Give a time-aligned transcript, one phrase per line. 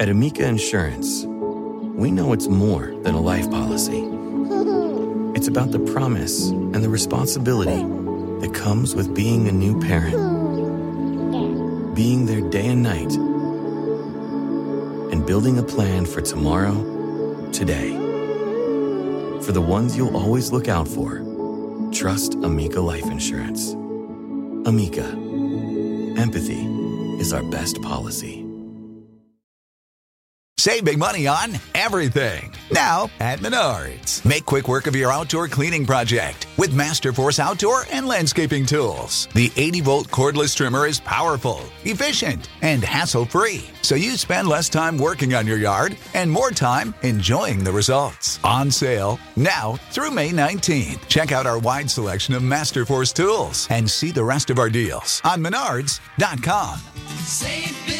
[0.00, 4.08] At Amica Insurance, we know it's more than a life policy.
[5.34, 7.82] It's about the promise and the responsibility
[8.40, 10.14] that comes with being a new parent,
[11.96, 13.12] being there day and night,
[15.12, 17.90] and building a plan for tomorrow, today.
[19.42, 21.24] For the ones you'll always look out for,
[21.92, 23.72] trust Amica Life Insurance.
[24.64, 25.08] Amica,
[26.16, 26.64] empathy
[27.18, 28.37] is our best policy.
[30.68, 32.52] Save big money on everything.
[32.70, 34.22] Now at Menards.
[34.26, 39.28] Make quick work of your outdoor cleaning project with Masterforce outdoor and landscaping tools.
[39.34, 43.64] The 80 volt cordless trimmer is powerful, efficient, and hassle free.
[43.80, 48.38] So you spend less time working on your yard and more time enjoying the results.
[48.44, 51.08] On sale now through May 19th.
[51.08, 55.22] Check out our wide selection of Masterforce tools and see the rest of our deals
[55.24, 56.78] on menards.com.
[57.24, 57.97] Save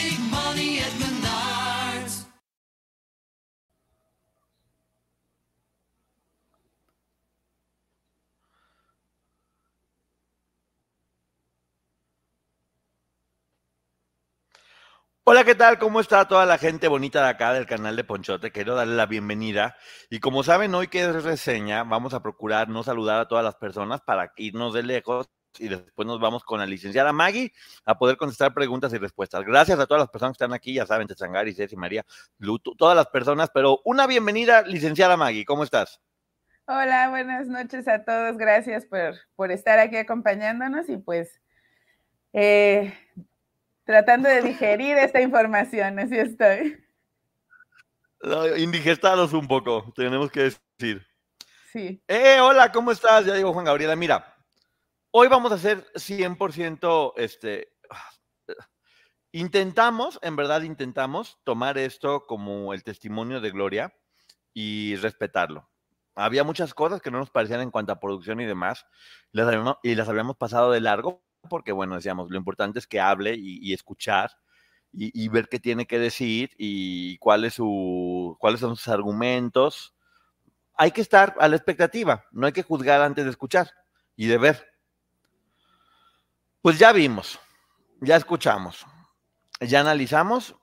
[15.30, 15.78] Hola, ¿qué tal?
[15.78, 18.50] ¿Cómo está toda la gente bonita de acá del canal de Ponchote?
[18.50, 19.76] Quiero darle la bienvenida.
[20.08, 23.54] Y como saben, hoy que es reseña, vamos a procurar no saludar a todas las
[23.56, 27.52] personas para irnos de lejos y después nos vamos con la licenciada Maggie
[27.84, 29.44] a poder contestar preguntas y respuestas.
[29.44, 32.06] Gracias a todas las personas que están aquí, ya saben, Techangari, Ceci, María,
[32.38, 36.00] Lutu, todas las personas, pero una bienvenida, licenciada Maggie, ¿cómo estás?
[36.66, 38.38] Hola, buenas noches a todos.
[38.38, 41.38] Gracias por, por estar aquí acompañándonos y pues
[42.32, 42.94] eh,
[43.88, 46.78] tratando de digerir esta información, así estoy.
[48.58, 51.06] Indigestados un poco, tenemos que decir.
[51.72, 52.02] Sí.
[52.06, 53.24] Eh, hola, ¿cómo estás?
[53.24, 54.36] Ya digo Juan Gabriela, mira,
[55.10, 57.72] hoy vamos a hacer 100%, este,
[59.32, 63.96] intentamos, en verdad intentamos tomar esto como el testimonio de Gloria
[64.52, 65.70] y respetarlo.
[66.14, 68.84] Había muchas cosas que no nos parecían en cuanto a producción y demás,
[69.32, 73.00] las habíamos- y las habíamos pasado de largo, porque bueno, decíamos, lo importante es que
[73.00, 74.30] hable y, y escuchar
[74.92, 79.94] y, y ver qué tiene que decir y cuál es su, cuáles son sus argumentos.
[80.74, 83.70] Hay que estar a la expectativa, no hay que juzgar antes de escuchar
[84.16, 84.66] y de ver.
[86.62, 87.38] Pues ya vimos,
[88.00, 88.84] ya escuchamos,
[89.60, 90.54] ya analizamos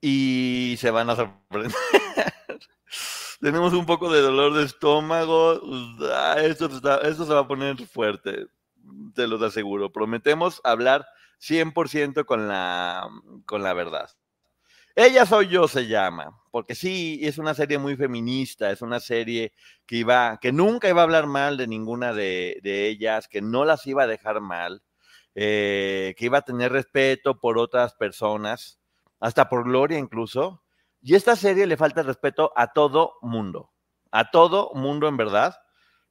[0.00, 1.72] y se van a sorprender.
[3.40, 5.60] Tenemos un poco de dolor de estómago.
[6.12, 8.46] Ah, Esto, está- esto se va a poner fuerte,
[9.14, 9.92] te lo aseguro.
[9.92, 11.06] Prometemos hablar
[11.38, 13.08] 100% con la,
[13.46, 14.10] con la verdad.
[14.96, 19.52] Ella soy yo se llama, porque sí, es una serie muy feminista, es una serie
[19.86, 23.64] que iba, que nunca iba a hablar mal de ninguna de, de ellas, que no
[23.64, 24.82] las iba a dejar mal,
[25.34, 28.78] eh, que iba a tener respeto por otras personas,
[29.18, 30.62] hasta por Gloria incluso.
[31.02, 33.72] Y esta serie le falta respeto a todo mundo,
[34.12, 35.56] a todo mundo en verdad.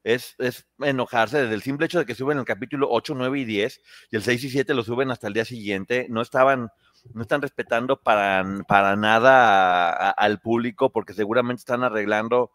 [0.04, 3.46] Es, es enojarse desde el simple hecho de que suben el capítulo 8, 9 y
[3.46, 3.82] 10
[4.12, 6.08] y el 6 y 7 lo suben hasta el día siguiente.
[6.10, 6.70] No estaban,
[7.14, 12.52] no están respetando para, para nada al público porque seguramente están arreglando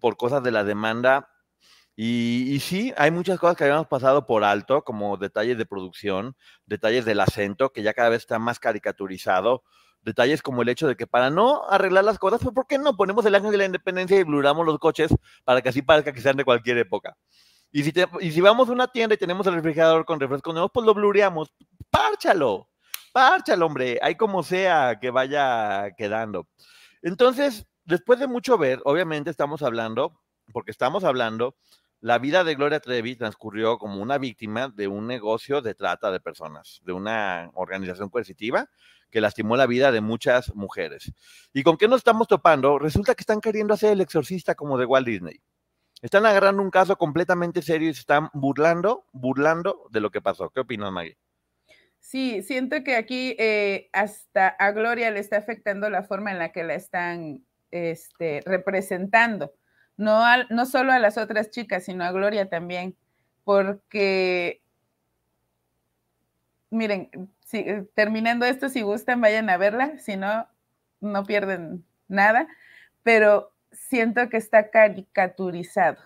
[0.00, 1.30] por cosas de la demanda.
[1.96, 6.36] Y, y sí, hay muchas cosas que habíamos pasado por alto, como detalles de producción,
[6.66, 9.64] detalles del acento, que ya cada vez está más caricaturizado,
[10.02, 12.96] detalles como el hecho de que para no arreglar las cosas, pues ¿por qué no
[12.96, 16.20] ponemos el ángel de la independencia y bluramos los coches para que así parezca que
[16.20, 17.16] sean de cualquier época?
[17.72, 20.54] Y si, te- y si vamos a una tienda y tenemos el refrigerador con refrescos
[20.54, 21.52] nuevos, pues lo blureamos.
[21.90, 22.68] Párchalo,
[23.12, 26.48] párchalo, hombre, ahí como sea que vaya quedando.
[27.02, 30.20] Entonces, después de mucho ver, obviamente estamos hablando,
[30.52, 31.56] porque estamos hablando,
[32.00, 36.20] la vida de Gloria Trevi transcurrió como una víctima de un negocio de trata de
[36.20, 38.68] personas, de una organización coercitiva
[39.10, 41.12] que lastimó la vida de muchas mujeres.
[41.52, 42.78] ¿Y con qué nos estamos topando?
[42.78, 45.40] Resulta que están queriendo hacer el exorcista como de Walt Disney.
[46.00, 50.48] Están agarrando un caso completamente serio y se están burlando, burlando de lo que pasó.
[50.48, 51.18] ¿Qué opinas, Maggie?
[51.98, 56.50] Sí, siento que aquí eh, hasta a Gloria le está afectando la forma en la
[56.50, 59.52] que la están este, representando.
[60.00, 62.96] No, al- no solo a las otras chicas, sino a Gloria también.
[63.44, 64.62] Porque,
[66.70, 67.10] miren,
[67.44, 69.98] si, eh, terminando esto, si gustan, vayan a verla.
[69.98, 70.48] Si no,
[71.00, 72.48] no pierden nada.
[73.02, 75.98] Pero siento que está caricaturizado.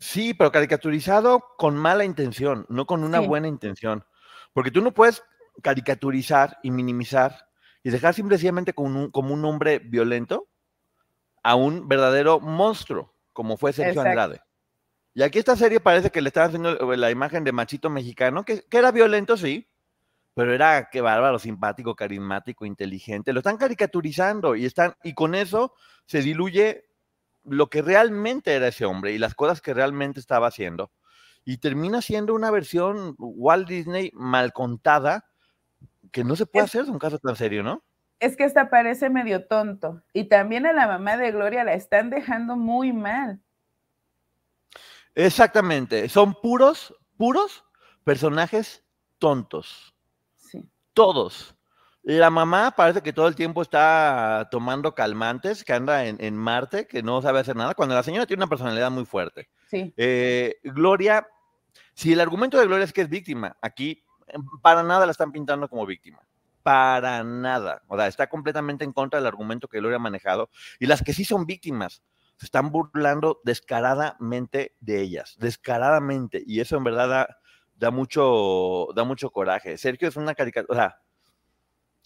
[0.00, 3.26] Sí, pero caricaturizado con mala intención, no con una Sí.
[3.28, 4.04] buena intención.
[4.52, 5.22] Porque tú no puedes
[5.62, 7.48] caricaturizar y minimizar
[7.84, 10.48] y dejar simplemente como un, como un hombre violento
[11.42, 14.08] a un verdadero monstruo, como fue Sergio Exacto.
[14.10, 14.40] Andrade.
[15.14, 18.62] Y aquí esta serie parece que le están haciendo la imagen de machito mexicano, que,
[18.62, 19.68] que era violento, sí,
[20.34, 23.32] pero era qué bárbaro, simpático, carismático, inteligente.
[23.34, 25.74] Lo están caricaturizando y están, y con eso
[26.06, 26.86] se diluye
[27.44, 30.90] lo que realmente era ese hombre y las cosas que realmente estaba haciendo.
[31.44, 35.28] Y termina siendo una versión Walt Disney mal contada,
[36.12, 37.82] que no se puede Es- hacer de un caso tan serio, ¿no?
[38.22, 40.00] Es que hasta parece medio tonto.
[40.12, 43.40] Y también a la mamá de Gloria la están dejando muy mal.
[45.16, 47.64] Exactamente, son puros, puros
[48.04, 48.84] personajes
[49.18, 49.92] tontos.
[50.36, 50.64] Sí.
[50.92, 51.56] Todos.
[52.04, 56.86] La mamá parece que todo el tiempo está tomando calmantes, que anda en, en Marte,
[56.86, 59.48] que no sabe hacer nada, cuando la señora tiene una personalidad muy fuerte.
[59.66, 59.92] Sí.
[59.96, 61.26] Eh, Gloria,
[61.92, 65.32] si el argumento de Gloria es que es víctima, aquí eh, para nada la están
[65.32, 66.20] pintando como víctima.
[66.62, 67.82] Para nada.
[67.88, 70.50] O sea, está completamente en contra del argumento que Gloria ha manejado.
[70.78, 72.02] Y las que sí son víctimas
[72.36, 75.36] se están burlando descaradamente de ellas.
[75.38, 76.42] Descaradamente.
[76.46, 77.28] Y eso en verdad
[77.74, 79.78] da, mucho, da mucho coraje.
[79.78, 80.72] Sergio es una caricatura.
[80.72, 81.00] O sea,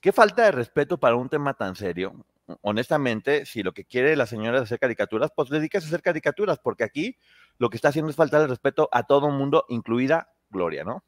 [0.01, 2.25] qué falta de respeto para un tema tan serio.
[2.61, 6.59] Honestamente, si lo que quiere la señora es hacer caricaturas, pues dedíquese a hacer caricaturas,
[6.59, 7.17] porque aquí
[7.59, 11.03] lo que está haciendo es faltar respeto a todo mundo, incluida Gloria, ¿no?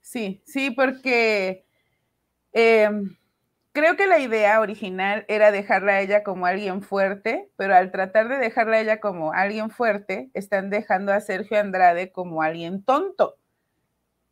[0.00, 1.66] Sí, sí, porque
[2.54, 2.88] eh,
[3.72, 8.28] creo que la idea original era dejarla a ella como alguien fuerte, pero al tratar
[8.28, 13.36] de dejarla a ella como alguien fuerte, están dejando a Sergio Andrade como alguien tonto.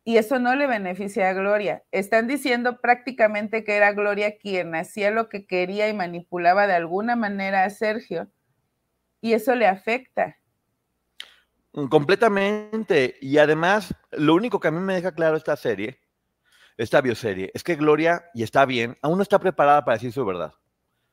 [0.05, 1.83] Y eso no le beneficia a Gloria.
[1.91, 7.15] Están diciendo prácticamente que era Gloria quien hacía lo que quería y manipulaba de alguna
[7.15, 8.29] manera a Sergio.
[9.21, 10.37] Y eso le afecta.
[11.89, 13.15] Completamente.
[13.21, 16.02] Y además, lo único que a mí me deja claro esta serie,
[16.77, 20.25] esta bioserie, es que Gloria, y está bien, aún no está preparada para decir su
[20.25, 20.53] verdad.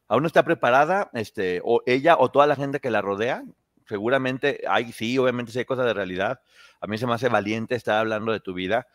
[0.08, 3.44] Aún no está preparada, este, o ella o toda la gente que la rodea.
[3.86, 6.40] Seguramente hay, sí, obviamente sí hay cosas de realidad.
[6.80, 8.86] A mí se me hace valiente estar hablando de tu vida.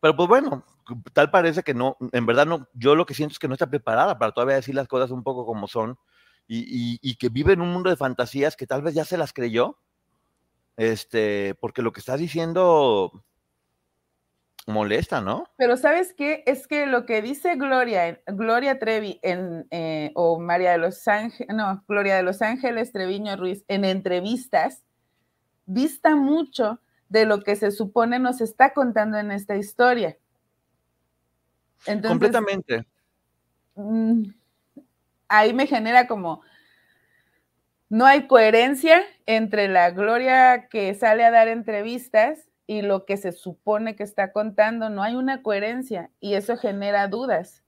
[0.00, 0.64] Pero pues bueno,
[1.12, 3.68] tal parece que no, en verdad no, yo lo que siento es que no está
[3.68, 5.98] preparada para todavía decir las cosas un poco como son
[6.48, 9.32] y, y- que vive en un mundo de fantasías que tal vez ya se las
[9.32, 9.78] creyó
[10.76, 13.24] este, porque lo que estás diciendo
[14.66, 15.48] molesta, ¿no?
[15.56, 16.42] Pero ¿sabes qué?
[16.46, 21.54] Es que lo que dice Gloria, Gloria Trevi en, eh, o María de los Ángeles,
[21.54, 24.82] no, Gloria de los Ángeles Treviño Ruiz en entrevistas,
[25.66, 30.16] dista mucho de lo que se supone nos está contando en esta historia.
[31.86, 32.86] Entonces, Completamente.
[33.76, 34.24] mm,
[35.28, 36.42] ahí me genera como,
[37.88, 43.32] no hay coherencia entre la Gloria que sale a dar entrevistas y lo que se
[43.32, 47.62] supone que está contando, no hay una coherencia y eso genera dudas.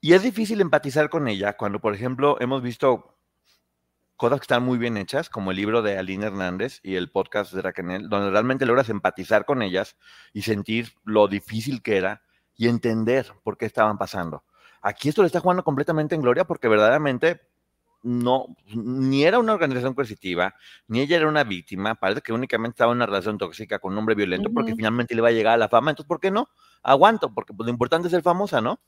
[0.00, 3.18] Y es difícil empatizar con ella cuando, por ejemplo, hemos visto
[4.16, 7.52] cosas que están muy bien hechas, como el libro de Aline Hernández y el podcast
[7.52, 9.96] de Raquel, donde realmente logras empatizar con ellas
[10.32, 12.22] y sentir lo difícil que era
[12.56, 14.44] y entender por qué estaban pasando.
[14.82, 17.40] Aquí esto le está jugando completamente en gloria porque verdaderamente
[18.04, 20.54] no, ni era una organización coercitiva,
[20.86, 23.98] ni ella era una víctima, parece que únicamente estaba en una relación tóxica con un
[23.98, 26.48] hombre violento porque finalmente le va a llegar a la fama, entonces ¿por qué no?
[26.82, 28.78] Aguanto, porque pues, lo importante es ser famosa, ¿no?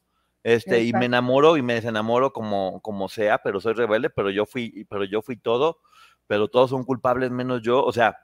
[0.42, 4.46] Este, y me enamoro y me desenamoro como, como sea, pero soy rebelde, pero yo
[4.46, 5.78] fui, pero yo fui todo,
[6.26, 7.82] pero todos son culpables menos yo.
[7.82, 8.18] O sea,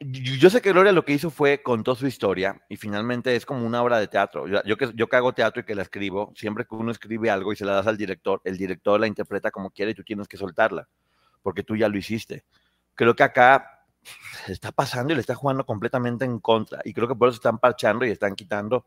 [0.00, 3.66] yo, sé que Gloria lo que hizo fue contó su historia y finalmente es como
[3.66, 4.48] una obra de teatro.
[4.48, 7.28] Yo, yo que, yo que hago teatro y que la escribo, siempre que uno escribe
[7.30, 10.02] algo y se la das al director, el director la interpreta como quiere y tú
[10.02, 10.88] tienes que soltarla,
[11.42, 12.44] porque tú ya lo hiciste.
[12.94, 13.84] Creo que acá
[14.48, 16.80] está pasando y le está jugando completamente en contra.
[16.84, 18.86] Y creo que por eso están parchando y están quitando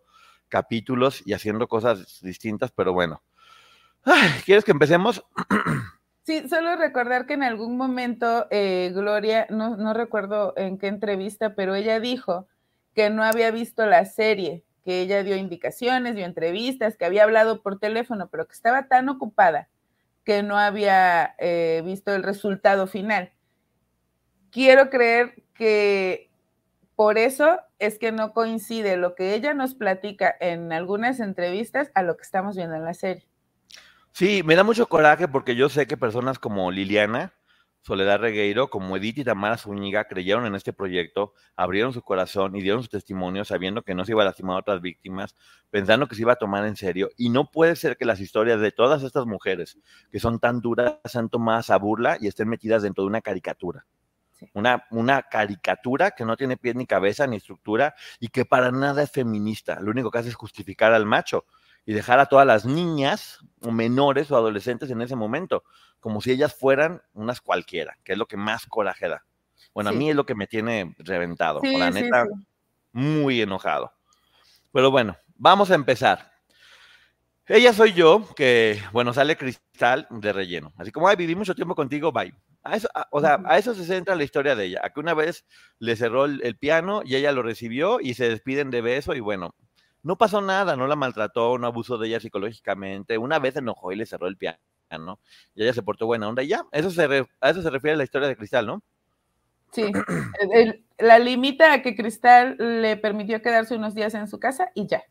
[0.49, 3.23] capítulos y haciendo cosas distintas, pero bueno.
[4.03, 5.23] Ay, ¿Quieres que empecemos?
[6.23, 11.75] Sí, solo recordar que en algún momento eh, Gloria, no, recuerdo en qué entrevista, pero
[11.75, 12.47] ella dijo
[12.95, 17.61] que no había visto la serie, que ella dio indicaciones, dio entrevistas, que había hablado
[17.61, 19.67] por teléfono, pero que estaba tan ocupada
[20.23, 23.33] que no había eh, visto el resultado final.
[24.49, 26.29] Quiero creer que
[26.95, 32.03] por eso es que no coincide lo que ella nos platica en algunas entrevistas a
[32.03, 33.27] lo que estamos viendo en la serie.
[34.15, 37.33] Sí, me da mucho coraje porque yo sé que personas como Liliana,
[37.81, 42.61] Soledad Regueiro, como Edith y Tamara Zúñiga creyeron en este proyecto, abrieron su corazón y
[42.61, 45.35] dieron su testimonio sabiendo que no se iba a lastimar a otras víctimas,
[45.71, 47.09] pensando que se iba a tomar en serio.
[47.17, 49.79] Y no puede ser que las historias de todas estas mujeres
[50.11, 53.87] que son tan duras sean tomadas a burla y estén metidas dentro de una caricatura.
[54.33, 54.47] Sí.
[54.53, 59.01] Una, una caricatura que no tiene pie ni cabeza ni estructura y que para nada
[59.01, 59.79] es feminista.
[59.79, 61.45] Lo único que hace es justificar al macho
[61.85, 65.63] y dejar a todas las niñas o menores o adolescentes en ese momento,
[65.99, 69.23] como si ellas fueran unas cualquiera, que es lo que más coraje da.
[69.73, 69.95] Bueno, Sí.
[69.95, 72.45] a mí es lo que me tiene reventado, Sí, la neta, sí.
[72.93, 73.91] muy enojado.
[74.71, 76.31] Pero bueno, vamos a empezar.
[77.47, 80.71] Ella soy yo, que, bueno, sale cristal de relleno.
[80.77, 82.33] Así como, ay, viví mucho tiempo contigo, bye.
[82.63, 84.81] A eso, a- o sea, a eso se centra la historia de ella.
[84.83, 85.45] A que una vez
[85.79, 89.19] le cerró el, el piano y ella lo recibió y se despiden de beso y
[89.19, 89.53] bueno,
[90.03, 93.17] no pasó nada, no la maltrató, no abusó de ella psicológicamente.
[93.17, 94.57] Una vez se enojó y le cerró el piano
[95.55, 96.65] y ella se portó buena onda y ya.
[96.71, 98.83] Eso se re- a eso se refiere la historia de Cristal, ¿no?
[99.71, 99.91] Sí,
[100.39, 104.69] el- el- la limita a que Cristal le permitió quedarse unos días en su casa
[104.75, 105.01] y ya.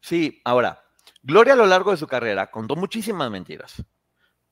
[0.00, 0.82] Sí, ahora,
[1.22, 3.82] Gloria a lo largo de su carrera contó muchísimas mentiras.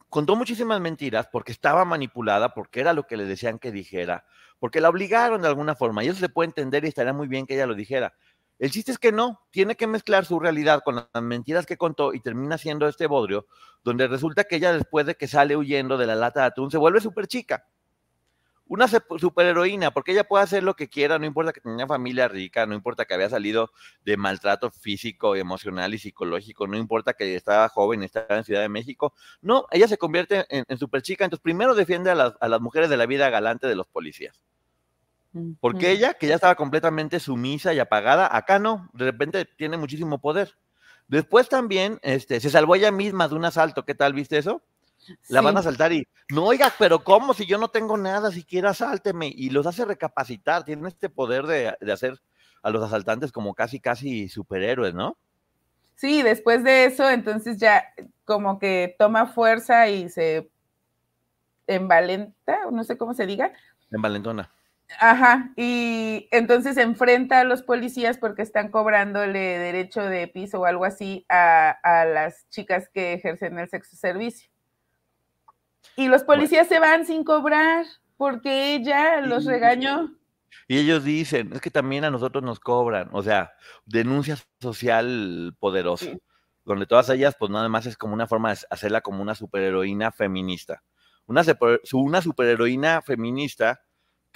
[0.09, 4.25] Contó muchísimas mentiras porque estaba manipulada, porque era lo que le decían que dijera,
[4.59, 6.03] porque la obligaron de alguna forma.
[6.03, 8.15] Y eso se puede entender y estaría muy bien que ella lo dijera.
[8.59, 12.12] El chiste es que no, tiene que mezclar su realidad con las mentiras que contó
[12.12, 13.47] y termina siendo este bodrio,
[13.85, 16.79] donde resulta que ella después de que sale huyendo de la lata de atún se
[16.79, 17.67] vuelve súper chica.
[18.67, 22.67] Una superheroína, porque ella puede hacer lo que quiera, no importa que tenía familia rica,
[22.67, 23.71] no importa que había salido
[24.05, 28.69] de maltrato físico, emocional y psicológico, no importa que estaba joven, estaba en Ciudad de
[28.69, 32.91] México, no, ella se convierte en, en super chica, entonces primero defiende a las mujeres
[32.91, 34.38] de la vida galante de los policías.
[35.61, 35.97] Porque Ujú.
[35.97, 40.57] ella, que ya estaba completamente sumisa y apagada, acá no, de repente tiene muchísimo poder.
[41.09, 44.13] Después también este, se salvó ella misma de un asalto, ¿qué tal?
[44.13, 44.63] ¿Viste eso?
[45.29, 45.69] La van a Sí.
[45.69, 47.33] asaltar y, no, oiga, pero ¿cómo?
[47.35, 49.33] Si yo no tengo nada, siquiera asálteme.
[49.35, 52.21] Y los hace recapacitar, tienen este poder de, de hacer
[52.63, 55.17] a los asaltantes como casi, casi superhéroes, ¿no?
[55.95, 57.85] Sí, después de eso, entonces ya
[58.25, 60.51] como que toma fuerza y se
[61.67, 63.53] envalenta, no sé cómo se diga.
[63.91, 64.51] En Valentona.
[65.00, 70.64] Ajá, y entonces se enfrenta a los policías porque están cobrándole derecho de piso o
[70.64, 74.50] algo así a, a las chicas que ejercen el sexo servicio.
[75.97, 77.85] Y los policías se van sin cobrar
[78.16, 80.14] porque ella los Y- regañó.
[80.66, 83.52] Y ellos dicen, es que también a nosotros nos cobran, o sea,
[83.85, 86.18] denuncia social poderosa, Sí.
[86.64, 90.11] donde todas ellas, pues nada más es como una forma de hacerla como una superheroína
[90.12, 90.83] feminista.
[91.26, 93.83] Una, super- su- una superheroína feminista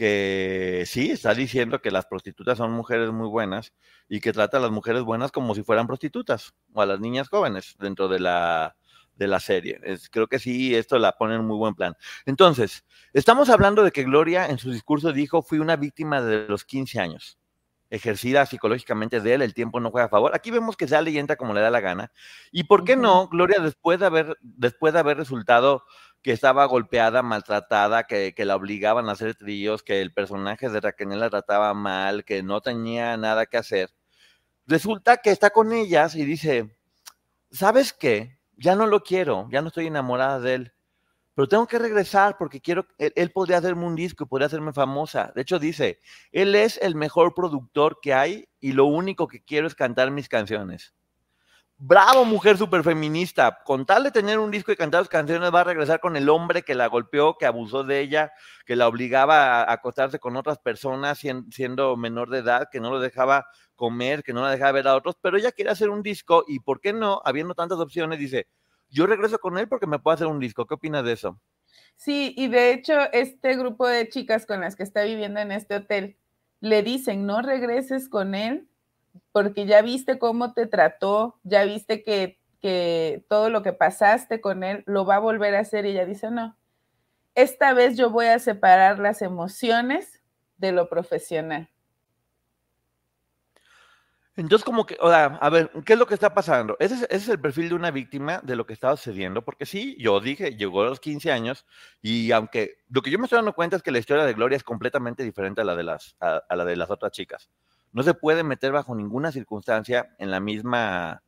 [0.02, 3.72] que sí está diciendo que las prostitutas son mujeres muy buenas
[4.08, 7.28] y que trata a las mujeres buenas como si fueran prostitutas o a las niñas
[7.28, 8.74] jóvenes dentro de la,
[9.14, 9.78] de la serie.
[9.84, 11.94] Es- creo que sí, esto la pone en muy buen plan.
[12.26, 16.64] Entonces, Estamos hablando de que Gloria en su discurso dijo, fui una víctima de los
[16.64, 17.38] 15 años,
[17.90, 20.34] ejercida psicológicamente de él, el tiempo no juega a favor.
[20.34, 22.10] Aquí vemos que sale y entra como le da la gana.
[22.50, 25.84] ¿Y por qué no, Gloria, después de haber, después de haber resultado
[26.22, 30.80] que estaba golpeada, maltratada, que, que la obligaban a hacer tríos, que el personaje de
[30.80, 33.90] Raquel la trataba mal, que no tenía nada que hacer,
[34.66, 36.76] resulta que está con ellas y dice,
[37.50, 38.38] ¿sabes qué?
[38.56, 40.72] Ya no lo quiero, ya no estoy enamorada de él
[41.34, 44.72] pero tengo que regresar porque quiero, él, él podría hacerme un disco y podría hacerme
[44.72, 45.32] famosa.
[45.34, 46.00] De hecho, dice,
[46.30, 50.28] él es el mejor productor que hay y lo único que quiero es cantar mis
[50.28, 50.94] canciones.
[51.84, 53.58] Bravo, mujer super feminista.
[53.64, 56.28] Con tal de tener un disco y cantar sus canciones, va a regresar con el
[56.28, 58.32] hombre que la golpeó, que abusó de ella,
[58.64, 62.90] que la obligaba a acostarse con otras personas sien- siendo menor de edad, que no
[62.92, 66.04] lo dejaba comer, que no la dejaba ver a otros, pero ella quiere hacer un
[66.04, 67.20] disco y ¿por qué no?
[67.24, 68.46] Habiendo tantas opciones, dice,
[68.88, 70.66] yo regreso con él porque me puedo hacer un disco.
[70.66, 71.40] ¿Qué opinas de eso?
[71.96, 75.74] Sí, y de hecho, este grupo de chicas con las que está viviendo en este
[75.74, 76.16] hotel
[76.60, 78.68] le dicen, no regreses con él
[79.32, 84.64] porque ya viste cómo te trató, ya viste que, que todo lo que pasaste con
[84.64, 85.86] él lo va a volver a hacer.
[85.86, 86.56] Y ella dice, no,
[87.34, 90.22] esta vez yo voy a separar las emociones
[90.58, 91.68] de lo profesional.
[94.34, 96.76] Entonces, como que, o sea, a ver, ¿qué es lo que está pasando?
[96.80, 100.20] Ese es, el perfil de una víctima de lo que estaba sucediendo, porque sí, yo
[100.20, 101.66] dije, llegó a los 15 años
[102.00, 104.56] y aunque lo que yo me estoy dando cuenta es que la historia de Gloria
[104.56, 107.50] es completamente diferente a la de las, a la de las otras chicas.
[107.92, 111.22] No se puede meter bajo ninguna circunstancia en la misma,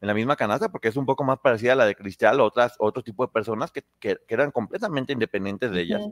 [0.00, 2.74] en la misma canasta porque es un poco más parecida a la de Cristal, otras,
[2.78, 6.02] otro tipo de personas que, que, que eran completamente independientes de ellas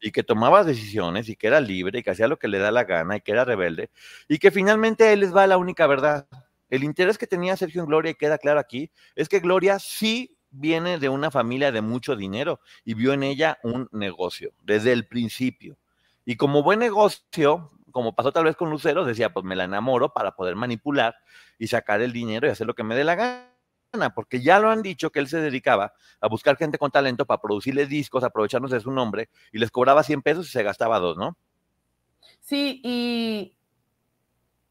[0.00, 2.70] y que tomaba decisiones y que era libre y que hacía lo que le da
[2.70, 3.90] la gana y que era rebelde
[4.28, 6.26] y que finalmente a él les va la única verdad.
[6.68, 10.36] El interés que tenía Sergio en Gloria, y queda claro aquí, es que Gloria sí
[10.50, 15.06] viene de una familia de mucho dinero y vio en ella un negocio desde el
[15.06, 15.76] principio.
[16.24, 20.12] Y como buen negocio, como pasó tal vez con Lucero, decía, pues me la enamoro
[20.12, 21.14] para poder manipular
[21.60, 24.68] y sacar el dinero y hacer lo que me dé la gana, porque ya lo
[24.68, 28.74] han dicho que él se dedicaba a buscar gente con talento para producirle discos, aprovechándose
[28.74, 31.36] de su nombre, y les cobraba 100 pesos y se gastaba dos, ¿no?
[32.40, 33.56] Sí, y,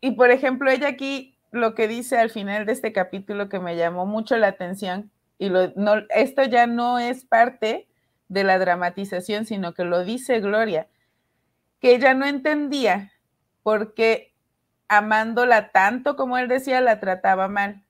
[0.01, 3.77] y por ejemplo, ella aquí lo que dice al final de este capítulo que me
[3.77, 5.49] llamó mucho la atención, y
[6.09, 7.87] esto ya no es parte
[8.27, 10.89] de la dramatización, sino que lo dice Gloria,
[11.79, 13.12] que ella no entendía
[13.63, 14.33] por qué
[14.87, 17.83] amándola tanto como él decía, la trataba mal.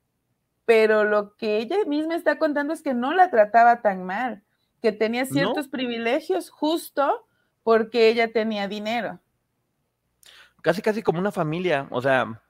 [0.64, 4.42] Pero lo que ella misma está contando es que no la trataba tan mal,
[4.80, 7.26] que tenía ciertos privilegios justo
[7.62, 9.20] porque ella tenía dinero.
[10.62, 12.40] Casi, casi como una familia, o sea,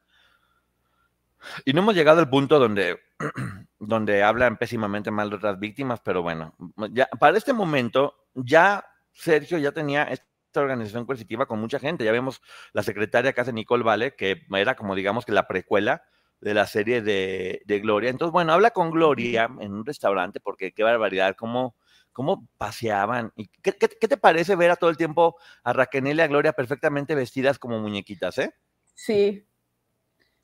[1.65, 3.01] y no hemos llegado al punto donde,
[3.81, 6.55] donde hablan pésimamente mal de otras víctimas, pero bueno,
[6.91, 10.09] ya, para este momento ya Sergio ya tenía
[10.55, 12.05] esta organización coercitiva con mucha gente.
[12.05, 12.41] Ya vemos
[12.73, 16.05] la secretaria que hace Nicole Vale, que era como digamos que la precuela
[16.41, 18.11] de la serie de, Gloria.
[18.11, 21.75] Entonces, bueno, habla con Gloria en un restaurante, porque qué barbaridad, cómo,
[22.13, 23.33] cómo paseaban.
[23.35, 27.17] ¿Y qué, te parece ver a todo el tiempo a Raquel y a Gloria perfectamente
[27.17, 28.55] vestidas como muñequitas, eh?
[28.95, 29.45] Sí,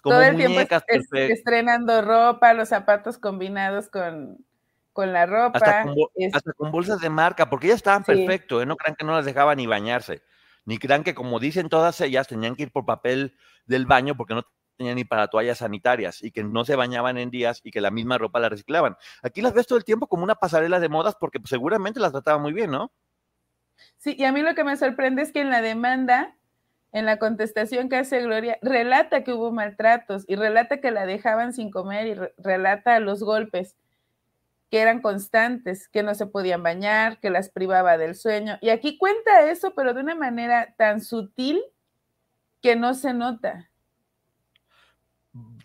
[0.02, 0.60] todo el tiempo
[1.12, 4.44] estrenando ropa, los zapatos combinados con,
[4.92, 5.58] con la ropa.
[5.58, 5.84] Hasta
[6.56, 8.66] con, bolsas de marca, porque ellas estaban perfecto, ¿eh?
[8.66, 10.22] no crean que no las dejaban ni bañarse,
[10.64, 14.34] ni crean que como dicen todas ellas, tenían que ir por papel del baño porque
[14.34, 14.44] no
[14.76, 17.90] tenían ni para toallas sanitarias y que no se bañaban en días y que la
[17.90, 18.96] misma ropa la reciclaban.
[19.22, 22.12] Aquí las ves todo el tiempo como una pasarela de modas porque pues, seguramente las
[22.12, 22.90] trataban muy bien, ¿no?
[23.96, 26.34] Sí, y a mí lo que me sorprende es que en la demanda
[26.92, 31.52] en la contestación que hace Gloria, relata que hubo maltratos y relata que la dejaban
[31.52, 33.76] sin comer y relata los golpes
[34.70, 38.58] que eran constantes, que no se podían bañar, que las privaba del sueño.
[38.60, 41.60] Y aquí cuenta eso, pero de una manera tan sutil
[42.62, 43.70] que no se nota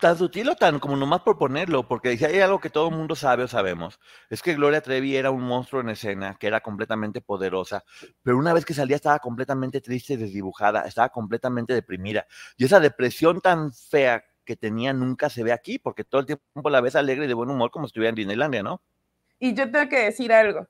[0.00, 2.94] tan sutil o tan como nomás por ponerlo, porque si hay algo que todo el
[2.94, 3.98] mundo sabe o sabemos,
[4.30, 7.84] es que Gloria Trevi era un monstruo en escena, que era completamente poderosa,
[8.22, 12.26] pero una vez que salía estaba completamente triste desdibujada, estaba completamente deprimida.
[12.56, 16.70] Y esa depresión tan fea que tenía nunca se ve aquí, porque todo el tiempo
[16.70, 18.82] la ves alegre y de buen humor como si estuviera en Disneylandia, ¿no?
[19.38, 20.68] Y yo tengo que decir algo,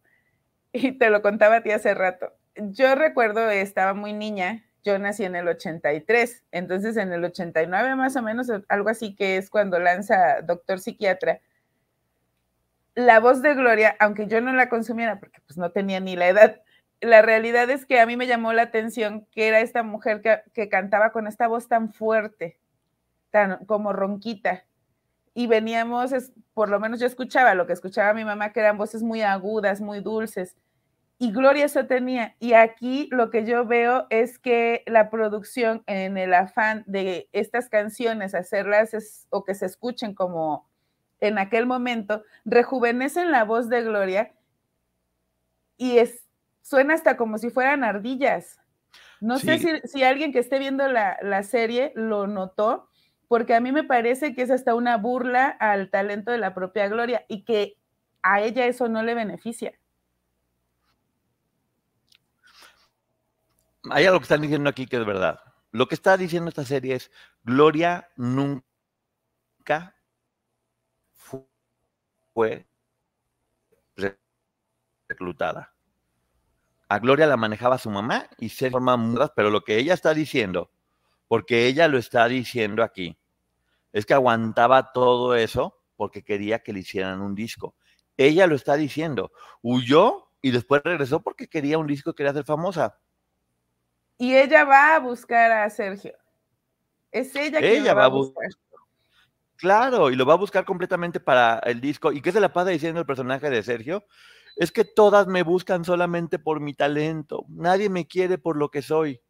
[0.73, 2.33] y te lo contaba a ti hace rato.
[2.57, 8.17] Yo recuerdo, estaba muy niña, yo nací en el 83, entonces en el 89 más
[8.17, 11.41] o menos, algo así que es cuando lanza Doctor Psiquiatra,
[12.95, 16.29] la voz de Gloria, aunque yo no la consumiera porque pues no tenía ni la
[16.29, 16.61] edad,
[17.01, 20.23] la realidad es que a mí me llamó la atención que era esta mujer
[20.55, 22.59] que, cantaba con esta voz tan fuerte,
[23.31, 24.65] tan como ronquita.
[25.37, 26.13] Y veníamos,
[26.55, 29.81] por lo menos yo escuchaba lo que escuchaba mi mamá, que eran voces muy agudas,
[29.81, 30.57] muy dulces
[31.19, 32.37] y Gloria eso tenía.
[32.41, 37.69] Y aquí lo que yo veo es que la producción en el afán de estas
[37.69, 40.69] canciones, hacerlas o que se escuchen como
[41.21, 44.33] en aquel momento, rejuvenecen la voz de Gloria
[45.79, 46.27] y es,
[46.61, 48.61] suena hasta como si fueran ardillas.
[49.21, 52.91] No sé si, alguien que esté viendo la, la serie lo notó,
[53.29, 56.89] porque a mí me parece que es hasta una burla al talento de la propia
[56.89, 57.77] Gloria y que
[58.23, 59.73] a ella eso no le beneficia.
[63.91, 65.41] hay algo que están diciendo aquí que es verdad.
[65.73, 67.11] Lo que está diciendo esta serie es,
[67.43, 68.65] Gloria nunca
[71.15, 72.67] fue
[75.09, 75.75] reclutada.
[76.89, 80.15] A Gloria la manejaba su mamá y se forman mudas, pero lo que ella está
[80.15, 80.71] diciendo,
[81.29, 83.19] porque ella lo está diciendo aquí,
[83.93, 87.75] es que aguantaba todo eso porque quería que le hicieran un disco.
[88.17, 89.33] Ella lo está diciendo.
[89.63, 92.99] Huyó y después regresó porque quería un disco, quería ser famosa.
[94.19, 96.15] Y ella va a buscar a Sergio.
[97.11, 98.49] Es ella quien ella va, a buscar.
[99.57, 102.13] Claro, y lo va a buscar completamente para el disco.
[102.13, 104.05] ¿Y qué se la pasa diciendo el personaje de Sergio?
[104.57, 107.45] Es que todas me buscan solamente por mi talento.
[107.49, 109.21] Nadie me quiere por lo que soy.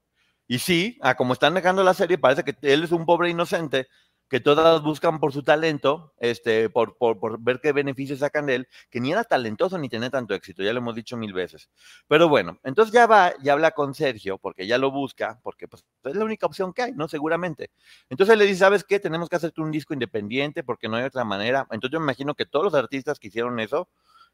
[0.48, 3.88] Y sí, a como están dejando la serie, parece que él es un pobre inocente
[4.28, 8.68] que todas buscan por su talento, este, por, por, ver qué beneficios sacan de él,
[8.90, 11.70] que ni era talentoso ni tenía tanto éxito, ya lo hemos dicho mil veces.
[12.08, 15.84] Pero bueno, entonces ya va y habla con Sergio, porque ya lo busca, porque pues,
[16.04, 17.08] es la única opción que hay, ¿no?
[17.08, 17.70] Seguramente.
[18.10, 18.98] Entonces le dice, ¿sabes qué?
[18.98, 21.66] Tenemos que hacerte un disco independiente porque no hay otra manera.
[21.70, 23.88] Entonces yo me imagino que todos los artistas que hicieron eso,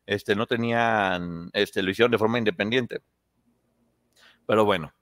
[0.07, 3.01] este, no tenían, este, lo hicieron de forma independiente.
[4.47, 4.93] Pero bueno,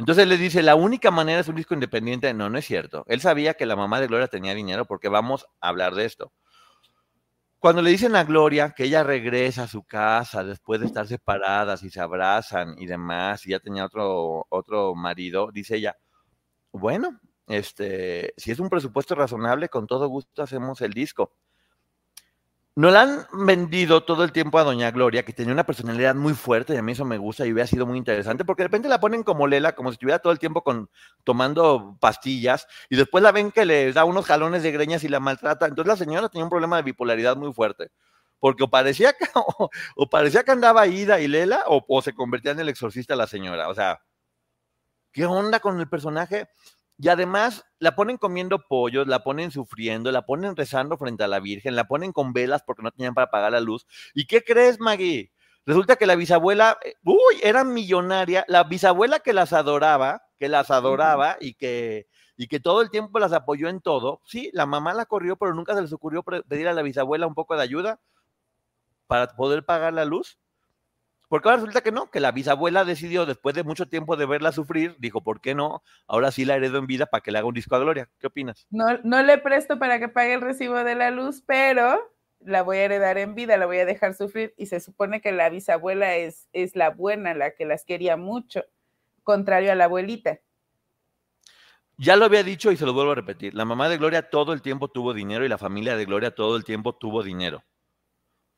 [0.00, 2.32] entonces le dice, la única manera es un disco independiente.
[2.32, 3.04] No, no es cierto.
[3.06, 6.32] Él sabía que la mamá de Gloria tenía dinero porque vamos a hablar de esto.
[7.58, 11.82] Cuando le dicen a Gloria que ella regresa a su casa después de estar separadas
[11.82, 15.94] y se abrazan y demás, y ya tenía otro, otro marido, dice ella,
[16.72, 21.34] bueno, este, si es un presupuesto razonable, con todo gusto hacemos el disco.
[22.76, 26.34] No la han vendido todo el tiempo a Doña Gloria, que tenía una personalidad muy
[26.34, 28.88] fuerte y a mí eso me gusta y hubiera sido muy interesante, porque de repente
[28.88, 30.88] la ponen como Lela, como si estuviera todo el tiempo con,
[31.24, 35.18] tomando pastillas y después la ven que le da unos jalones de greñas y la
[35.18, 35.66] maltrata.
[35.66, 37.90] Entonces la señora tenía un problema de bipolaridad muy fuerte,
[38.38, 39.26] porque o parecía que,
[39.96, 43.68] o, parecía que andaba ida y Lela o, se convertía en el exorcista la señora.
[43.68, 44.00] O sea,
[45.12, 46.48] ¿qué onda con el personaje?
[47.02, 51.40] Y además la ponen comiendo pollos, la ponen sufriendo, la ponen rezando frente a la
[51.40, 53.86] Virgen, la ponen con velas porque no tenían para pagar la luz.
[54.12, 55.32] ¿Y qué crees, Maggie?
[55.64, 60.70] Resulta que la bisabuela, eh, uy, era millonaria, la bisabuela que las adoraba, que las
[60.70, 64.20] adoraba y que, y que todo el tiempo las apoyó en todo.
[64.26, 67.34] Sí, la mamá la corrió, pero nunca se les ocurrió pedir a la bisabuela un
[67.34, 67.98] poco de ayuda
[69.06, 70.39] para poder pagar la luz.
[71.30, 74.50] Porque ahora resulta que no, que la bisabuela decidió, después de mucho tiempo de verla
[74.50, 75.84] sufrir, dijo, ¿por qué no?
[76.08, 78.10] Ahora sí la heredo en vida para que le haga un disco a Gloria.
[78.18, 78.66] ¿Qué opinas?
[78.68, 82.00] No, no le presto para que pague el recibo de la luz, pero
[82.40, 84.54] la voy a heredar en vida, la voy a dejar sufrir.
[84.56, 88.64] Y se supone que la bisabuela es, es la buena, la que las quería mucho,
[89.22, 90.40] contrario a la abuelita.
[91.96, 93.54] Ya lo había dicho y se lo vuelvo a repetir.
[93.54, 96.56] La mamá de Gloria todo el tiempo tuvo dinero y la familia de Gloria todo
[96.56, 97.62] el tiempo tuvo dinero.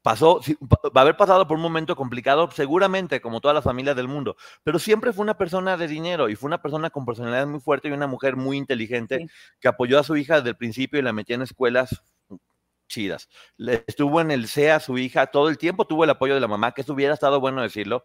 [0.02, 4.08] Pasó, va a haber pasado por un momento complicado, seguramente, como todas las familias del
[4.08, 7.60] mundo, pero siempre fue una persona de dinero y fue una persona con personalidad muy
[7.60, 9.26] fuerte y una mujer muy inteligente Sí.
[9.60, 12.02] que apoyó a su hija desde el principio y la metía en escuelas
[12.88, 13.28] chidas.
[13.56, 16.48] Le estuvo en el CEA su hija, todo el tiempo tuvo el apoyo de la
[16.48, 18.04] mamá, que eso hubiera estado bueno decirlo,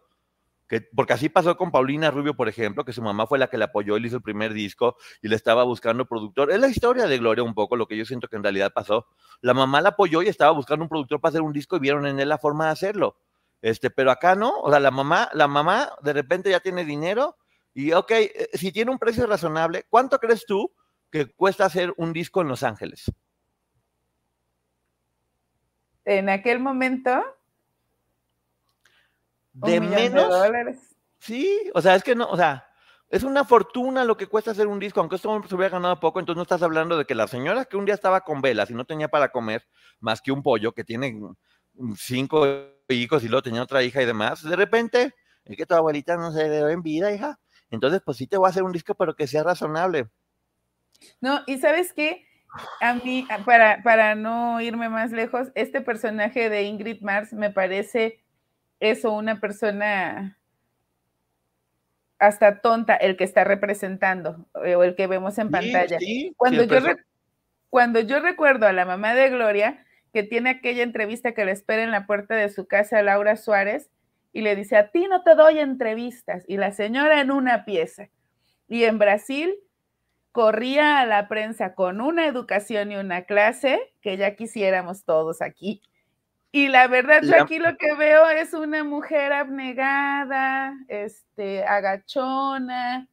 [0.68, 3.56] que, porque así pasó con Paulina Rubio, por ejemplo, que su mamá fue la que
[3.56, 6.50] le apoyó, él hizo el primer disco y le estaba buscando productor.
[6.50, 9.06] Es la historia de Gloria un poco, lo que yo siento que en realidad pasó.
[9.40, 12.06] La mamá la apoyó y estaba buscando un productor para hacer un disco y vieron
[12.06, 13.16] en él la forma de hacerlo.
[13.62, 17.36] Este, pero acá no, o sea, la mamá, la mamá de repente ya tiene dinero
[17.74, 20.72] y ok, eh, si tiene un precio razonable, ¿cuánto crees tú
[21.10, 23.10] que cuesta hacer un disco en Los Ángeles?
[26.04, 27.22] En aquel momento,
[29.60, 30.96] De menos, de dólares.
[31.18, 32.68] Sí, o sea, es que no, o sea,
[33.10, 36.20] es una fortuna lo que cuesta hacer un disco, aunque esto se hubiera ganado poco,
[36.20, 38.74] entonces no estás hablando de que la señora que un día estaba con velas y
[38.74, 39.66] no tenía para comer
[39.98, 41.18] más que un pollo, que tiene
[41.96, 42.46] cinco
[42.88, 46.32] hijos y luego tenía otra hija y demás, de repente, es que tu abuelita no
[46.32, 47.38] se ve en vida, hija.
[47.70, 50.08] Entonces, pues sí te voy a hacer un disco, pero que sea razonable.
[51.20, 52.26] No, y sabes qué,
[52.80, 58.22] a mí, para, para no irme más lejos, este personaje de Ingrid Mars me parece
[58.80, 60.38] eso, una persona
[62.18, 65.98] hasta tonta, el que está representando eh, o el que vemos en pantalla.
[65.98, 66.80] sí, Cuando, yo
[67.70, 71.82] cuando yo recuerdo a la mamá de Gloria, que tiene aquella entrevista que le espera
[71.82, 73.90] en la puerta de su casa a Laura Suárez,
[74.32, 78.08] y le dice, a ti no te doy entrevistas, y la señora en una pieza.
[78.68, 79.54] Y en Brasil
[80.32, 85.82] corría a la prensa con una educación y una clase que ya quisiéramos todos aquí.
[86.50, 93.06] Y la verdad, yo aquí lo que veo es una mujer abnegada, este, agachona,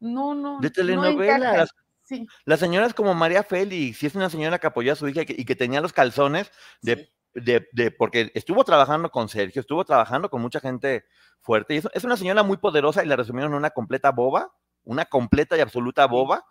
[0.00, 1.36] no, no, de no telenovela.
[1.36, 1.56] encaja.
[1.58, 4.96] las- Sí, La señora es como María Félix, y es una señora que apoyó a
[4.96, 6.50] su hija y que, y que tenía los calzones
[6.82, 7.40] de, sí.
[7.40, 11.04] de, de- porque estuvo trabajando con Sergio, estuvo trabajando con mucha gente
[11.40, 11.74] fuerte.
[11.74, 15.04] Y es, es una señora muy poderosa y la resumieron en una completa boba, una
[15.04, 16.44] completa y absoluta boba,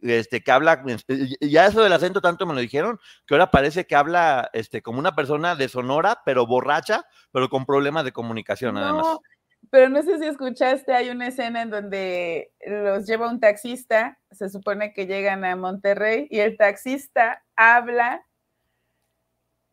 [0.00, 0.82] este, que habla,
[1.40, 4.98] ya eso del acento tanto me lo dijeron, que ahora parece que habla este, como
[4.98, 9.18] una persona de Sonora, pero borracha, pero con problemas de comunicación además.
[9.70, 14.48] Pero no sé si escuchaste, hay una escena en donde los lleva un taxista, se
[14.48, 18.24] supone que llegan a Monterrey y el taxista habla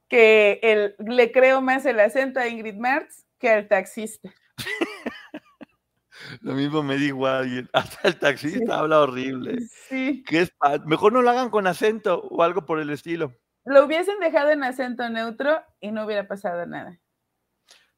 [0.10, 4.34] que el, le creo más el acento a Ingrid Mertz que al taxista.
[6.42, 8.72] Lo mismo me dijo alguien, hasta el taxista Sí.
[8.72, 9.60] habla horrible.
[9.90, 13.34] Sí, Qué espa- Mejor no lo hagan con acento o algo por el estilo.
[13.66, 17.00] lo hubiesen dejado en acento neutro y no hubiera pasado nada.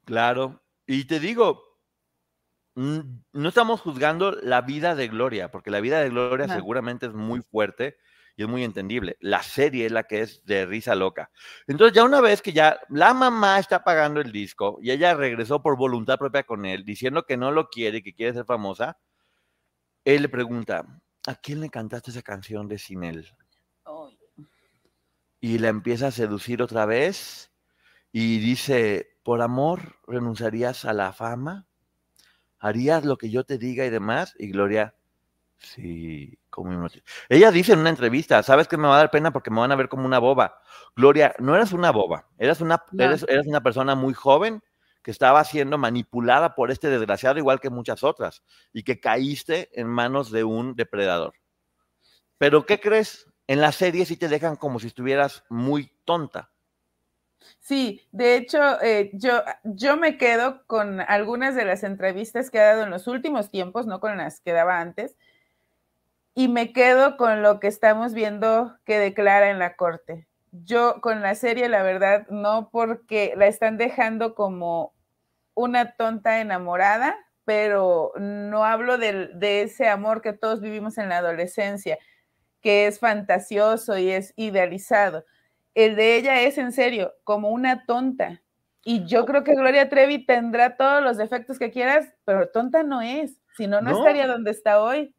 [0.05, 0.61] Claro.
[0.85, 1.63] Y te digo,
[2.75, 6.53] no estamos juzgando la vida de Gloria, porque la vida de Gloria No.
[6.53, 7.97] seguramente es muy fuerte
[8.35, 9.17] y es muy entendible.
[9.19, 11.31] La serie es la que es de risa loca.
[11.67, 15.61] Entonces, ya una vez que ya la mamá está pagando el disco y ella regresó
[15.61, 18.97] por voluntad propia con él, diciendo que no lo quiere, que quiere ser famosa,
[20.03, 20.85] él le pregunta,
[21.27, 23.27] ¿a quién le cantaste esa canción de Sin él?
[23.85, 24.17] Ay,
[25.45, 27.51] y la empieza a seducir otra vez
[28.11, 31.67] y dice, por amor renunciarías a la fama,
[32.57, 34.95] harías lo que yo te diga y demás, y Gloria,
[35.57, 36.87] sí, como
[37.29, 39.71] Ella dice en una entrevista, sabes que me va a dar pena porque me van
[39.71, 40.59] a ver como una boba.
[40.95, 43.03] Gloria, no eras una boba, eras una, No.
[43.03, 44.61] eres, eres una persona muy joven
[45.01, 49.87] que estaba siendo manipulada por este desgraciado igual que muchas otras y que caíste en
[49.87, 51.33] manos de un depredador.
[52.37, 53.27] Pero ¿qué crees?
[53.47, 56.51] En la serie sí te dejan como si estuvieras muy tonta.
[57.59, 62.65] Sí, de hecho, eh, yo, yo me quedo con algunas de las entrevistas que ha
[62.65, 65.15] dado en los últimos tiempos, no con las que daba antes,
[66.35, 70.27] y me quedo con lo que estamos viendo que declara en la corte.
[70.51, 74.93] Yo con la serie, la verdad, no porque la están dejando como
[75.55, 81.19] una tonta enamorada, pero no hablo del- de, ese amor que todos vivimos en la
[81.19, 81.97] adolescencia,
[82.61, 85.25] que es fantasioso y es idealizado.
[85.73, 88.41] El de ella es en serio, como una tonta.
[88.83, 93.01] Y yo creo que Gloria Trevi tendrá todos los defectos que quieras, pero tonta no
[93.01, 93.91] es, si no No.
[93.91, 95.14] estaría donde está hoy.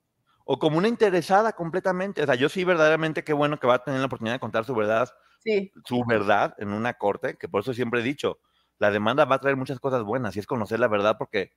[0.49, 2.23] O como una interesada completamente.
[2.23, 4.65] O sea, yo sí verdaderamente qué bueno que va a tener la oportunidad de contar
[4.65, 5.09] su verdad,
[5.41, 8.39] Sí, su verdad en una corte, que por eso siempre he dicho,
[8.79, 11.53] la demanda va a traer muchas cosas buenas y es conocer la verdad porque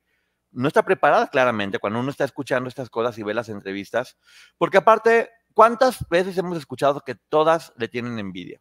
[0.52, 4.18] no está preparada claramente cuando uno está escuchando estas cosas y ve las entrevistas.
[4.58, 8.60] Porque aparte, ¿cuántas veces hemos escuchado que todas le tienen envidia?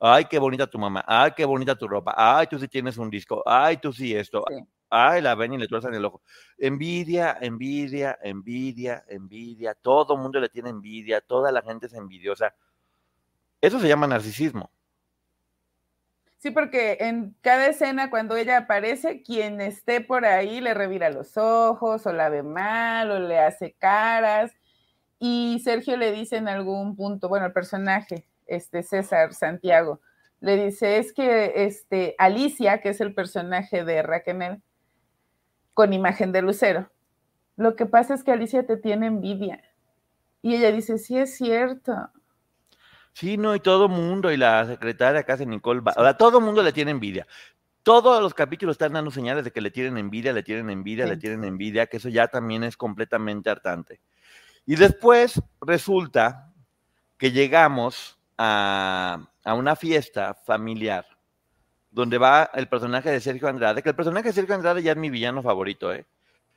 [0.00, 1.04] Ay, qué bonita tu mamá.
[1.06, 2.14] Ay, qué bonita tu ropa.
[2.16, 3.42] Ay, tú sí tienes un disco.
[3.46, 4.44] Ay, tú sí esto.
[4.48, 4.56] Sí.
[4.90, 6.22] Ay, la ven y le tuerzan el ojo.
[6.58, 9.74] Envidia, envidia, envidia, envidia.
[9.74, 11.20] Todo mundo le tiene envidia.
[11.20, 12.54] Toda la gente es envidiosa.
[13.60, 14.70] Eso se llama narcisismo.
[16.38, 21.38] Sí, porque en cada escena cuando ella aparece, quien esté por ahí le revira los
[21.38, 24.52] ojos o la ve mal o le hace caras.
[25.18, 30.00] Y Sergio le dice en algún punto, bueno, el personaje, este César Santiago,
[30.40, 34.60] le dice, es que este, Alicia, que es el personaje de Raquel,
[35.72, 36.90] con imagen de Lucero,
[37.56, 39.62] lo que pasa es que Alicia te tiene envidia.
[40.42, 42.10] Y ella dice, sí es cierto.
[43.14, 46.40] Sí, no, y todo mundo, y la secretaria que hace Nicole, Ba- o sea, todo
[46.40, 47.26] mundo le tiene envidia.
[47.82, 51.16] Todos los capítulos están dando señales de que le tienen envidia, le tienen envidia, le
[51.16, 54.00] tienen envidia, que eso ya también es completamente hartante.
[54.66, 56.52] Y después resulta
[57.18, 61.06] que llegamos a, a una fiesta familiar
[61.90, 64.98] donde va el personaje de Sergio Andrade, que el personaje de Sergio Andrade ya es
[64.98, 66.06] mi villano favorito, ¿eh?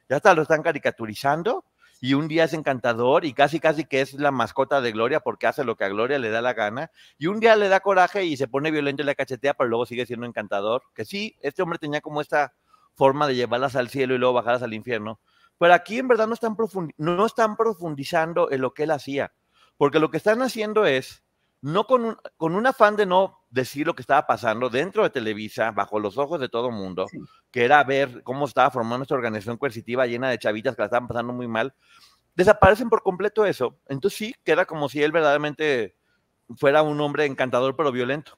[0.10, 1.64] Ya hasta lo están caricaturizando
[2.00, 5.48] y un día es encantador y casi casi que es la mascota de Gloria porque
[5.48, 8.24] hace lo que a Gloria le da la gana y un día le da coraje
[8.24, 11.62] y se pone violento y la cachetea, pero luego sigue siendo encantador, que sí, este
[11.62, 12.54] hombre tenía como esta
[12.96, 15.20] forma de llevarlas al cielo y luego bajarlas al infierno,
[15.60, 19.34] pero aquí en verdad no están, profundi- no están profundizando en lo que él hacía,
[19.78, 21.24] porque lo que están haciendo es,
[21.62, 25.10] no con un, con un afán de no decir lo que estaba pasando dentro de
[25.10, 27.18] Televisa, bajo los ojos de todo mundo, Sí.
[27.52, 31.08] que era ver cómo estaba formando esta organización coercitiva llena de chavitas que la estaban
[31.08, 31.74] pasando muy mal,
[32.36, 33.80] desaparecen por completo eso.
[33.88, 35.96] Entonces sí, queda como si él verdaderamente
[36.56, 38.38] fuera un hombre encantador pero violento,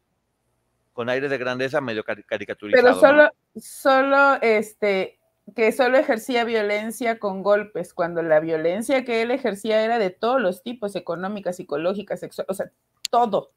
[0.94, 2.82] con aire de grandeza medio cari- caricaturizado.
[2.84, 3.02] Pero ¿no?
[3.02, 5.20] solo, solo, este,
[5.56, 10.40] que solo ejercía violencia con golpes, cuando la violencia que él ejercía era de todos
[10.40, 12.72] los tipos, económica, psicológica, sexual, o sea,
[13.10, 13.52] todo.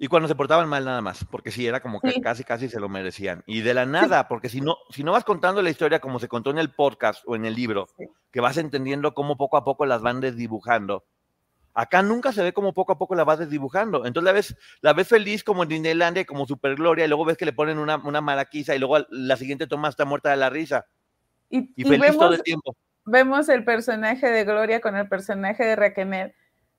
[0.00, 2.20] Y cuando se portaban mal nada más, porque sí, era como que Sí.
[2.20, 3.42] casi, casi se lo merecían.
[3.46, 6.28] Y de la nada, porque si no, si no vas contando la historia como se
[6.28, 8.04] contó en el podcast o en el libro, Sí.
[8.30, 11.04] que vas entendiendo cómo poco a poco las van desdibujando,
[11.74, 14.06] acá nunca se ve cómo poco a poco la vas desdibujando.
[14.06, 17.36] Entonces la ves, la ves feliz como en Disneylandia, como super gloria, y luego ves
[17.36, 20.48] que le ponen una, una maraquiza, y luego la siguiente toma está muerta de la
[20.48, 20.86] risa.
[21.50, 22.76] Y, Y, y feliz todo vemos, el tiempo.
[23.04, 26.06] vemos el personaje de Gloria con el personaje de Raquel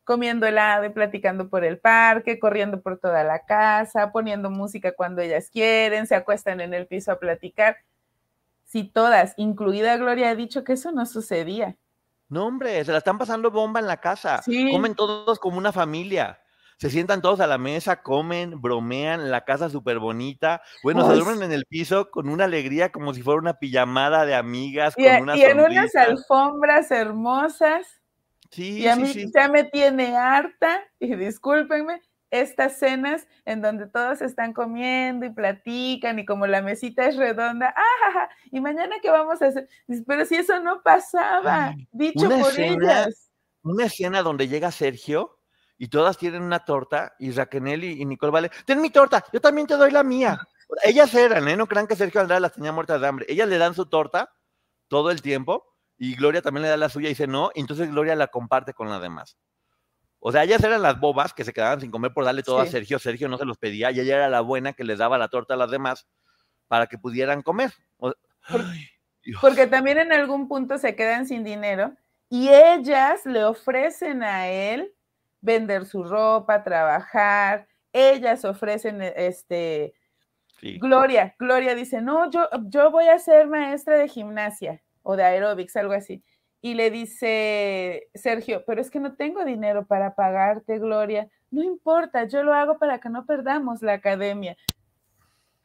[0.10, 5.22] comiendo helado y platicando por el parque, corriendo por toda la casa, poniendo música cuando
[5.22, 7.78] ellas quieren, se acuestan en el piso a platicar.
[8.66, 11.78] Si todas, incluida Gloria, ha dicho que eso no sucedía.
[12.28, 14.42] No, hombre, se la están pasando bomba en la casa.
[14.42, 14.72] Sí.
[14.72, 16.40] Comen todos como una familia.
[16.78, 20.64] Se sientan todos a la mesa, comen, bromean, la casa súper bonita.
[20.82, 24.34] Bueno, se duermen en el piso con una alegría como si fuera una pijamada de
[24.34, 27.99] amigas, Y, con una y en unas alfombras hermosas.
[28.52, 29.32] Sí, Y a sí, mí sí.
[29.34, 36.20] ya me tiene harta, y discúlpenme, estas cenas en donde todos están comiendo y platican
[36.20, 38.30] y como la mesita es redonda, ¡ah!
[38.52, 39.68] Y mañana qué vamos a hacer,
[40.06, 43.32] pero si eso no pasaba, Ay, dicho por escena- ellas.
[43.64, 45.40] Una escena donde llega Sergio
[45.78, 49.42] y todas tienen una torta y Raquel y, y Nicole Vale, ten mi torta, yo
[49.42, 50.40] también te doy la mía.
[50.84, 51.58] Ellas eran, ¿eh?
[51.58, 53.26] No crean que Sergio Andrade las tenía muertas de hambre.
[53.28, 54.32] Ellas le dan su torta
[54.88, 55.66] todo el tiempo
[56.00, 58.74] y Gloria también le da la suya y dice no, y entonces Gloria la comparte
[58.74, 59.38] con las demás.
[60.20, 62.66] O sea, ellas eran las bobas que se quedaban sin comer por darle todo a.
[62.66, 63.00] Sergio.
[63.00, 65.54] Sergio no se los pedía y ella era la buena que les daba la torta
[65.54, 66.08] a las demás
[66.68, 67.72] para que pudieran comer.
[67.98, 68.88] O- Ay,
[69.24, 69.40] Dios.
[69.40, 71.94] Porque también en algún punto se quedan sin dinero
[72.30, 74.94] y ellas le ofrecen a él
[75.42, 79.94] vender su ropa, trabajar, ellas ofrecen este
[80.60, 80.78] Sí.
[80.80, 85.76] Gloria, Gloria dice, no, yo, yo voy a ser maestra de gimnasia o de aeróbics,
[85.76, 86.24] algo así.
[86.62, 91.28] Y le dice Sergio, pero es que no tengo dinero para pagarte, Gloria.
[91.50, 94.56] No importa, yo lo hago para que no perdamos la academia.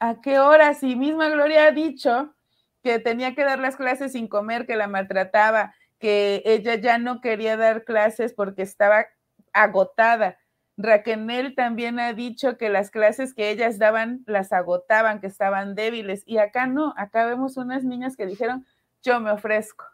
[0.00, 0.72] ¿A qué hora?
[0.72, 2.34] Si misma Gloria ha dicho
[2.82, 7.20] que tenía que dar las clases sin comer, que la maltrataba, que ella ya no
[7.20, 9.06] quería dar clases porque estaba
[9.52, 10.38] agotada.
[10.78, 16.22] Raquel también ha dicho que las clases que ellas daban las agotaban, que estaban débiles.
[16.24, 18.64] Y acá no, acá vemos unas niñas que dijeron,
[19.04, 19.84] yo me ofrezco.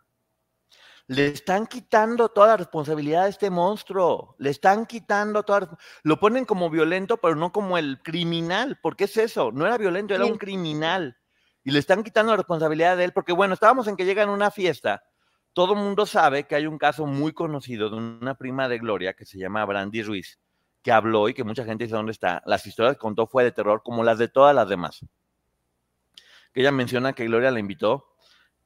[1.09, 4.37] Le están quitando toda la responsabilidad a este monstruo.
[4.39, 5.61] Le están quitando toda.
[5.61, 8.79] la- Lo ponen como violento, pero no como el criminal.
[8.81, 9.51] ¿Por qué es eso?
[9.51, 10.31] No era violento, era Sí.
[10.31, 11.17] un criminal.
[11.65, 14.29] Y le están quitando la responsabilidad de él, porque bueno, estábamos en que llega en
[14.29, 15.03] una fiesta.
[15.53, 19.15] Todo el mundo sabe que hay un caso muy conocido de una prima de Gloria
[19.15, 20.39] que se llama Brandy Ruiz,
[20.81, 22.41] que habló y que mucha gente dice dónde está.
[22.47, 25.01] Las historias que contó fue de terror, como las de todas las demás.
[26.53, 28.07] Que ella menciona que Gloria la invitó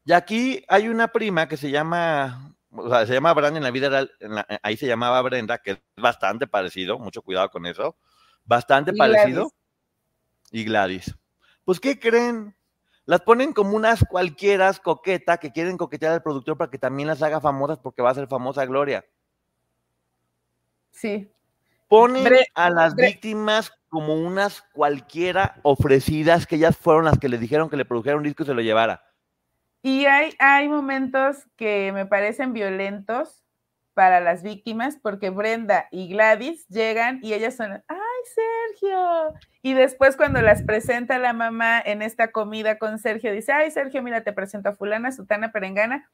[0.04, 3.70] y aquí hay una prima que se llama, o sea, se llama Brenda en la
[3.70, 7.66] vida real, en la- ahí se llamaba Brenda, que es bastante parecido, mucho cuidado con
[7.66, 7.96] eso,
[8.44, 9.42] bastante Y parecido.
[9.42, 9.54] Gladys.
[10.50, 11.14] Y Gladys.
[11.64, 12.54] Pues, ¿qué creen?
[13.06, 17.22] Las ponen como unas cualquieras coqueta que quieren coquetear al productor para que también las
[17.22, 19.04] haga famosas porque va a ser famosa Gloria.
[20.90, 21.30] Sí.
[21.88, 27.28] Ponen Bre- a las Bre- víctimas como unas cualquiera ofrecidas que ellas fueron las que
[27.28, 29.03] le dijeron que le produjera un disco y se lo llevara.
[29.86, 33.44] Y hay, hay momentos que me parecen violentos
[33.92, 37.98] para las víctimas, porque Brenda y Gladys llegan y ellas son, ¡ay,
[38.34, 39.34] Sergio!
[39.60, 44.02] Y después cuando las presenta la mamá en esta comida con Sergio, dice, ¡ay, Sergio,
[44.02, 46.10] mira, te presento a fulana, sutana, perengana!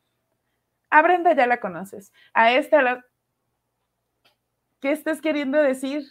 [0.91, 3.07] A Brenda ya la conoces, a esta la...
[4.81, 6.09] ¿Qué estás queriendo decir?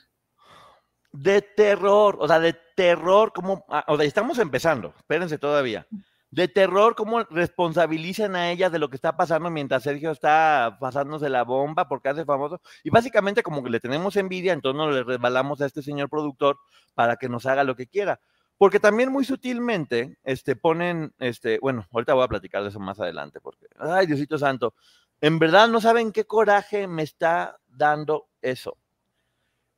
[1.11, 5.85] De terror, o sea, de terror, como, ah, o sea, estamos empezando, espérense todavía.
[6.31, 11.27] De terror, cómo responsabilizan a ella de lo que está pasando mientras Sergio está pasándose
[11.27, 12.61] la bomba porque hace famoso.
[12.83, 16.57] Y básicamente como que le tenemos envidia, entonces nos le resbalamos a este señor productor
[16.93, 18.19] para que nos haga lo que quiera.
[18.59, 22.99] Porque también muy sutilmente, este, ponen, este, bueno, ahorita voy a platicar de eso más
[22.99, 24.75] adelante, porque, ay, Diosito Santo,
[25.21, 28.77] en verdad no saben qué coraje me está dando eso.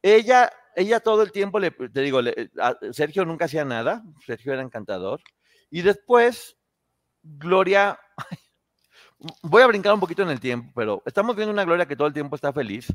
[0.01, 2.49] Ella, ella todo el tiempo, le, te digo, le-
[2.91, 5.21] Sergio nunca hacía nada, Sergio era encantador.
[5.71, 6.57] Y después,
[7.23, 7.99] Gloria,
[9.41, 12.07] voy a brincar un poquito en el tiempo, pero estamos viendo una Gloria que todo
[12.07, 12.93] el tiempo está feliz,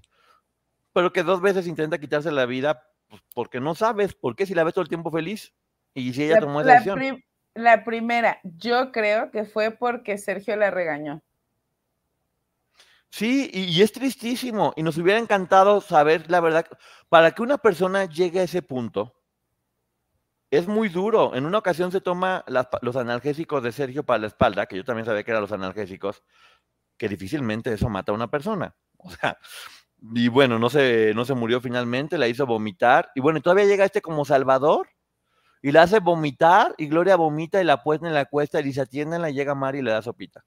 [0.93, 4.55] pero que dos veces intenta quitarse la vida pues, porque no sabes por qué si
[4.55, 5.55] la ves todo el tiempo feliz
[5.95, 6.99] y si ella La, tomó esa la decisión.
[6.99, 7.23] prim-
[7.55, 11.23] la primera, yo creo que fue porque Sergio la regañó.
[13.11, 14.73] Sí, y, y es tristísimo.
[14.77, 16.67] Y nos hubiera encantado saber la verdad.
[17.09, 19.16] Para que una persona llegue a ese punto,
[20.57, 21.35] es muy duro.
[21.35, 22.45] En una ocasión se toma
[22.83, 26.23] los analgésicos de Sergio para la espalda, que yo también sabía que eran los analgésicos,
[26.97, 28.75] que difícilmente eso mata a una persona.
[28.99, 29.39] O sea,
[30.15, 33.11] y bueno, no se, no se murió finalmente, la hizo vomitar.
[33.15, 34.89] Y bueno, todavía llega este como Salvador
[35.63, 38.81] y la hace vomitar, y Gloria vomita y la puesta en la cuesta y dice,
[38.81, 40.45] atiéndenla, y llega Mari y le da sopita.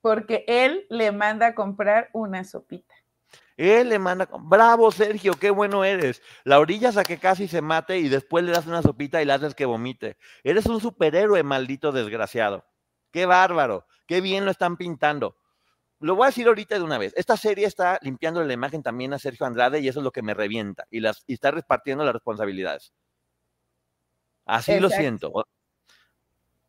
[0.00, 2.94] Porque él le manda a comprar una sopita.
[3.58, 6.22] Él le manda, bravo Sergio, qué bueno eres.
[6.44, 9.32] La orillas a que casi se mate y después le das una sopita y le
[9.32, 10.16] haces que vomite.
[10.44, 12.64] Eres un superhéroe, maldito desgraciado.
[13.10, 15.36] Qué bárbaro, qué bien lo están pintando.
[15.98, 17.12] Lo voy a decir ahorita de una vez.
[17.16, 20.22] Esta serie está limpiando la imagen también a Sergio Andrade y eso es lo que
[20.22, 20.84] me revienta.
[20.88, 22.92] Y, las, y está repartiendo las responsabilidades.
[24.46, 25.32] Así lo siento.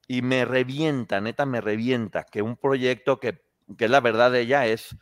[0.08, 3.44] Y me revienta, neta, me revienta que un proyecto que,
[3.78, 4.98] que es la verdad de ella es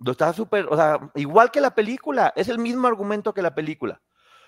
[0.00, 3.54] lo está súper, o sea, igual que la película, es el mismo argumento que la
[3.54, 4.00] película.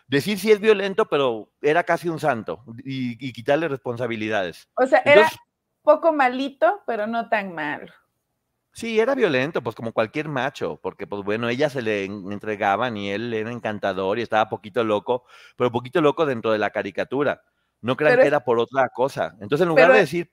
[0.07, 4.69] Decir si es violento, pero era casi un santo y, y quitarle responsabilidades.
[4.75, 5.29] O sea, era
[5.83, 7.93] poco malito, pero no tan malo.
[8.73, 12.97] sí, era violento, pues como cualquier macho, porque pues bueno, ella se le en- entregaban
[12.97, 15.25] y él era encantador y estaba poquito loco,
[15.57, 17.43] pero poquito loco dentro de la caricatura.
[17.83, 19.37] No crean Pero que era por otra cosa.
[19.41, 20.31] Entonces, en lugar pero de decir,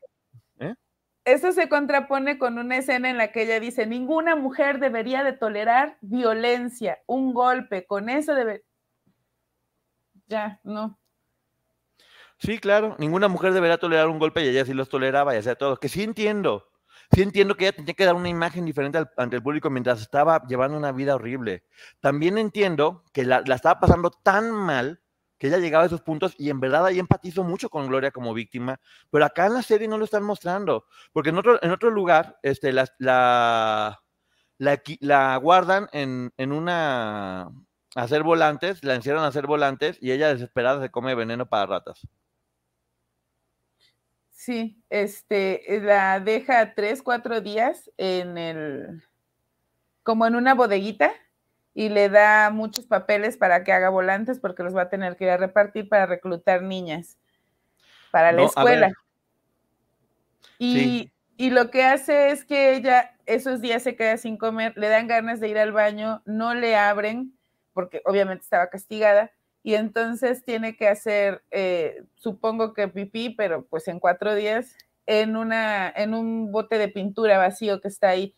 [1.28, 5.34] Eso se contrapone con una escena en la que ella dice, ninguna mujer debería de
[5.34, 8.64] tolerar violencia, un golpe, con eso debe...
[10.28, 10.98] Ya, no.
[12.38, 15.56] Sí, claro, ninguna mujer debería tolerar un golpe y ella sí los toleraba y hacía
[15.56, 15.76] todo.
[15.76, 16.70] Que sí entiendo,
[17.12, 20.42] sí entiendo que ella tenía que dar una imagen diferente ante el público mientras estaba
[20.48, 21.66] llevando una vida horrible.
[22.00, 25.02] También entiendo que la, la estaba pasando tan mal
[25.38, 28.34] que ella llegaba a esos puntos y en verdad ahí empatizo mucho con Gloria como
[28.34, 28.80] víctima,
[29.12, 32.40] pero acá en la serie no lo están mostrando, porque en otro, en otro lugar
[32.44, 34.02] este, la, la,
[34.58, 37.52] la, guardan en, en una...
[37.96, 42.08] hacer volantes, la encierran a hacer volantes y ella desesperada se come veneno para ratas.
[44.32, 49.04] Sí, este, la deja tres, cuatro días en el,
[50.04, 51.12] como en una bodeguita
[51.78, 55.26] y le da muchos papeles para que haga volantes porque los va a tener que
[55.26, 57.20] ir a repartir para reclutar niñas
[58.10, 58.92] para la No, escuela.
[60.58, 61.12] Y, Sí.
[61.38, 65.08] y lo que hace es que ella esos días se queda sin comer, le dan
[65.08, 67.38] ganas de ir al baño, no le abren
[67.74, 69.30] porque obviamente estaba castigada
[69.62, 74.76] y entonces tiene que hacer, eh, supongo que pipí, pero pues en cuatro días
[75.06, 78.36] en, una, en un bote de pintura vacío que está ahí.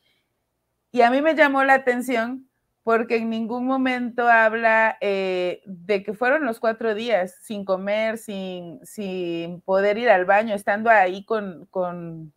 [0.91, 2.49] Y a mí me llamó la atención
[2.89, 8.83] porque en ningún momento habla eh, de que fueron los cuatro días sin comer, sin,
[8.83, 12.33] sin poder ir al baño, estando ahí con, con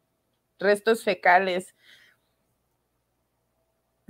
[0.59, 1.74] restos fecales.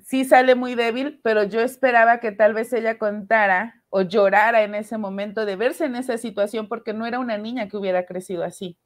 [0.03, 4.75] Sí sale muy débil, pero yo esperaba que tal vez ella contara o llorara en
[4.75, 8.43] ese momento de verse en esa situación porque no era una niña que hubiera crecido
[8.43, 8.77] así.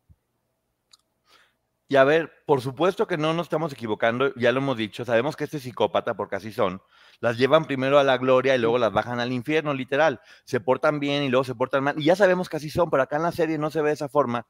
[1.88, 5.36] Y a ver, por supuesto que no nos estamos equivocando, ya lo hemos dicho, sabemos
[5.36, 6.82] que este psicópata, porque así son,
[7.20, 10.20] las llevan primero a la gloria y luego las bajan al infierno, literal.
[10.44, 11.94] Se portan bien y luego se portan mal.
[11.98, 13.94] Y ya sabemos que así son, pero acá en la serie no se ve de
[13.94, 14.46] esa forma,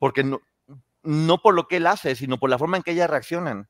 [0.00, 0.40] porque no,
[1.04, 3.68] no por lo que él hace, sino por la forma en que ellas reaccionan.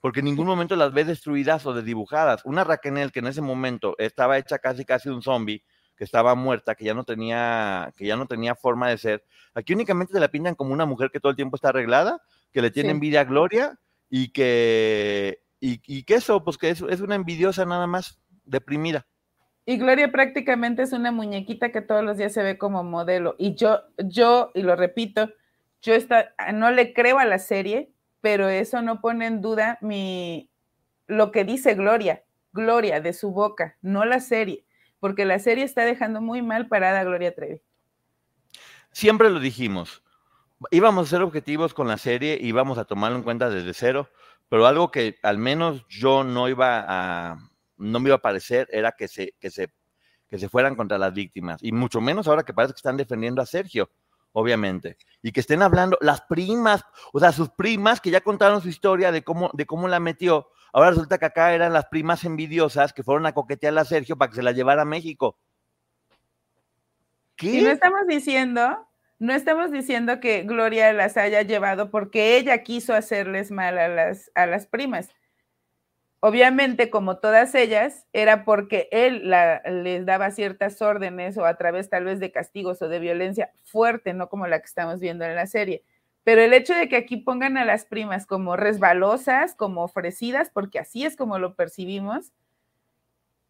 [0.00, 2.44] Porque en ningún momento las ve destruidas o desdibujadas.
[2.44, 5.62] Una Raquel que en ese momento estaba hecha casi casi un zombie,
[6.02, 9.24] que estaba muerta, que ya no tenía, que ya no tenía forma de ser.
[9.54, 12.60] Aquí únicamente se la pintan como una mujer que todo el tiempo está arreglada, que
[12.60, 12.94] le tiene Sí.
[12.96, 13.78] envidia a Gloria
[14.10, 19.06] y que, y, y que eso, pues que es, es una envidiosa nada más, deprimida.
[19.64, 23.36] Y Gloria prácticamente es una muñequita que todos los días se ve como modelo.
[23.38, 25.30] Y yo, yo, y lo repito,
[25.82, 30.50] yo está, no le creo a la serie, pero eso no pone en duda mi,
[31.06, 34.64] lo que dice Gloria, Gloria de su boca, no la serie,
[35.02, 37.60] porque la serie está dejando muy mal parada a Gloria Trevi.
[38.92, 40.04] Siempre lo dijimos.
[40.70, 44.08] Íbamos a ser objetivos con la serie y íbamos a tomarlo en cuenta desde cero,
[44.48, 47.36] pero algo que al menos yo no iba a,
[47.78, 49.72] no me iba a parecer era que se, que se,
[50.30, 51.60] que se fueran contra las víctimas.
[51.64, 53.90] Y mucho menos ahora que parece que están defendiendo a Sergio,
[54.30, 54.98] obviamente.
[55.20, 59.10] Y que estén hablando, las primas, o sea, sus primas que ya contaron su historia
[59.10, 60.46] de cómo, de cómo la metió.
[60.72, 64.30] Ahora resulta que acá eran las primas envidiosas que fueron a coquetear a Sergio para
[64.30, 65.36] que se la llevara a México.
[67.36, 67.58] ¿Qué?
[67.58, 72.94] Y no estamos diciendo, no estamos diciendo que Gloria las haya llevado porque ella quiso
[72.94, 75.10] hacerles mal a las, a las primas.
[76.20, 79.28] Obviamente, como todas ellas, era porque él
[79.82, 84.14] les daba ciertas órdenes o a través tal vez de castigos o de violencia fuerte,
[84.14, 85.82] no como la que estamos viendo en la serie.
[86.24, 90.78] Pero el hecho de que aquí pongan a las primas como resbalosas, como ofrecidas, porque
[90.78, 92.32] así es como lo percibimos,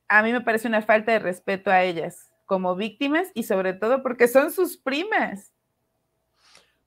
[0.08, 4.02] a mí me parece una falta de respeto a ellas como víctimas y sobre todo
[4.02, 5.52] porque son sus primas.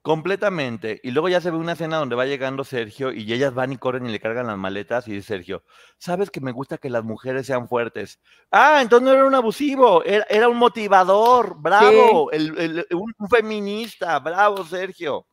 [0.02, 1.00] Completamente.
[1.04, 3.78] Y luego ya se ve una escena donde va llegando Sergio y ellas van y
[3.78, 5.64] corren y le cargan las maletas y dice Sergio,
[5.98, 8.20] sabes que me gusta que las mujeres sean fuertes.
[8.52, 13.30] Ah, entonces no era un abusivo, era, era un motivador, bravo, el- el- un, un
[13.30, 15.26] feminista, bravo Sergio.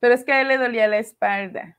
[0.00, 1.78] Pero es que a él le dolía la espalda.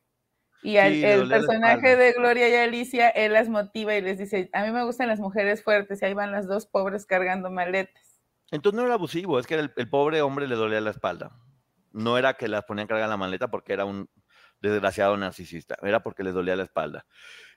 [0.61, 4.49] Y al, Sí, el personaje de Gloria y Alicia, él las motiva y les dice,
[4.51, 8.20] a mí me gustan las mujeres fuertes y ahí van las dos pobres cargando maletas.
[8.51, 11.32] Entonces no era abusivo, es que el, el pobre hombre le dolía la espalda.
[11.91, 14.09] No era que las ponían a cargar la maleta porque era un
[14.61, 17.05] desgraciado narcisista, era porque les dolía la espalda.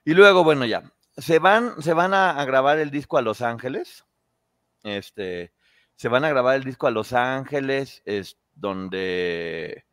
[0.05, 0.83] Y luego, bueno, ya,
[1.17, 4.05] se van, se van a, a grabar el disco a Los Ángeles.
[4.83, 5.53] Este,
[5.95, 9.85] se van a grabar el disco a Los Ángeles, es donde,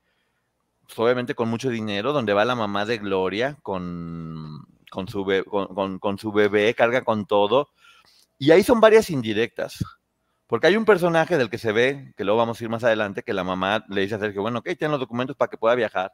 [0.94, 5.44] pues, obviamente con mucho dinero, donde va la mamá de Gloria con, con, su, be-
[5.44, 7.68] con, con- con su bebé, carga con todo.
[8.38, 9.84] Y ahí son varias indirectas.
[10.46, 13.22] Porque hay un personaje del que se ve, que luego vamos a ir más adelante,
[13.22, 15.76] que la mamá le dice a Sergio, bueno, ok, tienen los documentos para que pueda
[15.76, 16.12] viajar.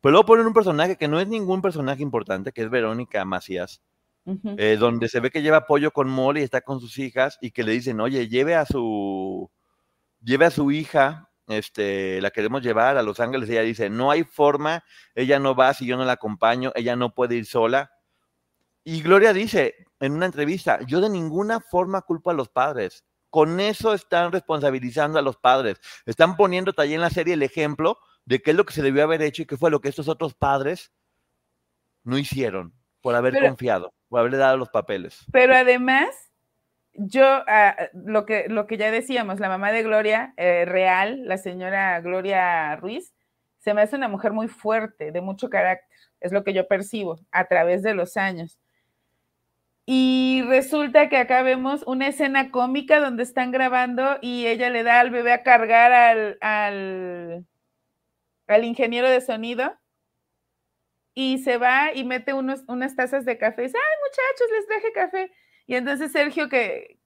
[0.00, 3.82] Pero luego ponen un personaje que no es ningún personaje importante, que es Verónica Macías,
[4.56, 7.50] eh, donde se ve que lleva pollo con mole y está con sus hijas y
[7.50, 9.50] que le dicen, oye, lleve a su,
[10.22, 13.48] lleve a su hija, este, la queremos llevar a Los Ángeles.
[13.48, 14.84] Ella dice, no hay forma,
[15.14, 17.92] ella no va si yo no la acompaño, ella no puede ir sola.
[18.84, 23.04] Y Gloria dice en una entrevista, yo de ninguna forma culpo a los padres.
[23.30, 25.80] Con eso están responsabilizando a los padres.
[26.04, 29.04] Están poniendo allí en la serie el ejemplo de qué es lo que se debió
[29.04, 30.92] haber hecho y qué fue lo que estos otros padres
[32.02, 35.24] no hicieron por haber Pero- confiado, por haberle dado los papeles.
[35.32, 36.08] Pero además,
[36.94, 41.38] yo, ah, lo, que, lo que ya decíamos, la mamá de Gloria, eh, real, la
[41.38, 43.14] señora Gloria Ruiz,
[43.58, 45.88] se me hace una mujer muy fuerte, de mucho carácter,
[46.20, 48.58] es lo que yo percibo a través de los años.
[49.84, 55.00] Y resulta que acá vemos una escena cómica donde están grabando y ella le da
[55.00, 57.44] al bebé a cargar al, al,
[58.64, 59.76] ingeniero de sonido
[61.14, 64.66] y se va y mete unos, unas tazas de café y dice, ay muchachos, les
[64.66, 65.32] traje café.
[65.66, 66.98] Y entonces Sergio, que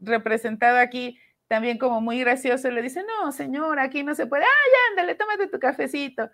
[0.00, 4.44] representado aquí también como muy gracioso, le dice, no, señora, aquí no se puede.
[4.44, 6.30] Ay, ándale, tómate tu cafecito.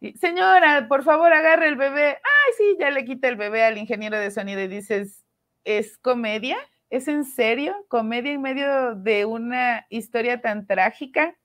[0.00, 2.08] Y, señora, por favor, agarre el bebé.
[2.08, 5.24] Ay, sí, ya le quita el bebé al ingeniero de sonido y dices,
[5.64, 6.56] ¿es comedia?
[6.88, 7.84] ¿Es en serio?
[7.88, 11.36] ¿Comedia en medio de una historia tan trágica?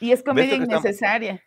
[0.00, 1.43] Y es comedia innecesaria.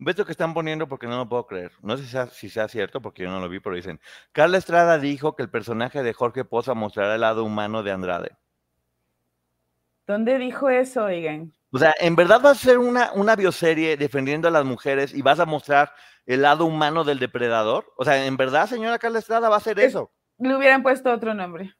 [0.00, 1.72] Un esto que están poniendo porque no lo puedo creer.
[1.82, 4.00] No sé si sea, si sea cierto porque yo no lo vi, pero dicen,
[4.32, 8.36] Carla Estrada dijo que el personaje de Jorge Poza mostrará el lado humano de Andrade.
[10.06, 11.52] ¿Dónde dijo eso, oigan?
[11.70, 15.20] O sea, ¿en verdad vas a ser una, una bioserie defendiendo a las mujeres y
[15.20, 15.92] vas a mostrar
[16.24, 17.92] el lado humano del depredador?
[17.96, 20.12] O sea, ¿en verdad, señora Carla Estrada, va a hacer Es- eso?
[20.38, 21.74] Le hubieran puesto otro nombre.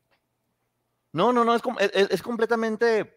[1.13, 3.17] No, no, no, es, es- es- es completamente...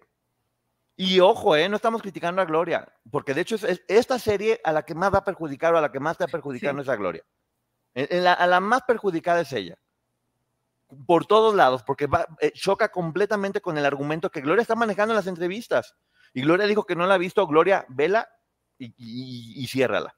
[1.04, 1.68] Y ojo, ¿eh?
[1.68, 4.94] no estamos criticando a Gloria, porque de hecho es, es- esta serie a la que
[4.94, 7.24] más va a perjudicar o a la que más está perjudicando es a Gloria.
[7.96, 9.80] En- en la- a la más perjudicada es ella.
[11.08, 15.14] Por todos lados, porque va- eh, choca completamente con el argumento que Gloria está manejando
[15.14, 15.96] en las entrevistas.
[16.36, 17.48] Y Gloria dijo que no la ha visto.
[17.48, 18.30] Gloria, vela
[18.78, 20.16] y, y, y ciérrala.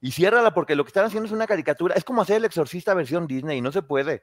[0.00, 1.94] Y ciérrala porque lo que están haciendo es una caricatura.
[1.94, 4.22] Es como hacer el exorcista versión Disney, no se puede.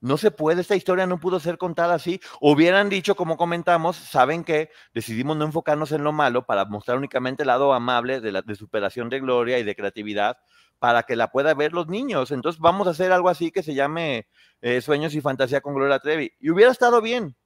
[0.00, 2.20] No se puede, esta historia no pudo ser contada así.
[2.40, 7.42] Hubieran dicho, como comentamos, saben que decidimos no enfocarnos en lo malo para mostrar únicamente
[7.42, 10.38] el lado amable de, la, superación de gloria y de creatividad
[10.78, 12.30] para que la puedan ver los niños.
[12.30, 14.26] Entonces vamos a hacer algo así que se llame
[14.62, 16.32] eh, Sueños y Fantasía con Gloria Trevi.
[16.40, 17.36] Y hubiera estado bien.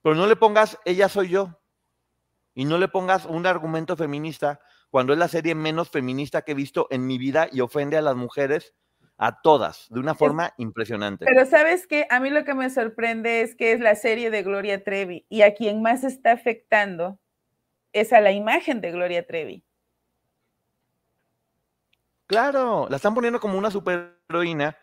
[0.00, 1.60] Pero no le pongas ella soy yo.
[2.54, 6.54] Y no le pongas un argumento feminista cuando es la serie menos feminista que he
[6.54, 8.74] visto en mi vida y ofende a las mujeres
[9.16, 11.24] a todas de una forma impresionante.
[11.24, 14.42] Pero sabes que a mí lo que me sorprende es que es la serie de
[14.42, 17.18] Gloria Trevi y a quien más está afectando
[17.92, 19.64] es a la imagen de Gloria Trevi.
[22.26, 24.76] Claro, la están poniendo como una superheroína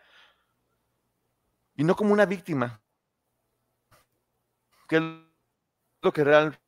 [1.74, 2.80] y no como una víctima.
[4.88, 5.02] Que es
[6.00, 6.58] lo que real,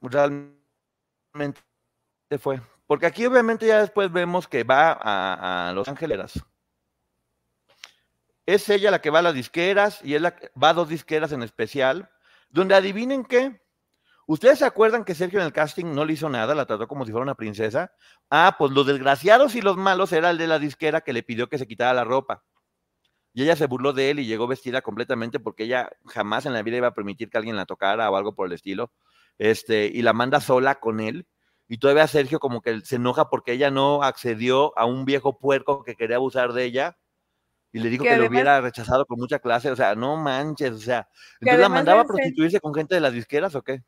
[0.00, 1.60] realmente
[2.38, 2.60] fue.
[2.86, 6.40] Porque aquí obviamente ya después vemos que va a, a Los Ángeles.
[8.46, 10.88] Es ella la que va a las disqueras y es la que va a dos
[10.88, 12.10] disqueras en especial,
[12.48, 13.60] donde adivinen qué.
[14.26, 16.54] ¿Ustedes se acuerdan que Sergio en el casting no le hizo nada?
[16.54, 17.92] La trató como si fuera una princesa.
[18.30, 21.48] Ah, pues los desgraciados y los malos era el de la disquera que le pidió
[21.48, 22.44] que se quitara la ropa.
[23.32, 26.62] Y ella se burló de él y llegó vestida completamente porque ella jamás en la
[26.62, 28.92] vida iba a permitir que alguien la tocara o algo por el estilo.
[29.38, 31.26] Este, y la manda sola con él.
[31.66, 35.82] Y todavía Sergio como que se enoja porque ella no accedió a un viejo puerco
[35.82, 36.98] que quería abusar de ella.
[37.72, 39.70] Y le dijo Que que, lo hubiera rechazado con mucha clase.
[39.70, 40.72] O sea, no manches.
[40.72, 41.08] O sea,
[41.40, 43.82] entonces la mandaba a prostituirse con gente de las disqueras o qué?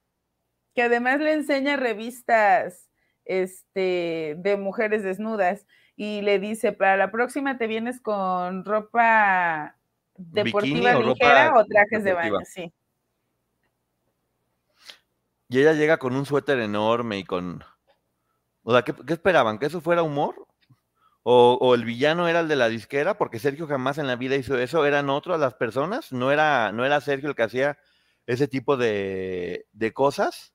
[0.75, 2.89] que además le enseña revistas
[3.25, 5.67] este, de mujeres desnudas
[5.97, 9.77] y le dice, para la próxima te vienes con ropa
[10.17, 12.73] deportiva o ligera ropa o trajes de baño, sí.
[15.49, 17.63] Y ella llega con un suéter enorme y con...
[18.63, 19.59] O sea, ¿qué, qué esperaban?
[19.59, 20.47] ¿Que eso fuera humor?
[21.25, 23.17] ¿O, el villano era el de la disquera?
[23.17, 24.85] Porque Sergio jamás en la vida hizo eso.
[24.85, 26.13] ¿Eran otras las personas?
[26.13, 27.79] ¿No era, no era Sergio el que hacía
[28.27, 30.53] ese tipo de, de cosas?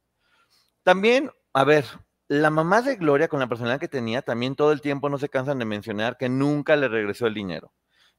[0.84, 1.86] También, a ver,
[2.28, 5.30] la mamá de Gloria con la personalidad que tenía, también todo el tiempo no se
[5.30, 7.72] cansan de mencionar que nunca le regresó el dinero.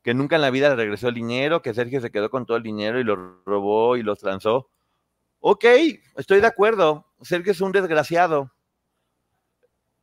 [0.02, 2.56] Que nunca en la vida le regresó el dinero, que Sergio se quedó con todo
[2.56, 4.70] el dinero y lo robó y los transó.
[5.40, 5.64] Ok,
[6.16, 7.06] estoy de acuerdo.
[7.20, 8.52] Sergio es un desgraciado.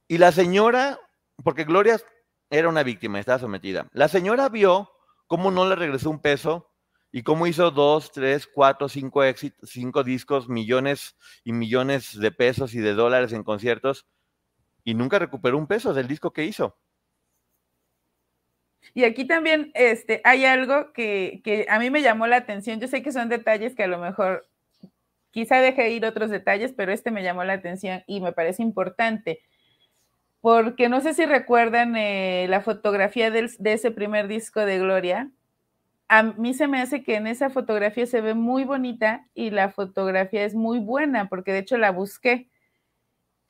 [0.07, 0.99] Y la señora,
[1.43, 1.99] porque Gloria
[2.49, 3.87] era una víctima, estaba sometida.
[3.91, 4.91] La señora vio
[5.27, 6.71] cómo no le regresó un peso
[7.11, 12.73] y cómo hizo dos, tres, cuatro, cinco éxitos, cinco discos, millones y millones de pesos
[12.75, 14.05] y de dólares en conciertos
[14.83, 16.77] y nunca recuperó un peso del disco que hizo.
[18.93, 22.79] Y aquí también este, hay algo que, que a mí me llamó la atención.
[22.79, 24.47] Yo sé que son detalles que a lo mejor
[25.31, 29.41] quizá deje ir otros detalles, pero este me llamó la atención y me parece importante.
[30.45, 35.31] Porque no sé si recuerdan eh, la fotografía del- de ese primer disco de Gloria.
[36.07, 39.71] A mí se me hace que en esa fotografía se ve muy bonita y la
[39.71, 42.47] fotografía es muy buena, porque de hecho la busqué.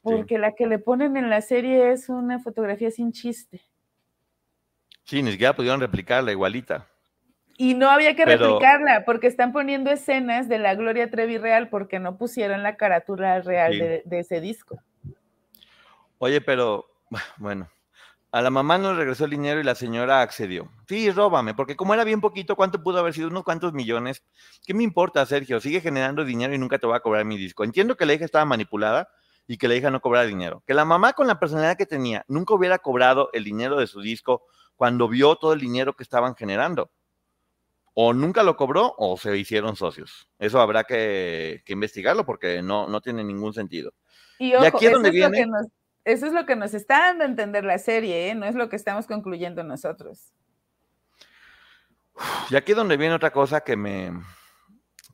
[0.04, 3.60] Porque la que le ponen en la serie es una fotografía sin chiste.
[5.04, 6.88] Sí, ni siquiera pudieron replicarla igualita.
[7.58, 11.68] Y no había que Pero- replicarla porque están poniendo escenas de la Gloria Trevi real
[11.68, 13.80] porque no pusieron la carátula real Sí.
[13.80, 14.80] de, de ese disco.
[16.20, 16.86] Oye, pero
[17.38, 17.70] bueno,
[18.32, 20.70] a la mamá no le regresó el dinero y la señora accedió.
[20.88, 23.30] Sí, róbame, porque como era bien poquito, ¿cuánto pudo haber sido?
[23.30, 24.24] Unos cuantos millones.
[24.66, 25.60] ¿Qué me importa, Sergio?
[25.60, 27.64] Sigue generando dinero y nunca te voy a cobrar mi disco.
[27.64, 29.10] Entiendo que la hija estaba manipulada
[29.48, 30.64] y que la hija no cobrara dinero.
[30.66, 34.02] Que la mamá con la personalidad que tenía nunca hubiera cobrado el dinero de su
[34.02, 34.44] disco
[34.76, 36.90] cuando vio todo el dinero que estaban generando.
[37.94, 40.28] O nunca lo cobró o se hicieron socios.
[40.38, 43.94] Eso habrá que, que investigarlo porque no, no tiene ningún sentido.
[44.38, 45.68] Y ojo, aquí es donde viene- nos,
[46.06, 48.36] eso es lo que nos está dando a entender la serie, ¿eh?
[48.36, 50.32] no es lo que estamos concluyendo nosotros.
[52.50, 54.12] Y aquí es donde viene otra cosa que me,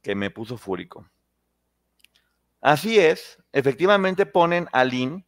[0.04, 1.10] que me puso fúrico.
[2.60, 5.26] Así es, efectivamente ponen a Lynn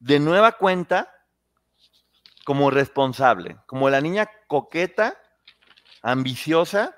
[0.00, 1.10] de nueva cuenta
[2.44, 5.16] como responsable, como la niña coqueta,
[6.02, 6.96] ambiciosa,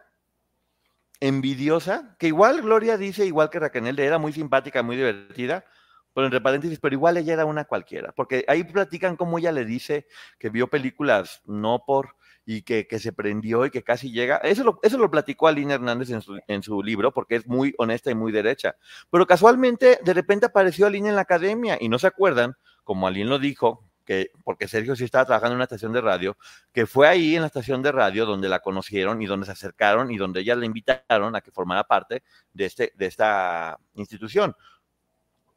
[1.20, 5.66] envidiosa, que igual Gloria dice, igual que Raquel, era muy simpática, muy divertida,
[6.14, 9.64] pero entre paréntesis, pero igual ella era una cualquiera, porque ahí platican cómo ella le
[9.64, 10.06] dice
[10.38, 14.36] que vio películas no por y que, que se prendió y que casi llega.
[14.38, 17.74] Eso lo, eso lo platicó Aline Hernández en su, en su libro, porque es muy
[17.78, 18.76] honesta y muy derecha.
[19.10, 22.54] Pero casualmente, de repente apareció Aline en la academia y no se acuerdan,
[22.84, 26.36] como Aline lo dijo, que, porque Sergio sí estaba trabajando en una estación de radio,
[26.72, 30.10] que fue ahí en la estación de radio donde la conocieron y donde se acercaron
[30.10, 34.54] y donde ella la invitaron a que formara parte de, este, de esta institución.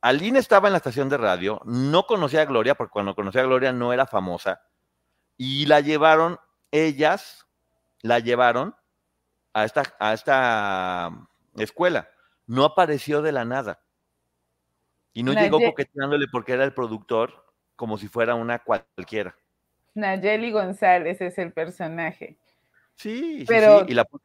[0.02, 3.46] Aline estaba en la estación de radio, no conocía a Gloria, porque cuando conocía a
[3.46, 4.62] Gloria no era famosa,
[5.38, 6.40] y la llevaron,
[6.72, 7.46] ellas
[8.02, 8.76] la llevaron
[9.54, 11.12] a esta, a esta
[11.56, 12.10] escuela.
[12.46, 13.82] No apareció de la nada.
[15.14, 17.46] Y no llegó coqueteándole porque era el productor,
[17.76, 19.36] como si fuera una cualquiera.
[19.96, 22.38] Nayeli González es el personaje.
[22.96, 24.06] Sí, pero sí, Y la...
[24.06, 24.20] to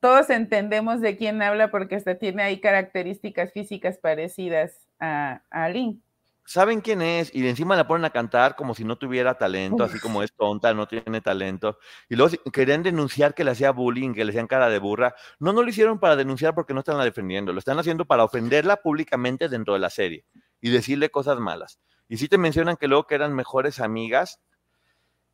[0.00, 6.02] todos entendemos de quién habla porque hasta tiene ahí características físicas parecidas a, a Lynn.
[6.44, 9.84] Saben quién es y de encima la ponen a cantar como si no tuviera talento,
[9.84, 9.90] Uf.
[9.90, 11.78] así como es tonta, no tiene talento.
[12.08, 15.14] Y luego querían denunciar que le hacía bullying, que le hacían cara de burra.
[15.38, 18.24] No, no lo hicieron para denunciar porque no están la defendiendo, lo están haciendo para
[18.24, 20.24] ofenderla públicamente dentro de la serie
[20.62, 21.80] y decirle cosas malas.
[22.08, 24.40] Y sí te mencionan que luego que eran mejores amigas.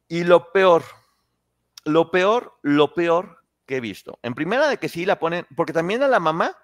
[0.09, 0.83] Y lo peor,
[1.85, 4.19] lo peor, lo peor que he visto.
[4.23, 6.57] En primera de que sí la ponen, porque también a la mamá,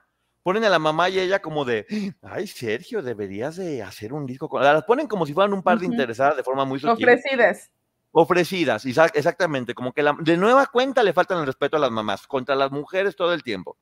[0.51, 1.87] ponen a la mamá y ella como de,
[2.23, 4.65] ay, Sergio, deberías de hacer un disco con...
[4.65, 7.09] Las ponen como si fueran un par de interesadas de forma muy sutil.
[7.09, 7.71] Ofrecidas.
[8.11, 8.85] Ofrecidas,
[9.15, 12.57] exactamente, como que la, de nueva cuenta le faltan el respeto a las mamás, contra
[12.57, 13.79] las mujeres todo el tiempo.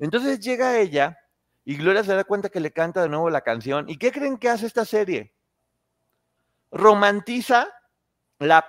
[0.00, 1.16] Entonces llega ella
[1.64, 3.88] y Gloria se da cuenta que le canta de nuevo la canción.
[3.88, 5.32] ¿Y qué creen que hace esta serie?
[6.72, 7.68] Romantiza
[8.40, 8.66] la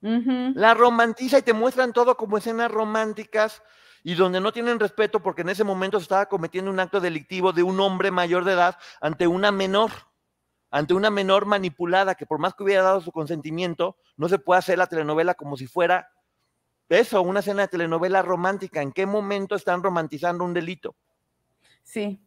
[0.00, 0.52] Uh -huh.
[0.54, 3.62] La romantiza y te muestran todo como escenas románticas
[4.02, 7.52] y donde no tienen respeto porque en ese momento se estaba cometiendo un acto delictivo
[7.52, 9.90] de un hombre mayor de edad ante una menor,
[10.70, 14.58] ante una menor manipulada que por más que hubiera dado su consentimiento, no se puede
[14.58, 16.08] hacer la telenovela como si fuera
[16.88, 18.80] eso, una escena de telenovela romántica.
[18.80, 20.96] ¿En qué momento están romantizando un delito?
[21.82, 22.18] Sí,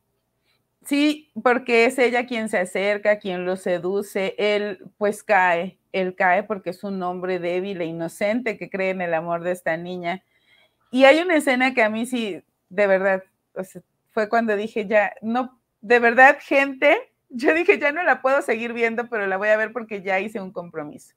[0.83, 6.43] Sí, porque es ella quien se acerca, quien lo seduce, él pues cae, él cae
[6.43, 10.23] porque es un hombre débil e inocente que cree en el amor de esta niña.
[10.91, 13.23] Y hay una escena que a mí sí, de verdad,
[14.11, 18.73] fue cuando dije ya, no, de verdad, gente, yo dije ya no la puedo seguir
[18.73, 21.15] viendo, pero la voy a ver porque ya hice un compromiso.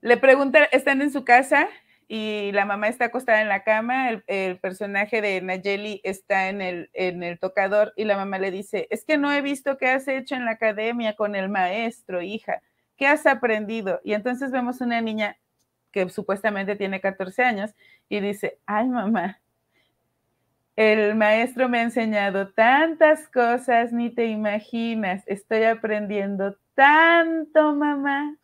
[0.00, 1.68] Le pregunta, están en su casa
[2.08, 6.60] y la mamá está acostada en la cama, el, el, personaje de Nayeli está en
[6.60, 9.90] el, en el tocador y la mamá le dice, es que no he visto qué
[9.90, 12.62] has hecho en la academia con el maestro, hija,
[12.96, 14.00] ¿qué has aprendido?
[14.04, 15.38] Y entonces vemos una niña
[15.96, 17.74] que supuestamente tiene 14 años
[18.10, 19.40] y dice, ay mamá,
[20.76, 28.36] el maestro me ha enseñado tantas cosas, ni te imaginas, estoy aprendiendo tanto, mamá.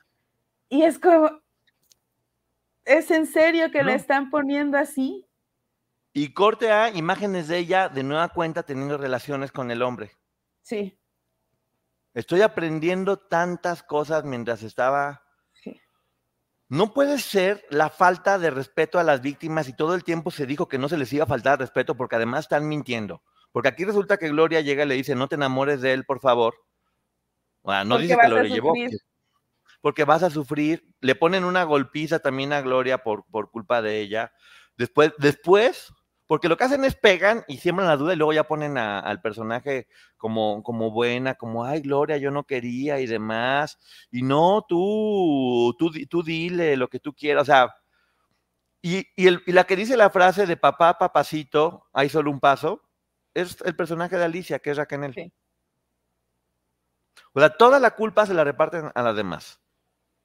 [0.70, 1.42] Y es como,
[2.86, 3.90] ¿Es en serio que no.
[3.90, 5.28] la están poniendo así?
[6.14, 10.12] Y corte a imágenes de ella de nueva cuenta teniendo relaciones con el hombre.
[10.62, 10.98] Sí.
[12.14, 15.22] Estoy aprendiendo tantas cosas mientras estaba.
[16.72, 20.46] No puede ser la falta de respeto a las víctimas y todo el tiempo se
[20.46, 23.22] dijo que no se les iba a faltar respeto porque además están mintiendo.
[23.52, 26.20] Porque aquí resulta que Gloria llega y le dice, no te enamores de él, por
[26.20, 26.54] favor.
[27.62, 28.72] Bueno, no porque dice que lo llevó
[29.82, 30.82] porque vas a sufrir.
[31.02, 34.32] Le ponen una golpiza también a Gloria por, por culpa de ella.
[34.78, 35.92] Después, después,
[36.32, 39.00] porque lo que hacen es pegan y siembran la duda y luego ya ponen a,
[39.00, 43.78] al personaje como, como buena, como, ay, Gloria, yo no quería y demás.
[44.10, 47.42] Y no, tú, tú, tú dile lo que tú quieras.
[47.42, 47.74] O sea,
[48.80, 52.40] y, y, el, y la que dice la frase de papá, papacito, hay solo un
[52.40, 52.80] paso,
[53.34, 55.12] es el personaje de Alicia, que es Raquel.
[55.12, 55.30] Sí.
[57.34, 59.61] O sea, toda la culpa se la reparten a las demás.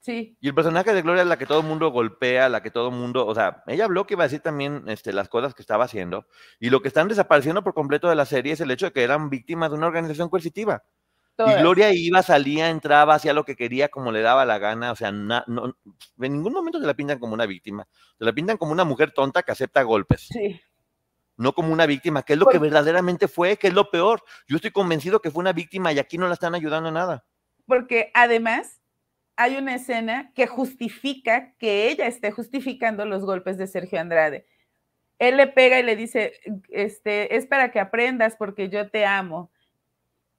[0.08, 0.38] Sí.
[0.40, 2.88] Y el personaje de Gloria es la que todo el mundo golpea, la que todo
[2.88, 5.62] el mundo, o sea, ella habló que iba a decir también este, las cosas que
[5.62, 6.28] estaba haciendo.
[6.62, 9.04] Y lo que están desapareciendo por completo de la serie es el hecho de que
[9.04, 10.86] eran víctimas de una organización coercitiva.
[11.40, 14.94] Y Gloria iba, salía, entraba, hacía lo que quería, como le daba la gana.
[14.94, 15.76] O sea, na, no,
[16.22, 17.86] en ningún momento se la pintan como una víctima.
[18.18, 20.30] Se la pintan como una mujer tonta que acepta golpes.
[20.32, 20.58] Sí.
[21.36, 24.24] No como una víctima, que es lo que verdaderamente fue, que es lo peor.
[24.48, 27.26] Yo estoy convencido que fue una víctima y aquí no la están ayudando en nada.
[27.66, 28.80] Porque además
[29.38, 34.46] hay una escena que justifica que ella esté justificando los golpes de Sergio Andrade.
[35.20, 36.34] Él le pega y le dice,
[36.70, 39.52] este, es para que aprendas porque yo te amo.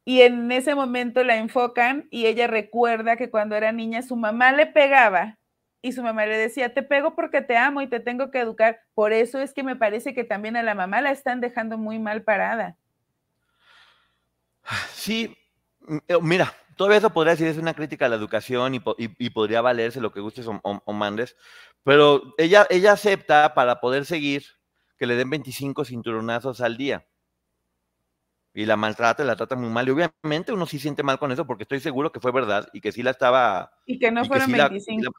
[0.04, 4.52] y en ese momento la enfocan y ella recuerda que cuando era niña su mamá
[4.52, 5.38] le pegaba
[5.82, 8.80] y su mamá le decía, te pego porque te amo y te tengo que educar.
[8.94, 11.98] Por eso es que me parece que también a la mamá la están dejando muy
[11.98, 12.76] mal parada.
[14.92, 15.36] Sí,
[16.08, 19.30] eh, mira, todavía eso podría decir es una crítica a la educación y, y- y
[19.30, 21.36] podría valerse lo que gustes o, o- o mandes,
[21.84, 24.44] pero ella, ella acepta para poder seguir
[24.96, 27.06] que le den 25 cinturonazos al día.
[28.54, 29.86] Y la maltrata, la trata muy mal.
[29.86, 32.80] Y obviamente uno sí siente mal con eso porque estoy seguro que fue verdad y
[32.80, 33.70] que sí la estaba...
[33.86, 35.12] Y que no y que fueron sí la- 25.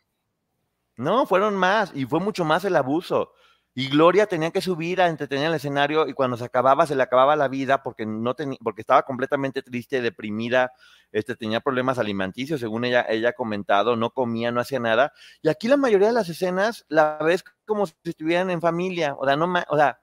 [0.98, 3.32] no, fueron más y fue mucho más el abuso.
[3.80, 7.04] Y Gloria tenía que subir a entretener el escenario y cuando se acababa, se le
[7.04, 10.74] acababa la vida porque, no porque estaba completamente triste, deprimida,
[11.14, 15.14] este, tenía problemas alimenticios, según ella, ella ha comentado, no comía, no hacía nada.
[15.42, 19.26] Y aquí la mayoría de las escenas la ves como si estuvieran en familia, o
[19.26, 20.02] sea, no o sea,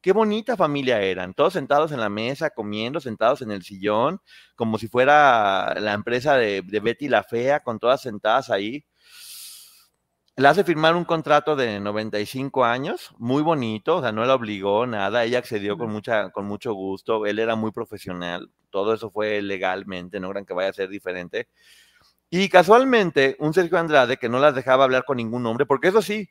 [0.00, 4.22] qué bonita familia eran, todos sentados en la mesa, comiendo, sentados en el sillón,
[4.56, 8.86] como si fuera la empresa de, de Betty la Fea, con todas sentadas ahí.
[10.38, 14.86] Le hace firmar un contrato de 95 años, muy bonito, o sea, no la obligó,
[14.86, 19.42] nada, ella accedió con, mucha, con mucho gusto, él era muy profesional, todo eso fue
[19.42, 21.48] legalmente, no crean que vaya a ser diferente.
[22.30, 26.02] Y casualmente, un Sergio Andrade que no las dejaba hablar con ningún hombre, porque eso
[26.02, 26.30] sí,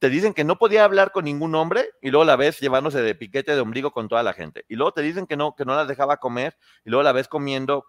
[0.00, 3.14] te dicen que no podía hablar con ningún hombre y luego la ves llevándose de
[3.14, 4.64] piquete de ombligo con toda la gente.
[4.68, 7.28] Y luego te dicen que no, que no las dejaba comer y luego la ves
[7.28, 7.84] comiendo.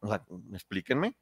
[0.00, 0.24] O sea,
[0.54, 1.16] explíquenme.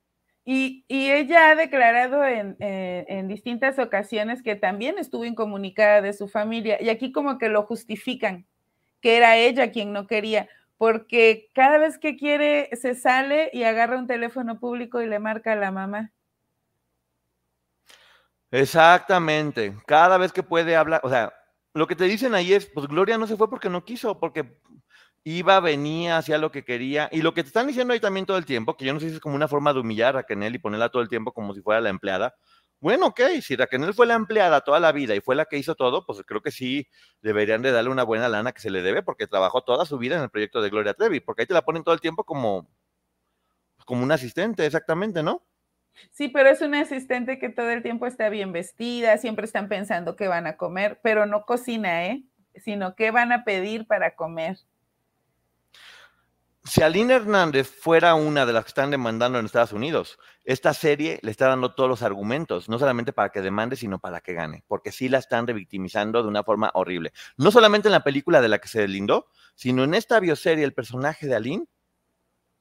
[0.47, 6.28] Y, ella ha declarado en, eh, en distintas ocasiones que también estuvo incomunicada de su
[6.28, 8.47] familia y aquí como que lo justifican,
[9.01, 13.99] que era ella quien no quería, porque cada vez que quiere se sale y agarra
[13.99, 16.12] un teléfono público y le marca a la mamá.
[18.51, 19.74] Exactamente.
[19.86, 21.32] Cada vez que puede hablar, o sea,
[21.72, 24.59] lo que te dicen ahí es, pues Gloria no se fue porque no quiso, porque
[25.25, 27.09] iba, venía, hacía lo que quería.
[27.11, 29.09] Y lo que te están diciendo ahí también todo el tiempo, que yo no sé
[29.09, 31.55] si es como una forma de humillar a Raquel y ponerla todo el tiempo como
[31.55, 32.35] si fuera la empleada.
[32.81, 35.75] Bueno, ok, si Raquel fue la empleada toda la vida y fue la que hizo
[35.75, 36.87] todo, pues creo que sí
[37.22, 40.16] deberían de darle una buena lana que se le debe porque trabajó toda su vida
[40.16, 42.68] en el proyecto de Gloria Trevi, porque ahí te la ponen todo el tiempo como,
[43.87, 45.43] como un asistente, exactamente, ¿no?
[46.11, 50.16] Sí, pero es una asistente que todo el tiempo está bien vestida, siempre están pensando
[50.16, 52.25] qué van a comer, pero no cocina, ¿eh?
[52.57, 54.59] Sino qué van a pedir para comer.
[56.66, 61.18] Si Aline Hernández fuera una de las que están demandando en Estados Unidos, esta serie
[61.22, 64.64] le está dando todos los argumentos, no solamente para que demande, sino para que gane,
[64.66, 67.12] porque sí la están revictimizando de una forma horrible.
[67.36, 70.72] No solamente en la película de la que se deslindó, sino en esta bioserie, el
[70.72, 71.66] personaje de Aline,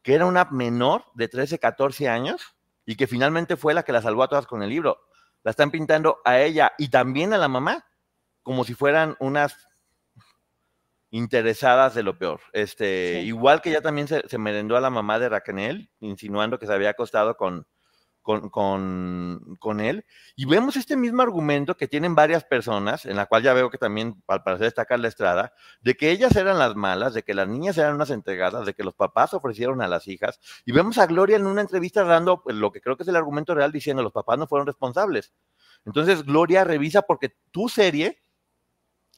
[0.01, 4.01] que era una menor de 13, 14 años y que finalmente fue la que la
[4.01, 4.99] salvó a todas con el libro.
[5.43, 7.85] La están pintando a ella y también a la mamá
[8.41, 9.65] como si fueran unas
[11.14, 12.41] interesadas de lo peor.
[12.53, 13.28] Este, Sí.
[13.28, 16.74] Igual que ya también se, se merendó a la mamá de Raquel, insinuando que se
[16.74, 17.68] había acostado con,
[18.24, 20.05] con, con, con él.
[20.36, 23.78] Y vemos este mismo argumento que tienen varias personas, en la cual ya veo que
[23.78, 27.47] también, al parecer, está Carla Estrada, de que ellas eran las malas, de que las
[27.47, 30.39] niñas eran unas entregadas, de que los papás ofrecieron a las hijas.
[30.66, 33.18] Y vemos a Gloria en una entrevista dando pues, lo que creo que es el
[33.18, 35.32] argumento real, diciendo los papás no fueron responsables.
[35.86, 38.22] Entonces, Gloria revisa porque tu serie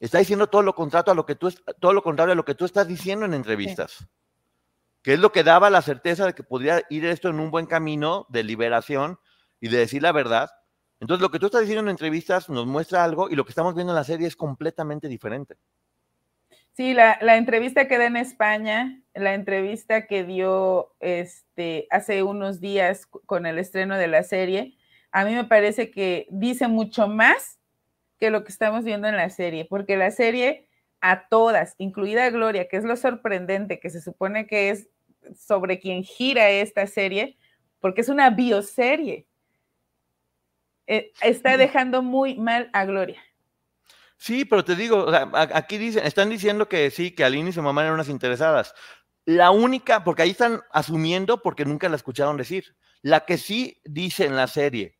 [0.00, 2.54] está diciendo todo lo contrario a lo que tú, todo lo contrario a lo que
[2.54, 4.06] tú estás diciendo en entrevistas.
[5.02, 7.66] Que es lo que daba la certeza de que podría ir esto en un buen
[7.66, 9.18] camino de liberación
[9.60, 10.50] y de decir la verdad.
[11.00, 13.74] Entonces, lo que tú estás diciendo en entrevistas nos muestra algo y lo que estamos
[13.74, 15.56] viendo en la serie es completamente diferente.
[16.72, 22.60] Sí, la, la entrevista que da en España, la entrevista que dio este, hace unos
[22.60, 24.76] días con el estreno de la serie,
[25.10, 27.55] a mí me parece que dice mucho más
[28.18, 30.68] que lo que estamos viendo en la serie, porque la serie
[31.00, 34.88] a todas, incluida Gloria, que es lo sorprendente, que se supone que es
[35.38, 37.36] sobre quien gira esta serie,
[37.80, 39.26] porque es una bioserie,
[40.86, 43.20] eh, está dejando muy mal a Gloria.
[44.18, 47.52] Sí, pero te digo, o sea, aquí dicen, están diciendo que sí, que Aline y
[47.52, 48.74] su mamá eran unas interesadas.
[49.24, 52.76] La única, porque ahí están asumiendo porque nunca la escucharon decir.
[53.02, 54.95] La que sí dice en la serie,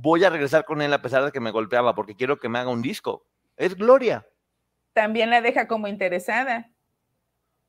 [0.00, 2.58] voy a regresar con él a pesar de que me golpeaba porque quiero que me
[2.58, 3.24] haga un disco,
[3.56, 4.26] es Gloria.
[4.92, 6.70] También la deja como interesada.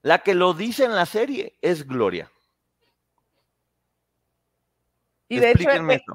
[0.01, 2.29] La que lo dice en la serie es Gloria.
[5.29, 5.69] Y de hecho,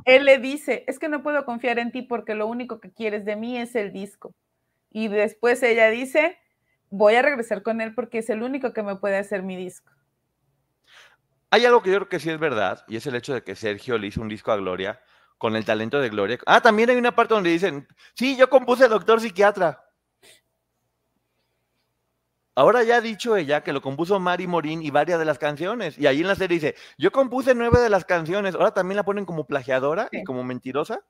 [0.07, 3.27] él le dice, es que no puedo confiar en ti porque lo único que quieres
[3.27, 4.35] de mí es el disco.
[4.91, 6.39] Y después ella dice,
[6.89, 9.93] voy a regresar con él porque es el único que me puede hacer mi disco.
[11.51, 13.55] Hay algo que yo creo que sí es verdad, y es el hecho de que
[13.55, 14.99] Sergio le hizo un disco a Gloria
[15.43, 16.39] con el talento de Gloria.
[16.47, 19.85] Ah, también hay una parte donde dicen, sí, yo compuse Doctor Psiquiatra.
[22.55, 25.99] Ahora ya ha dicho ella que lo compuso Mari Morín y varias de las canciones.
[25.99, 28.55] Y ahí en la serie dice, yo compuse nueve de las canciones.
[28.55, 31.05] Ahora también la ponen como plagiadora y como mentirosa.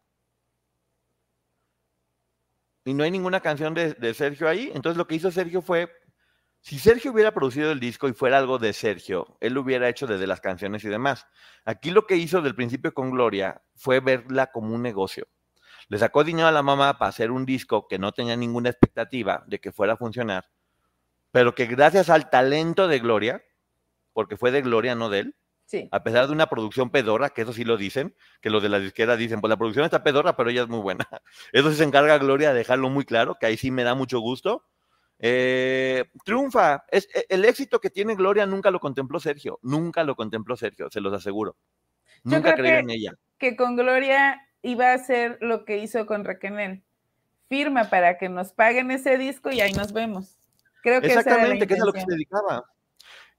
[2.87, 4.72] Y no hay ninguna canción de, de Sergio ahí.
[4.74, 5.93] Entonces lo que hizo Sergio fue,
[6.63, 10.07] si Sergio hubiera producido el disco y fuera algo de Sergio, él lo hubiera hecho
[10.07, 11.27] desde las canciones y demás.
[11.65, 15.27] Aquí lo que hizo del principio con Gloria fue verla como un negocio.
[15.89, 19.43] Le sacó dinero a la mamá para hacer un disco que no tenía ninguna expectativa
[19.49, 20.49] de que fuera a funcionar,
[21.33, 23.43] pero que gracias al talento de Gloria,
[24.13, 25.89] porque fue de Gloria, no de él, Sí.
[25.91, 28.79] a pesar de una producción pedorra, que eso sí lo dicen, que los de la
[28.79, 31.09] disquera dicen, pues la producción está pedorra, pero ella es muy buena.
[31.53, 34.21] Eso sí se encarga Gloria de dejarlo muy claro, que ahí sí me da mucho
[34.21, 34.67] gusto.
[35.25, 36.85] Eh, triunfa.
[36.91, 40.91] Es, e- el éxito que tiene Gloria nunca lo contempló Sergio, nunca lo contempló Sergio,
[40.91, 41.57] se los aseguro.
[42.25, 43.12] Yo Nunca que- en ella.
[43.39, 46.83] Que con Gloria iba a hacer lo que hizo con Raquel.
[47.49, 50.37] Firma para que nos paguen ese disco y ahí nos vemos.
[50.83, 52.64] Creo que Exactamente, que es a lo que se dedicaba.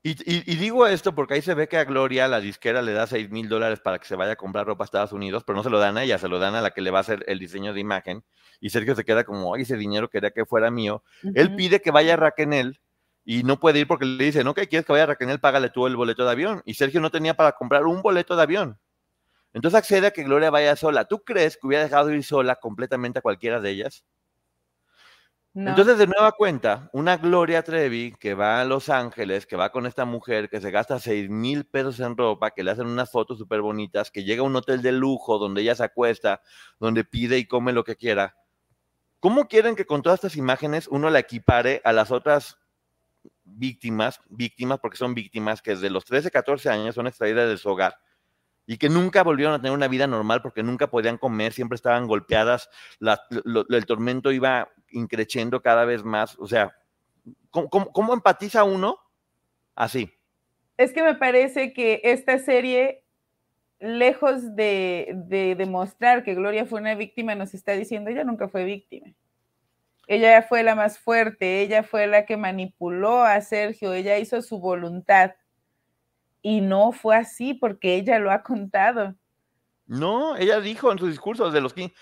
[0.06, 2.92] Y, y- y digo esto porque ahí se ve que a Gloria la disquera le
[2.92, 5.56] da 6 mil dólares para que se vaya a comprar ropa a Estados Unidos, pero
[5.56, 7.02] no se lo dan a ella, se lo dan a la que le va a
[7.02, 8.24] hacer el diseño de imagen.
[8.60, 11.04] Y Sergio se queda como, ay, ese dinero quería que fuera mío.
[11.34, 12.78] Él pide que vaya Raquel
[13.26, 15.88] y no puede ir porque le dicen, no, que quieres que vaya Raquel, págale tú
[15.88, 16.62] el boleto de avión.
[16.66, 18.80] Y Sergio no tenía para comprar un boleto de avión.
[19.54, 21.06] Entonces accede a que Gloria vaya sola.
[21.06, 24.04] ¿Tú crees que hubiera dejado ir sola completamente a cualquiera de ellas?
[25.56, 29.86] Entonces, de nueva cuenta, una Gloria Trevi que va a Los Ángeles, que va con
[29.86, 33.38] esta mujer, que se gasta 6 mil pesos en ropa, que le hacen unas fotos
[33.38, 36.42] súper bonitas, que llega a un hotel de lujo donde ella se acuesta,
[36.80, 38.36] donde pide y come lo que quiera.
[39.20, 42.58] ¿Cómo quieren que con todas estas imágenes uno la equipare a las otras
[43.44, 47.70] víctimas, víctimas porque son víctimas que desde los 13, 14 años son extraídas de su
[47.70, 47.96] hogar
[48.66, 52.08] y que nunca volvieron a tener una vida normal porque nunca podían comer, siempre estaban
[52.08, 56.38] golpeadas, el tormento iba increciendo cada vez más.
[56.40, 56.76] O sea,
[57.50, 58.98] ¿cómo, cómo- cómo empatiza uno
[59.76, 60.10] así?
[60.78, 63.04] Es que me parece que esta serie,
[63.80, 68.64] lejos de, de demostrar que Gloria fue una víctima, nos está diciendo, ella nunca fue
[68.64, 69.14] víctima.
[70.08, 74.60] Ella fue la más fuerte, ella fue la que manipuló a Sergio, ella hizo su
[74.60, 75.32] voluntad.
[76.42, 79.16] Y no fue así porque ella lo ha contado.
[79.86, 81.94] No, ella dijo en su discurso desde los 15.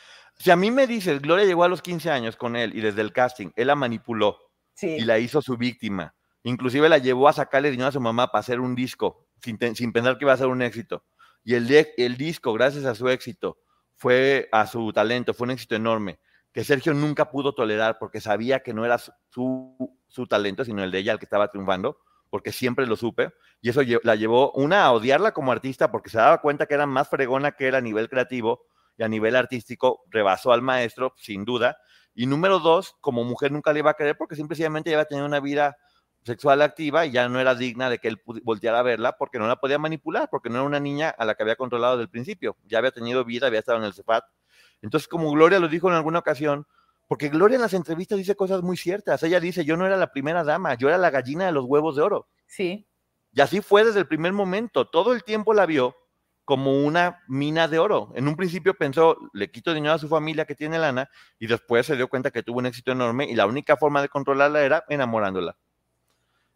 [0.41, 3.01] Si a mí me dices, Gloria llegó a los 15 años con él y desde
[3.01, 4.39] el casting, él la manipuló
[4.73, 4.87] Sí.
[4.87, 6.15] y la hizo su víctima.
[6.41, 9.93] Inclusive la llevó a sacarle dinero a su mamá para hacer un disco, sin, sin
[9.93, 11.03] pensar que iba a ser un éxito.
[11.43, 13.59] Y el, el disco, gracias a su éxito,
[13.95, 16.19] fue a su talento, fue un éxito enorme,
[16.51, 20.83] que Sergio nunca pudo tolerar porque sabía que no era su, su, su talento, sino
[20.83, 21.99] el de ella el que estaba triunfando,
[22.31, 23.31] porque siempre lo supe.
[23.61, 26.87] Y eso la llevó, una, a odiarla como artista, porque se daba cuenta que era
[26.87, 28.65] más fregona que era a nivel creativo
[28.97, 31.77] y a nivel artístico, rebasó al maestro, sin duda.
[32.13, 35.05] Y número dos, como mujer nunca le iba a querer porque simplemente ya iba a
[35.05, 35.77] tener una vida
[36.23, 39.47] sexual activa y ya no era digna de que él volteara a verla porque no
[39.47, 42.09] la podía manipular, porque no era una niña a la que había controlado desde el
[42.09, 42.57] principio.
[42.67, 44.23] Ya había tenido vida, había estado en el CEPAT.
[44.81, 46.67] Entonces, como Gloria lo dijo en alguna ocasión,
[47.07, 49.21] porque Gloria en las entrevistas dice cosas muy ciertas.
[49.23, 51.95] Ella dice, yo no era la primera dama, yo era la gallina de los huevos
[51.95, 52.27] de oro.
[52.45, 52.87] Sí.
[53.33, 54.87] Y así fue desde el primer momento.
[54.87, 55.95] Todo el tiempo la vio
[56.51, 58.11] como una mina de oro.
[58.13, 61.85] En un principio pensó, le quito dinero a su familia que tiene lana, y después
[61.85, 64.83] se dio cuenta que tuvo un éxito enorme y la única forma de controlarla era
[64.89, 65.55] enamorándola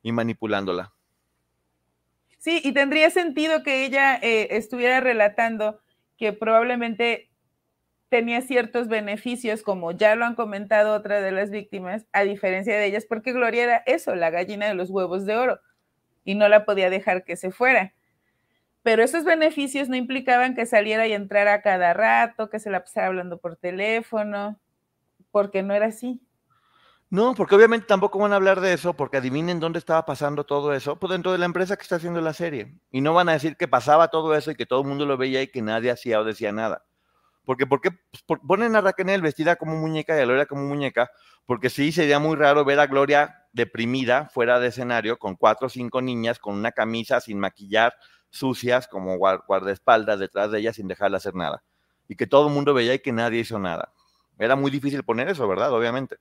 [0.03, 0.91] y manipulándola.
[2.39, 5.79] Sí, y tendría sentido que ella eh, estuviera relatando
[6.17, 7.29] que probablemente
[8.09, 12.85] tenía ciertos beneficios, como ya lo han comentado otras de las víctimas, a diferencia de
[12.85, 15.61] ellas, porque Gloria era eso, la gallina de los huevos de oro,
[16.25, 17.93] y no la podía dejar que se fuera.
[18.85, 22.81] Pero esos beneficios no implicaban que saliera y entrara a cada rato, que se la
[22.83, 24.59] pasara hablando por teléfono,
[25.31, 26.21] porque no era así.
[27.09, 30.71] No, porque obviamente tampoco van a hablar de eso, porque adivinen dónde estaba pasando todo
[30.71, 32.77] eso, pues dentro de la empresa que está haciendo la serie.
[32.91, 35.17] Y no van a decir que pasaba todo eso y que todo el mundo lo
[35.17, 36.85] veía y que nadie hacía o decía nada.
[37.43, 37.89] Porque, ¿por qué
[38.27, 41.09] Pues ponen a Raquel vestida como muñeca y a Gloria como muñeca?
[41.47, 45.69] Porque sí, sería muy raro ver a Gloria deprimida fuera de escenario con cuatro o
[45.69, 47.93] cinco niñas con una camisa sin maquillar,
[48.29, 51.63] sucias como guar- guardaespaldas detrás de ella sin dejarla hacer nada.
[52.07, 53.93] Y que todo el mundo veía y que nadie hizo nada.
[54.37, 55.71] Era muy difícil poner eso, ¿verdad?
[55.71, 56.17] Obviamente.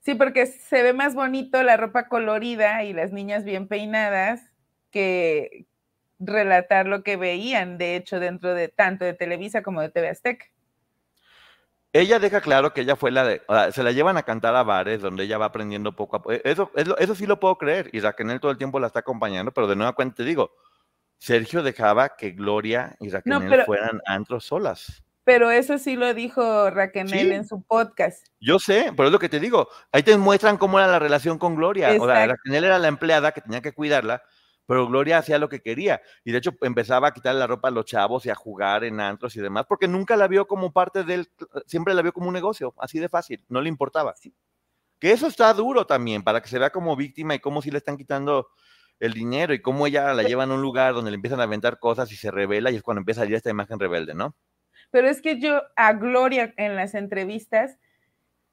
[0.00, 4.42] Sí, porque se ve más bonito la ropa colorida y las niñas bien peinadas
[4.90, 5.66] que
[6.18, 10.46] relatar lo que veían, de hecho, dentro de tanto de Televisa como de TV Azteca.
[11.92, 14.54] Ella deja claro que ella fue la de, o sea, se la llevan a cantar
[14.54, 16.32] a bares donde ella va aprendiendo poco a poco.
[16.44, 17.90] Eso, es lo- eso sí lo puedo creer.
[17.92, 20.52] Y Raquel todo el tiempo la está acompañando, pero de nueva cuenta te digo,
[21.18, 25.02] Sergio dejaba que Gloria y Raquel pero- fueran antros solas.
[25.24, 27.18] Pero eso sí lo dijo Raquel Sí.
[27.30, 28.26] en su podcast.
[28.40, 29.68] Yo sé, pero es lo que te digo.
[29.92, 31.88] Ahí te muestran cómo era la relación con Gloria.
[31.88, 32.36] O sea, Exacto.
[32.46, 34.22] Raquel era la empleada que tenía que cuidarla,
[34.66, 36.00] pero Gloria hacía lo que quería.
[36.24, 39.00] Y de hecho empezaba a quitarle la ropa a los chavos y a jugar en
[39.00, 41.28] antros y demás, porque nunca la vio como parte del,
[41.66, 44.14] siempre la vio como un negocio, así de fácil, no le importaba.
[44.98, 47.78] Que eso está duro también, para que se vea como víctima y cómo si le
[47.78, 48.48] están quitando
[49.00, 51.78] el dinero y cómo ella la llevan a un lugar donde le empiezan a aventar
[51.78, 54.36] cosas y se revela y es cuando empieza a salir esta imagen rebelde, ¿no?
[54.90, 57.78] Pero es que yo a Gloria en las entrevistas,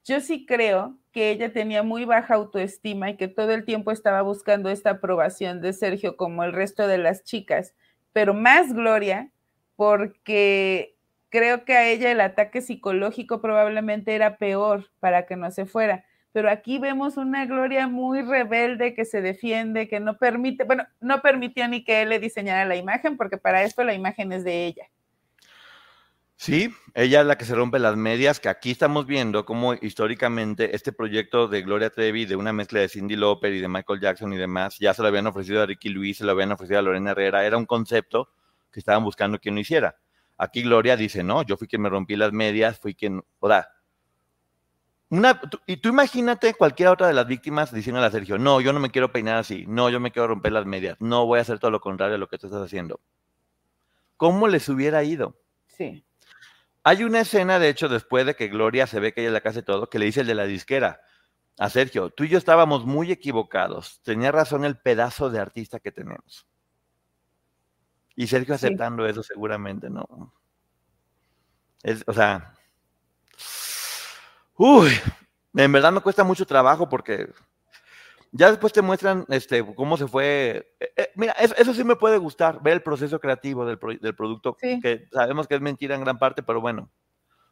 [0.08, 4.22] yo sí creo que ella tenía muy baja autoestima y que todo el tiempo estaba
[4.22, 7.74] buscando esta aprobación de Sergio como el resto de las chicas,
[8.12, 9.30] pero más Gloria
[9.76, 10.96] porque
[11.28, 16.04] creo que a ella el ataque psicológico probablemente era peor para que no se fuera.
[16.32, 21.20] Pero aquí vemos una Gloria muy rebelde que se defiende, que no permite, bueno, no
[21.20, 24.66] permitió ni que él le diseñara la imagen, porque para esto la imagen es de
[24.66, 24.88] ella.
[26.40, 30.76] Sí, ella es la que se rompe las medias, que aquí estamos viendo cómo históricamente
[30.76, 34.32] este proyecto de Gloria Trevi, de una mezcla de Cindy Lauper y de Michael Jackson
[34.32, 36.82] y demás, ya se lo habían ofrecido a Ricky Luis, se lo habían ofrecido a
[36.82, 38.28] Lorena Herrera, era un concepto
[38.70, 39.96] que estaban buscando quien lo hiciera.
[40.36, 43.68] Aquí Gloria dice, no, yo fui quien me rompí las medias, fui quien, o sea,
[45.08, 48.78] una, y tú imagínate cualquier otra de las víctimas diciéndole a Sergio, no, yo no
[48.78, 51.58] me quiero peinar así, no, yo me quiero romper las medias, no voy a hacer
[51.58, 53.00] todo lo contrario a lo que tú estás haciendo.
[54.16, 55.36] ¿Cómo les hubiera ido?
[55.66, 56.04] Sí.
[56.88, 59.42] Hay una escena, de hecho, después de que Gloria se ve que ella es la
[59.42, 61.02] que hace todo, que le dice el de la disquera
[61.58, 65.92] a Sergio, tú y yo estábamos muy equivocados, tenía razón el pedazo de artista que
[65.92, 66.46] tenemos.
[68.16, 68.64] Y Sergio Sí.
[68.64, 70.32] aceptando eso seguramente, ¿no?
[71.82, 72.54] Es, o sea,
[74.56, 74.90] uy,
[75.52, 77.28] en verdad me cuesta mucho trabajo porque
[78.32, 80.74] ya después te muestran este, cómo se fue.
[80.80, 83.96] eh, eh, mira, eso, eso sí me puede gustar, ver el proceso creativo del, pro-
[83.96, 84.80] del producto, Sí.
[84.80, 86.90] que sabemos que es mentira en gran parte, pero bueno,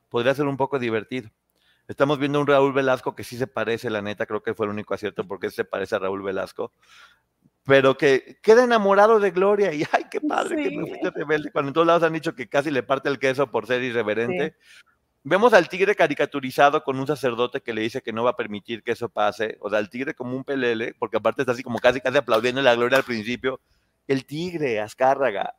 [0.08, 1.30] podría ser un poco divertido.
[1.88, 4.72] Estamos viendo un Raúl Velasco que sí se parece, la neta, creo que fue el
[4.72, 6.72] único acierto porque se parece a Raúl Velasco,
[7.64, 10.88] pero que queda enamorado de Gloria y ay, qué padre que me Sí.
[10.90, 13.66] fuiste rebelde, cuando en todos lados han dicho que casi le parte el queso por
[13.66, 14.56] ser irreverente.
[15.28, 18.84] Vemos al tigre caricaturizado con un sacerdote que le dice que no va a permitir
[18.84, 19.58] que eso pase.
[19.60, 22.62] O sea, el tigre como un pelele, porque aparte está así como casi casi aplaudiendo
[22.62, 23.58] la gloria al principio.
[24.06, 25.56] El tigre, Azcárraga.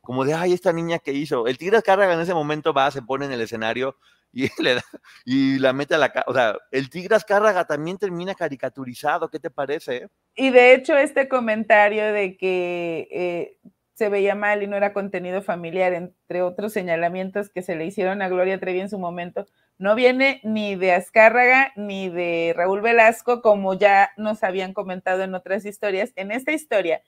[0.00, 1.46] Como de, ay, esta niña que hizo.
[1.46, 3.98] El tigre Azcárraga en ese momento va, se pone en el escenario
[4.32, 4.84] y le da,
[5.26, 6.24] y la mete a la...
[6.26, 9.28] O sea, el tigre Azcárraga también termina caricaturizado.
[9.28, 10.08] ¿Qué te parece?
[10.34, 13.58] Y de hecho, este comentario de que eh,
[13.98, 18.22] se veía mal y no era contenido familiar, entre otros señalamientos que se le hicieron
[18.22, 19.44] a Gloria Trevi en su momento,
[19.76, 25.34] no viene ni de Azcárraga ni de Raúl Velasco, como ya nos habían comentado en
[25.34, 26.12] otras historias.
[26.14, 27.02] En esta historia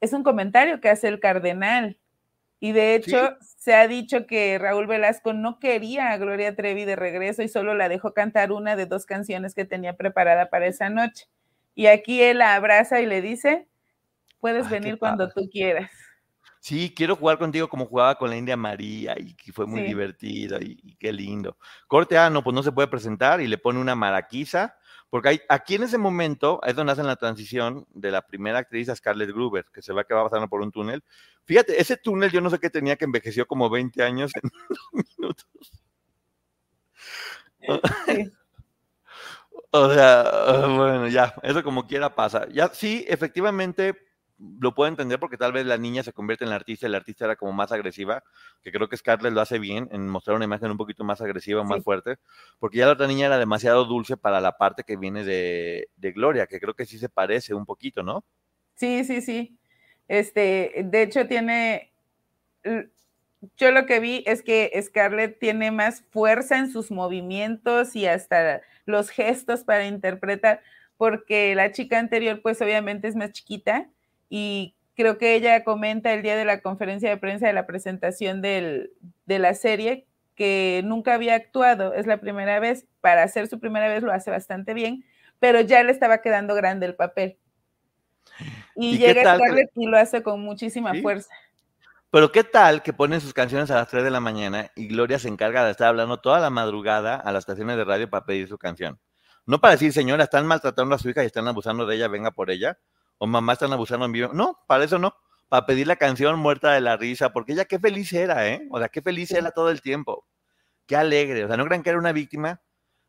[0.00, 1.96] es un comentario que hace el cardenal.
[2.58, 6.96] Y de hecho, se ha dicho que Raúl Velasco no quería a Gloria Trevi de
[6.96, 10.90] regreso y solo la dejó cantar una de dos canciones que tenía preparada para esa
[10.90, 11.26] noche.
[11.76, 13.68] Y aquí él la abraza y le dice,
[14.42, 15.42] puedes Ay, venir cuando padre.
[15.46, 15.90] tú quieras.
[16.60, 19.86] Sí, quiero jugar contigo como jugaba con la India María y que fue muy Sí.
[19.86, 21.56] divertido y, y qué lindo.
[21.88, 24.76] Corte A, no, pues no se puede presentar y le pone una maraquiza,
[25.10, 28.88] porque hay, aquí en ese momento es donde hacen la transición de la primera actriz
[28.88, 31.02] a Scarlett Gruber, que se va que va pasando por un túnel.
[31.44, 34.50] Fíjate, ese túnel yo no sé qué tenía que envejeció como 20 años en
[35.18, 35.46] minutos.
[38.06, 38.32] Sí.
[39.74, 42.46] O sea, ah, bueno, ya, eso como quiera pasa.
[42.50, 43.96] Ya sí, efectivamente
[44.60, 46.96] lo puedo entender porque tal vez la niña se convierte en la artista y la
[46.98, 48.22] artista era como más agresiva,
[48.62, 51.62] que creo que Scarlett lo hace bien en mostrar una imagen un poquito más agresiva,
[51.64, 51.84] más Sí.
[51.84, 52.16] fuerte,
[52.58, 56.12] porque ya la otra niña era demasiado dulce para la parte que viene de, de
[56.12, 58.24] Gloria, que creo que sí se parece un poquito, ¿no?
[58.74, 59.58] Sí, sí, sí.
[60.08, 61.92] Este, de hecho, tiene.
[63.56, 68.62] Yo lo que vi es que Scarlett tiene más fuerza en sus movimientos y hasta
[68.86, 70.62] los gestos para interpretar,
[70.96, 73.88] porque la chica anterior, pues obviamente es más chiquita
[74.34, 78.40] y creo que ella comenta el día de la conferencia de prensa de la presentación
[78.40, 78.90] del,
[79.26, 80.06] de la serie
[80.36, 84.30] que nunca había actuado, es la primera vez, para hacer su primera vez lo hace
[84.30, 85.04] bastante bien,
[85.38, 87.36] pero ya le estaba quedando grande el papel.
[88.74, 91.02] Y, ¿Y llega Scarlett y lo hace con muchísima Sí.
[91.02, 91.28] fuerza.
[92.10, 95.18] Pero qué tal que ponen sus canciones a las 3 de la mañana y Gloria
[95.18, 98.48] se encarga de estar hablando toda la madrugada a las estaciones de radio para pedir
[98.48, 98.98] su canción.
[99.44, 102.30] No para decir, señora, están maltratando a su hija y están abusando de ella, venga
[102.30, 102.78] por ella.
[103.22, 104.30] O mamá, están abusando en vivo.
[104.34, 105.14] No, para eso no.
[105.48, 108.66] Para pedir la canción muerta de la risa, porque ella qué feliz era, ¿eh?
[108.72, 109.36] O sea, qué feliz Sí.
[109.36, 110.26] era todo el tiempo.
[110.86, 111.44] Qué alegre.
[111.44, 112.60] O sea, no crean que era una víctima.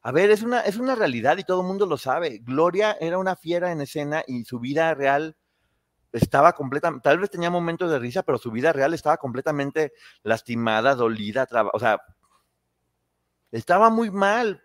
[0.03, 2.37] A ver, es una, es una realidad y todo el mundo lo sabe.
[2.43, 5.35] Gloria era una fiera en escena y su vida real
[6.11, 10.93] estaba completamente, tal vez tenía momentos de risa, pero su vida real estaba completamente lastimada,
[10.93, 11.99] dolida, traba- o sea,
[13.51, 14.63] estaba muy mal.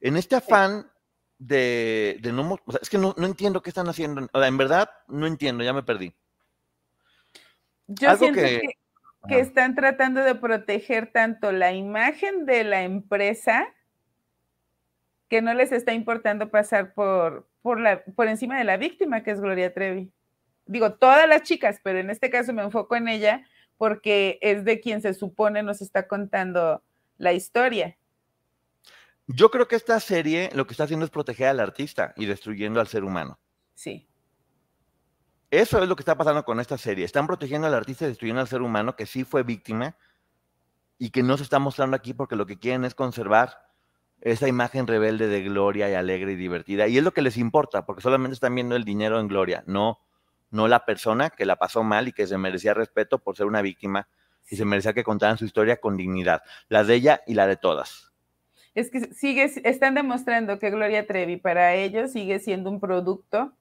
[0.00, 0.90] En este afán
[1.38, 4.48] de, de no, o sea, es que no, no entiendo qué están haciendo, o sea,
[4.48, 6.14] en verdad no entiendo, ya me perdí.
[7.86, 8.74] Yo Algo siento que- que,
[9.28, 13.66] que están tratando de proteger tanto la imagen de la empresa
[15.28, 19.32] que no les está importando pasar por, por, la, por encima de la víctima, que
[19.32, 20.12] es Gloria Trevi.
[20.66, 23.44] Digo, todas las chicas, pero en este caso me enfoco en ella
[23.76, 26.82] porque es de quien se supone nos está contando
[27.18, 27.96] la historia.
[29.26, 32.80] Yo creo que esta serie lo que está haciendo es proteger al artista y destruyendo
[32.80, 33.38] al ser humano.
[33.74, 34.08] Sí,
[35.50, 37.04] Eso es lo que está pasando con esta serie.
[37.04, 39.96] Están protegiendo al artista y destruyendo al ser humano que sí fue víctima
[40.98, 43.66] y que no se está mostrando aquí porque lo que quieren es conservar
[44.20, 46.88] esa imagen rebelde de Gloria y alegre y divertida.
[46.88, 50.00] Y es lo que les importa, porque solamente están viendo el dinero en Gloria, no,
[50.50, 53.62] no la persona que la pasó mal y que se merecía respeto por ser una
[53.62, 54.08] víctima
[54.48, 57.56] y se merecía que contaran su historia con dignidad, la de ella y la de
[57.56, 58.05] todas.
[58.76, 63.52] Es que sigue, están demostrando que Gloria Trevi para ellos sigue siendo un producto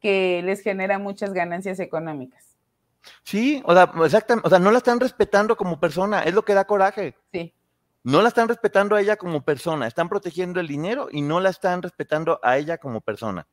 [0.00, 2.56] que les genera muchas ganancias económicas.
[3.22, 6.54] Sí, o sea, exactamente, o sea, no la están respetando como persona, es lo que
[6.54, 7.14] da coraje.
[7.32, 7.54] Sí,
[8.02, 11.50] No la están respetando a ella como persona, están protegiendo el dinero y no la
[11.50, 13.46] están respetando a ella como persona.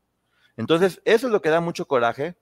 [0.57, 2.36] Entonces, eso es lo que da mucho coraje,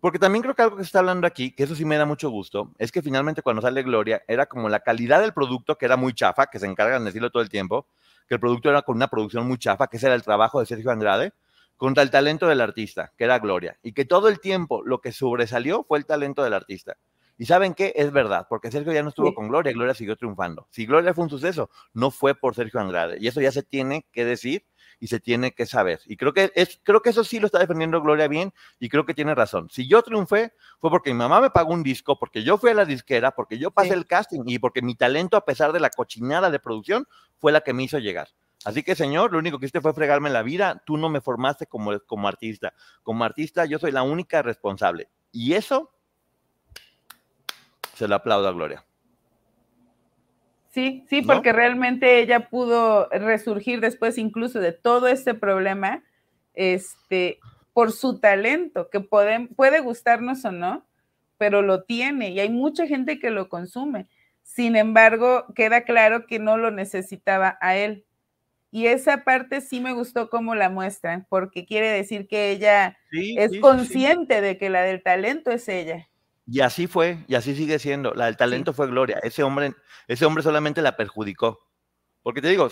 [0.00, 2.06] porque también creo que algo que se está hablando aquí, que eso sí me da
[2.06, 5.84] mucho gusto, es que finalmente cuando sale Gloria, era como la calidad del producto, que
[5.84, 7.86] era muy chafa, que se encargan de decirlo todo el tiempo,
[8.28, 10.66] que el producto era con una producción muy chafa, que ese era el trabajo de
[10.66, 11.32] Sergio Andrade,
[11.76, 15.12] contra el talento del artista, que era Gloria, y que todo el tiempo lo que
[15.12, 16.96] sobresalió fue el talento del artista.
[17.36, 19.34] Y saben qué, es verdad, porque Sergio ya no estuvo Sí.
[19.34, 20.68] con Gloria, Gloria siguió triunfando.
[20.70, 24.06] Si Gloria fue un suceso, no fue por Sergio Andrade, y eso ya se tiene
[24.12, 24.64] que decir
[25.00, 26.00] y se tiene que saber.
[26.06, 29.04] Y creo que es, creo que eso sí lo está defendiendo Gloria bien, y creo
[29.04, 29.68] que tiene razón.
[29.70, 32.74] Si yo triunfé, fue porque mi mamá me pagó un disco, porque yo fui a
[32.74, 33.94] la disquera, porque yo pasé Sí.
[33.94, 37.06] el casting y porque mi talento, a pesar de la cochinada de producción,
[37.38, 38.28] fue la que me hizo llegar.
[38.64, 40.82] Así que, señor, lo único que hiciste fue fregarme la vida.
[40.86, 42.72] Tú no me formaste como, como artista.
[43.02, 45.10] Como artista, yo soy la única responsable.
[45.32, 45.90] Y eso
[47.94, 48.84] se lo aplaudo a Gloria.
[50.74, 51.28] Sí, sí, ¿No?
[51.34, 56.02] porque realmente ella pudo resurgir después incluso de todo este problema,
[56.54, 57.38] este,
[57.72, 60.84] por su talento, que puede, puede gustarnos o no,
[61.38, 64.08] pero lo tiene y hay mucha gente que lo consume.
[64.42, 68.04] Sin embargo, queda claro que no lo necesitaba a él.
[68.72, 73.36] Y esa parte sí me gustó cómo la muestran, porque quiere decir que ella Sí,
[73.38, 74.00] es sí, sí, sí.
[74.00, 76.08] consciente de que la del talento es ella.
[76.46, 78.12] Y así fue, y así sigue siendo.
[78.14, 79.18] La del talento fue Gloria.
[79.22, 79.74] Ese hombre,
[80.08, 81.58] ese hombre solamente la perjudicó.
[82.22, 82.68] Porque te digo,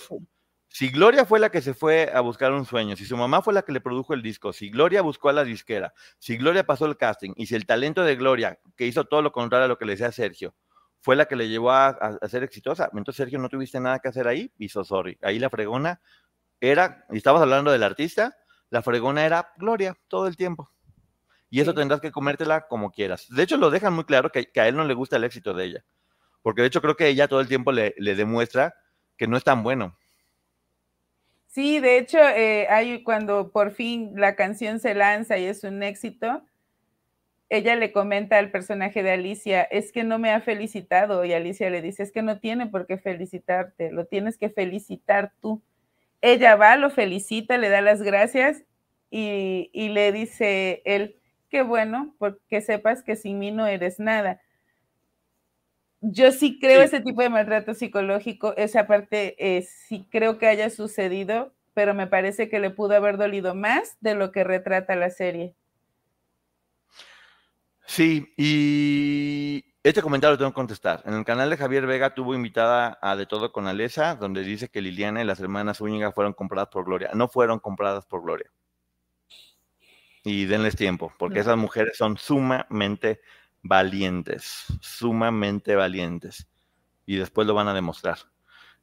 [0.68, 3.54] si Gloria fue la que se fue a buscar un sueño, si su mamá fue
[3.54, 6.86] la que le produjo el disco, si Gloria buscó a la disquera, si Gloria pasó
[6.86, 9.78] el casting, y si el talento de Gloria, que hizo todo lo contrario a lo
[9.78, 10.54] que le decía Sergio,
[11.00, 13.98] fue la que le llevó a, a- a ser exitosa, entonces Sergio no tuviste nada
[14.00, 15.18] que hacer ahí, hizo sorry.
[15.22, 16.00] Ahí la fregona
[16.60, 18.36] era, y estabas hablando del artista,
[18.70, 20.70] la fregona era Gloria todo el tiempo.
[21.52, 21.76] Y eso Sí.
[21.76, 23.28] tendrás que comértela como quieras.
[23.30, 25.54] De hecho, lo dejan muy claro que, que a él no le gusta el éxito
[25.54, 25.84] de ella.
[26.42, 28.74] Porque de hecho creo que ella todo el tiempo le, le demuestra
[29.18, 29.98] que no es tan bueno.
[31.46, 35.82] Sí, de hecho, eh, hay cuando por fin la canción se lanza y es un
[35.82, 36.42] éxito,
[37.50, 41.68] ella le comenta al personaje de Alicia, es que no me ha felicitado y Alicia
[41.68, 45.62] le dice, es que no tiene por qué felicitarte, lo tienes que felicitar tú.
[46.22, 48.64] Ella va, lo felicita, le da las gracias
[49.10, 51.20] y, y le dice él,
[51.52, 54.40] qué bueno, porque sepas que sin mí no eres nada.
[56.00, 56.86] Yo sí creo Sí.
[56.86, 62.06] ese tipo de maltrato psicológico, esa parte eh, sí creo que haya sucedido, pero me
[62.06, 65.54] parece que le pudo haber dolido más de lo que retrata la serie.
[67.84, 71.02] Sí, y este comentario lo tengo que contestar.
[71.04, 74.70] En el canal de Javier Vega tuvo invitada a De Todo con Alesa, donde dice
[74.70, 77.10] que Liliana y las hermanas Zúñiga fueron compradas por Gloria.
[77.12, 78.50] No fueron compradas por Gloria.
[80.24, 83.20] Y denles tiempo, porque esas mujeres son sumamente
[83.62, 86.46] valientes, sumamente valientes.
[87.06, 88.18] Y después lo van a demostrar.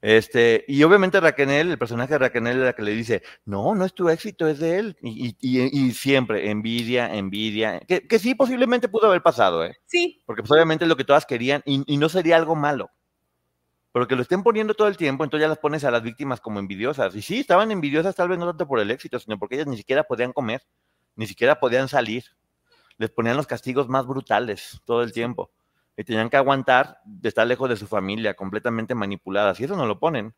[0.02, 3.86] Este, y obviamente Raquel, el personaje de Raquel es la que le dice, no, no
[3.86, 4.98] es tu éxito, es de él.
[5.02, 9.76] Y, y- y- y siempre, envidia, envidia, que, que sí posiblemente pudo haber pasado, ¿eh?
[9.86, 12.90] Sí, porque pues, obviamente es lo que todas querían y, y no sería algo malo.
[13.92, 16.40] Pero que lo estén poniendo todo el tiempo, entonces ya las pones a las víctimas
[16.42, 17.16] como envidiosas.
[17.16, 19.78] Y sí, estaban envidiosas tal vez no tanto por el éxito, sino porque ellas ni
[19.78, 20.62] siquiera podían comer,
[21.16, 22.26] ni siquiera podían salir.
[22.98, 25.52] Les ponían los castigos más brutales todo el tiempo.
[25.96, 29.60] Y tenían que aguantar de estar lejos de su familia, completamente manipuladas.
[29.60, 30.34] Y eso no lo ponen.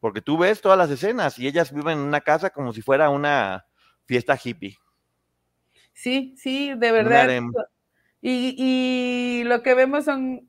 [0.00, 3.10] Porque tú ves todas las escenas y ellas viven en una casa como si fuera
[3.10, 3.66] una
[4.04, 4.76] fiesta hippie.
[5.92, 7.28] sí, sí, de verdad.
[8.20, 10.48] Y, y lo que vemos son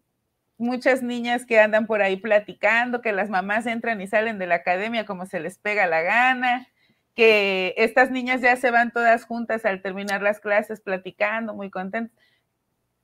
[0.59, 4.55] muchas niñas que andan por ahí platicando, que las mamás entran y salen de la
[4.55, 6.67] academia como se les pega la gana,
[7.15, 12.17] que estas niñas ya se van todas juntas al terminar las clases platicando, muy contentas.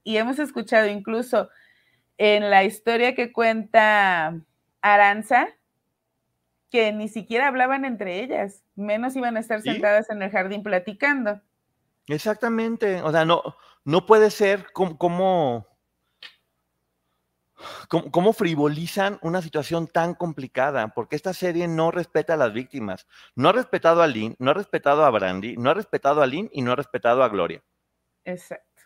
[0.03, 1.49] Y hemos escuchado incluso
[2.17, 4.39] en la historia que cuenta
[4.81, 5.47] Aranza,
[6.69, 9.71] que ni siquiera hablaban entre ellas, menos iban a estar ¿Sí?
[9.71, 11.41] sentadas en el jardín platicando.
[12.07, 13.01] Exactamente.
[13.01, 13.41] O sea, no,
[13.83, 15.67] no puede ser como, como,
[17.87, 23.07] cómo frivolizan una situación tan complicada, porque esta serie no respeta a las víctimas.
[23.35, 26.49] No ha respetado a Lynn, no ha respetado a Brandy, no ha respetado a Lynn
[26.51, 27.63] y no ha respetado a Gloria.
[28.23, 28.83] Exacto.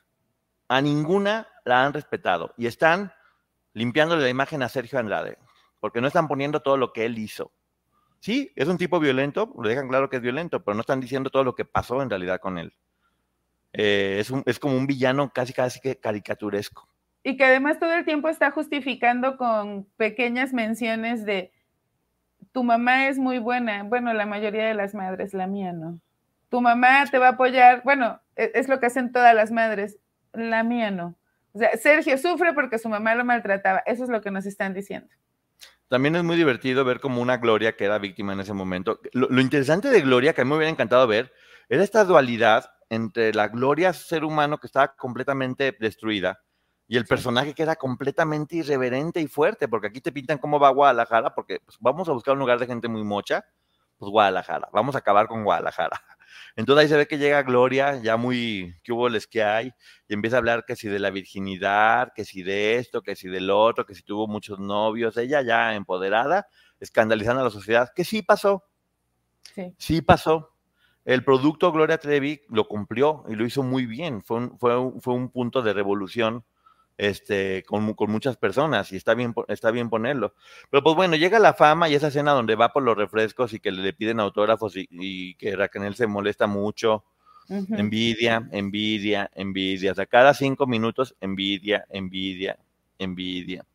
[0.67, 3.11] A ninguna la han respetado y están
[3.73, 5.37] limpiándole la imagen a Sergio Andrade,
[5.79, 7.51] porque no están poniendo todo lo que él hizo.
[8.19, 11.29] Sí, es un tipo violento, lo dejan claro que es violento, pero no están diciendo
[11.29, 12.73] todo lo que pasó en realidad con él.
[13.71, 16.87] Eh, es, un- es como un villano casi casi que caricaturesco.
[17.23, 21.51] Y que además todo el tiempo está justificando con pequeñas menciones de
[22.51, 23.83] tu mamá es muy buena.
[23.83, 25.99] Bueno, la mayoría de las madres, la mía no.
[26.49, 27.81] Tu mamá te va a apoyar.
[27.83, 29.97] Bueno, e- es lo que hacen todas las madres.
[30.33, 31.15] La mía no.
[31.53, 33.79] O sea, Sergio sufre porque su mamá lo maltrataba.
[33.85, 35.09] Eso es lo que nos están diciendo.
[35.89, 38.99] También es muy divertido ver como una Gloria que era víctima en ese momento.
[39.11, 41.33] Lo, lo interesante de Gloria, que a mí me hubiera encantado ver,
[41.67, 46.39] era esta dualidad entre la Gloria ser humano que estaba completamente destruida
[46.89, 50.71] y el personaje que era completamente irreverente y fuerte, porque aquí te pintan cómo va
[50.71, 53.45] Guadalajara, porque pues, vamos a buscar un lugar de gente muy mocha,
[53.99, 56.01] pues Guadalajara, vamos a acabar con Guadalajara.
[56.55, 59.71] Entonces ahí se ve que llega Gloria, ya muy, ¿qué hubo les que hay?
[60.07, 63.29] Y empieza a hablar que si de la virginidad, que si de esto, que si
[63.29, 66.47] del otro, que si tuvo muchos novios, ella ya empoderada,
[66.79, 68.65] escandalizando a la sociedad, que sí pasó,
[69.53, 69.75] Sí.
[69.77, 70.55] sí pasó.
[71.05, 74.99] El producto Gloria Trevi lo cumplió y lo hizo muy bien, fue un, fue un,
[75.01, 76.43] fue un punto de revolución
[76.99, 80.35] este, con, con muchas personas y está bien, está bien ponerlo.
[80.69, 83.59] Pero pues bueno, llega la fama y esa escena donde va por los refrescos y
[83.59, 87.05] que le piden autógrafos y, y que Raquel se molesta mucho.
[87.79, 89.93] Envidia, envidia, envidia.
[89.93, 92.59] O sea, cada cinco minutos, envidia, envidia,
[92.99, 93.65] envidia.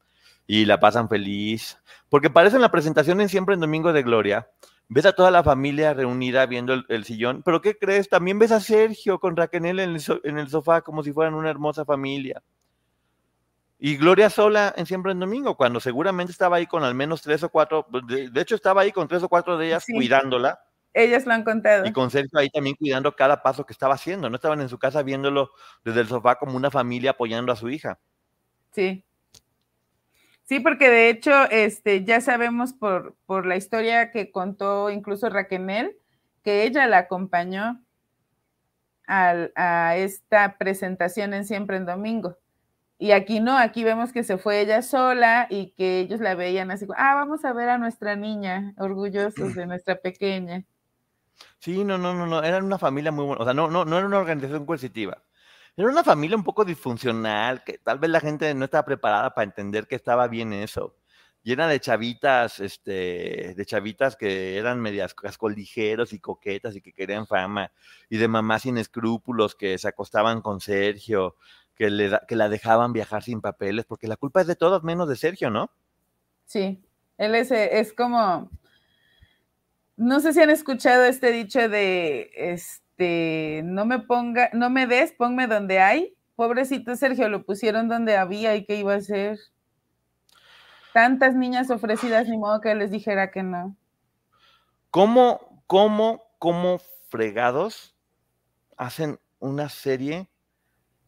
[0.46, 1.78] Y la pasan feliz.
[2.10, 4.48] Porque parece en la presentación en Siempre en Domingo de Gloria,
[4.88, 7.42] ves a toda la familia reunida viendo el, el sillón.
[7.42, 8.08] Pero ¿qué crees?
[8.10, 11.34] También ves a Sergio con Raquel en el, so- en el sofá como si fueran
[11.34, 12.42] una hermosa familia.
[13.78, 17.42] Y Gloria sola en Siempre en Domingo, cuando seguramente estaba ahí con al menos tres
[17.42, 19.92] o cuatro, de, de hecho estaba ahí con tres o cuatro de ellas Sí.
[19.94, 20.60] cuidándola.
[20.92, 21.84] Ellas lo han contado.
[21.84, 24.30] Y con Sergio ahí también cuidando cada paso que estaba haciendo.
[24.30, 25.50] No estaban en su casa viéndolo
[25.84, 27.98] desde el sofá como una familia apoyando a su hija.
[28.70, 29.04] Sí.
[30.44, 35.96] Sí, porque de hecho, este, ya sabemos por, por la historia que contó incluso Raquel,
[36.44, 37.82] que ella la acompañó
[39.06, 42.36] al- a esta presentación en Siempre en Domingo.
[43.04, 46.70] Y aquí no, aquí vemos que se fue ella sola y que ellos la veían
[46.70, 50.64] así, ah, vamos a ver a nuestra niña, orgullosos de nuestra pequeña.
[51.58, 52.42] Sí, no, no, no, no.
[52.42, 53.42] Eran una familia muy buena.
[53.42, 55.22] O sea, no, no, no era una organización coercitiva.
[55.76, 59.44] Era una familia un poco disfuncional, que tal vez la gente no estaba preparada para
[59.44, 60.96] entender que estaba bien eso.
[61.42, 67.26] Llena de chavitas, este, de chavitas que eran medias cascoligeros y coquetas y que querían
[67.26, 67.70] fama,
[68.08, 71.36] y de mamás sin escrúpulos que se acostaban con Sergio,
[71.76, 74.82] que, le, da- que la dejaban viajar sin papeles, porque la culpa es de todos
[74.84, 75.70] menos de Sergio, ¿no?
[76.46, 76.82] Sí,
[77.18, 78.50] él es, es como,
[79.96, 85.12] no sé si han escuchado este dicho de, este, no me ponga, no me des,
[85.12, 86.16] ponme donde hay.
[86.36, 89.38] Pobrecito Sergio, lo pusieron donde había y qué iba a hacer.
[90.92, 93.76] Tantas niñas ofrecidas, ni modo que les dijera que no.
[94.90, 96.78] ¿Cómo, cómo, cómo
[97.08, 97.96] fregados
[98.76, 100.28] hacen una serie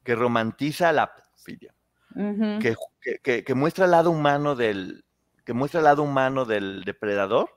[0.07, 1.75] que romantiza la pedofilia?
[2.15, 5.05] Ujú, que, que- que- que muestra el lado humano del
[5.45, 7.51] que muestra el lado humano del depredador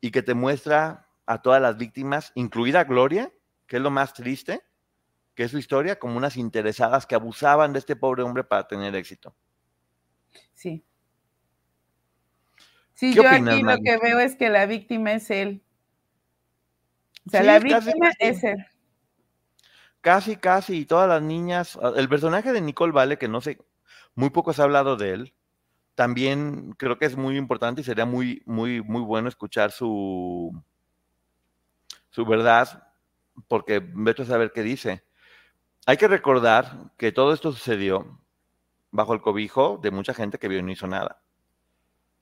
[0.00, 3.32] y que te muestra a todas las víctimas, incluida Gloria,
[3.66, 4.62] que es lo más triste,
[5.34, 8.94] que es su historia, como unas interesadas que abusaban de este pobre hombre para tener
[8.94, 9.34] éxito.
[10.54, 10.84] Sí.
[12.94, 15.62] Sí, ¿Qué yo opinas, aquí lo que veo es que la víctima es él.
[17.26, 18.16] O sea, Sí, la víctima casi.
[18.20, 18.66] es él.
[20.00, 23.58] Casi, casi, y todas las niñas, ah, el personaje de Nicole Vale, que no sé,
[24.14, 25.34] muy poco se ha hablado de él,
[25.94, 30.52] también creo que es muy importante y sería muy, muy, muy bueno escuchar su,
[32.10, 32.88] su verdad,
[33.48, 35.04] porque vete a saber qué dice.
[35.86, 38.20] Hay que recordar que todo esto sucedió
[38.90, 41.22] bajo el cobijo de mucha gente que vio y no hizo nada.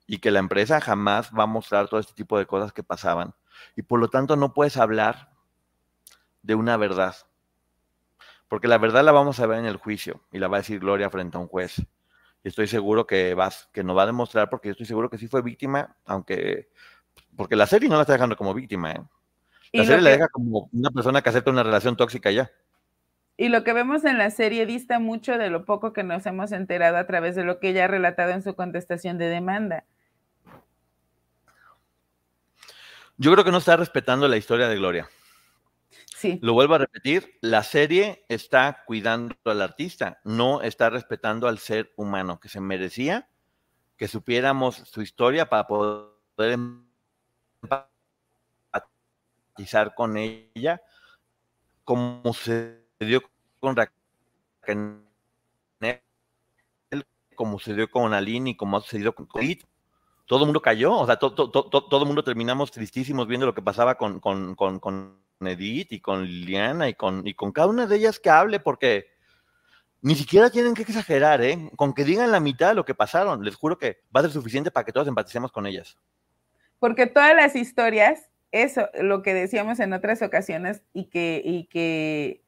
[0.07, 3.35] Y que la empresa jamás va a mostrar todo este tipo de cosas que pasaban.
[3.77, 5.33] Y por lo tanto no puedes hablar
[6.43, 7.17] de una verdad.
[8.49, 10.81] Porque la verdad la vamos a ver en el juicio y la va a decir
[10.81, 11.79] Gloria frente a un juez.
[12.45, 15.19] Y estoy seguro que, vas, que nos va a demostrar, porque yo estoy seguro que
[15.19, 16.69] sí fue víctima, aunque,
[17.37, 19.03] porque la serie no la está dejando como víctima, ¿eh?
[19.73, 22.51] La serie la deja como una persona que acepta una relación tóxica ya.
[23.37, 26.53] Y lo que vemos en la serie dista mucho de lo poco que nos hemos
[26.53, 29.85] enterado a través de lo que ella ha relatado en su contestación de demanda.
[33.19, 35.09] Yo creo que no está respetando la historia de Gloria.
[36.41, 41.93] Lo vuelvo a repetir, la serie está cuidando al artista, no está respetando al ser
[41.97, 43.29] humano que se merecía
[43.99, 46.59] que supiéramos su historia para poder
[49.53, 50.81] empatizar con ella,
[51.85, 53.23] como sucedió
[53.61, 55.03] con Raquel,
[57.35, 59.65] como sucedió con Aline como ha sucedido con Edith.
[60.25, 63.29] Todo el mundo cayó, o sea, to- to- to- to- todo el mundo terminamos tristísimos
[63.29, 64.19] viendo lo que pasaba con
[65.41, 69.07] Edith y con Liliana y con, y con cada una de ellas que hable, porque
[70.01, 71.71] ni siquiera tienen que exagerar, ¿eh?
[71.77, 74.33] Con que digan la mitad de lo que pasaron, les juro que va a ser
[74.33, 75.99] suficiente para que todos empaticemos con ellas.
[76.79, 82.43] porque todas las historias, eso, lo que decíamos en otras ocasiones y que, y que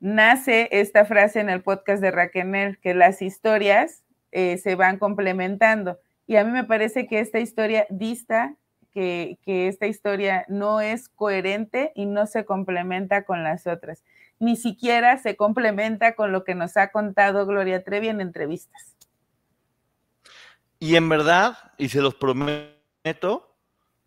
[0.00, 5.98] nace esta frase en el podcast de Raquel, que las historias eh, se van complementando.
[6.26, 8.54] Y a mí me parece que esta historia dista,
[8.92, 14.04] que, esta historia no es coherente y no se complementa con las otras.
[14.38, 18.96] Ni siquiera se complementa con lo que nos ha contado Gloria Trevi en entrevistas.
[20.80, 23.56] Y en verdad, y se los prometo,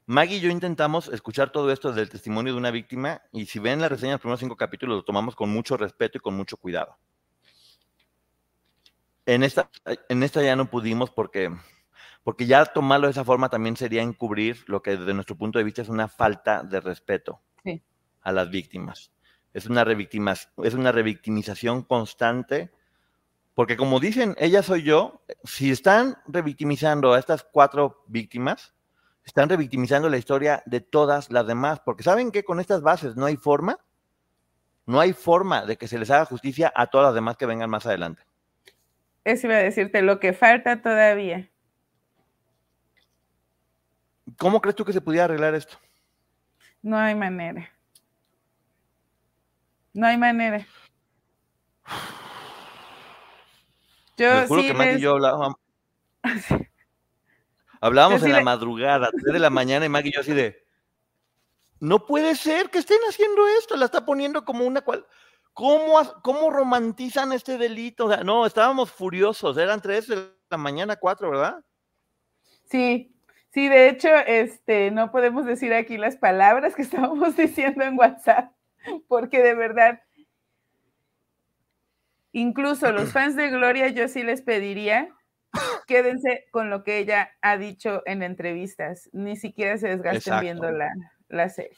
[0.05, 3.81] Maggie y yo intentamos escuchar todo esto del testimonio de una víctima y si ven
[3.81, 6.57] la reseña de los primeros cinco capítulos lo tomamos con mucho respeto y con mucho
[6.57, 6.97] cuidado.
[9.25, 9.69] En esta,
[10.09, 11.53] en esta ya no pudimos porque,
[12.23, 15.65] porque ya tomarlo de esa forma también sería encubrir lo que desde nuestro punto de
[15.65, 17.81] vista es una falta de respeto Sí.
[18.21, 19.11] a las víctimas.
[19.53, 22.71] Es una, es una revictimización constante
[23.53, 28.73] porque como dicen, ella soy yo, si están revictimizando a estas cuatro víctimas,
[29.25, 33.25] están revictimizando la historia de todas las demás, porque saben que con estas bases no
[33.25, 33.77] hay forma,
[34.85, 37.69] no hay forma de que se les haga justicia a todas las demás que vengan
[37.69, 38.23] más adelante.
[39.25, 41.50] Eso iba a decirte, lo que falta todavía.
[44.37, 45.77] ¿Cómo crees tú que se pudiera arreglar esto?
[46.81, 47.69] No hay manera.
[49.93, 50.65] No hay manera.
[54.17, 55.55] Yo juro sí que Maggie y yo hablábamos,
[57.81, 60.21] hablábamos Yo sí en la le- madrugada, 3 de la mañana, y Maggie y yo
[60.21, 60.63] así de,
[61.79, 65.05] no puede ser que estén haciendo esto, la está poniendo como una cual...
[65.53, 68.05] ¿Cómo, ¿Cómo romantizan este delito?
[68.05, 71.61] O sea, no, estábamos furiosos, eran 3 de la mañana, 4, ¿verdad?
[72.69, 73.10] Sí,
[73.53, 78.51] sí, de hecho, este, no podemos decir aquí las palabras que estábamos diciendo en WhatsApp,
[79.07, 80.01] porque de verdad,
[82.31, 85.09] incluso los fans de Gloria, yo sí les pediría,
[85.87, 90.41] quédense con lo que ella ha dicho en entrevistas, ni siquiera se desgasten Exacto.
[90.41, 90.91] viendo la,
[91.27, 91.77] la serie.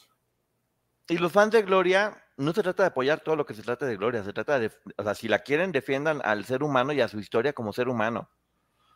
[1.09, 3.85] Y los fans de Gloria, no se trata de apoyar todo lo que se trata
[3.85, 7.01] de Gloria, se trata de, o sea, si la quieren, defiendan al ser humano y
[7.01, 8.29] a su historia como ser humano.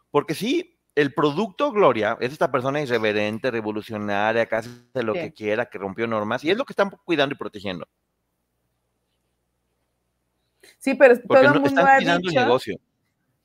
[0.09, 5.19] Porque sí, el producto Gloria es esta persona irreverente, revolucionaria, que hace lo Sí.
[5.21, 7.87] que quiera, que rompió normas, y es lo que están cuidando y protegiendo.
[10.79, 12.77] Sí, pero Porque todo el no mundo están ha el dicho, negocio.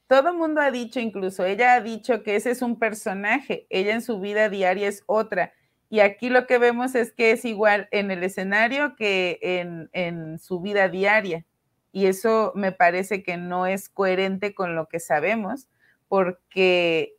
[0.08, 3.94] todo el mundo ha dicho, incluso ella ha dicho que ese es un personaje, ella
[3.94, 5.52] en su vida diaria es otra.
[5.88, 10.38] Y aquí lo que vemos es que es igual en el escenario que en, en
[10.38, 11.44] su vida diaria.
[11.92, 15.68] Y eso me parece que no es coherente con lo que sabemos,
[16.08, 17.14] porque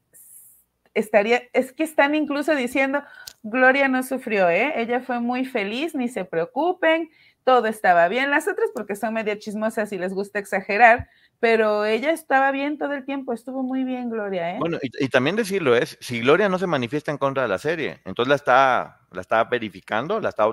[0.93, 3.03] estaría, es que están incluso diciendo,
[3.41, 4.73] Gloria no sufrió, ¿eh?
[4.77, 7.09] ella fue muy feliz, ni se preocupen,
[7.43, 8.31] todo estaba bien.
[8.31, 11.09] Las otras porque son medio chismosas y les gusta exagerar,
[11.39, 14.57] pero ella estaba bien todo el tiempo, estuvo muy bien, Gloria, ¿eh?
[14.59, 17.57] Bueno, y, y también decirlo es, si Gloria no se manifiesta en contra de la
[17.57, 20.43] serie, entonces la está, la está verificando, la está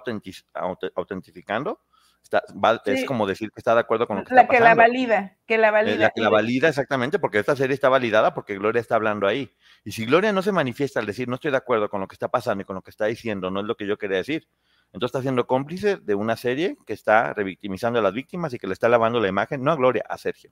[0.94, 1.80] autentificando,
[2.22, 4.60] está- va- es como decir que está de acuerdo con lo que la está que
[4.60, 4.82] la pasando.
[4.82, 5.96] valida, que la Eh, valida.
[5.96, 9.52] La que la valida exactamente, porque esta serie está validada porque Gloria está hablando ahí.
[9.84, 12.14] Y si Gloria no se manifiesta al decir no estoy de acuerdo con lo que
[12.14, 14.46] está pasando y con lo que está diciendo, no es lo que yo quería decir,
[14.92, 18.66] entonces está siendo cómplice de una serie que está revictimizando a las víctimas y que
[18.66, 20.50] le está lavando la imagen, no a Gloria, a Sergio.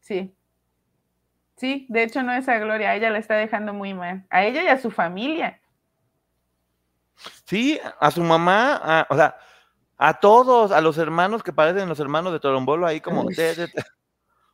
[0.00, 0.34] Sí.
[1.56, 4.24] Sí, de hecho no es a Gloria, a ella la está dejando muy mal.
[4.30, 5.60] A ella y a su familia.
[7.44, 9.36] Sí, a su mamá, a- o sea,
[10.08, 13.68] a todos, a los hermanos que parecen los hermanos de Torombolo ahí como, te- te-
[13.68, 13.82] te-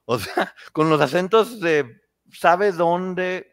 [0.05, 2.01] o sea, con los acentos de,
[2.33, 3.51] ¿sabe dónde?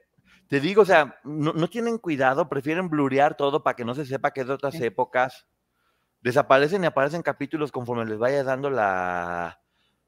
[0.48, 4.06] Te digo, o sea, no, no tienen cuidado, prefieren blurear todo para que no se
[4.06, 4.84] sepa que es de otras Sí.
[4.86, 5.48] épocas.
[6.22, 9.60] desaparecen y aparecen capítulos conforme les vaya dando la,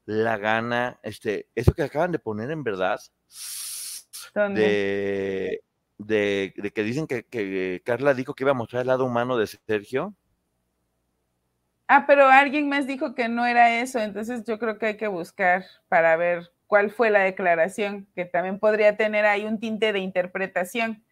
[0.04, 0.98] la gana.
[1.02, 3.00] Este, eso que acaban de poner en verdad,
[4.54, 5.62] de,
[5.98, 9.36] de, de que dicen que, que Carla dijo que iba a mostrar el lado humano
[9.36, 10.14] de Sergio.
[11.88, 15.08] Ah, pero alguien más dijo que no era eso, entonces yo creo que hay que
[15.08, 20.00] buscar para ver cuál fue la declaración, que también podría tener ahí un tinte de
[20.00, 21.02] interpretación.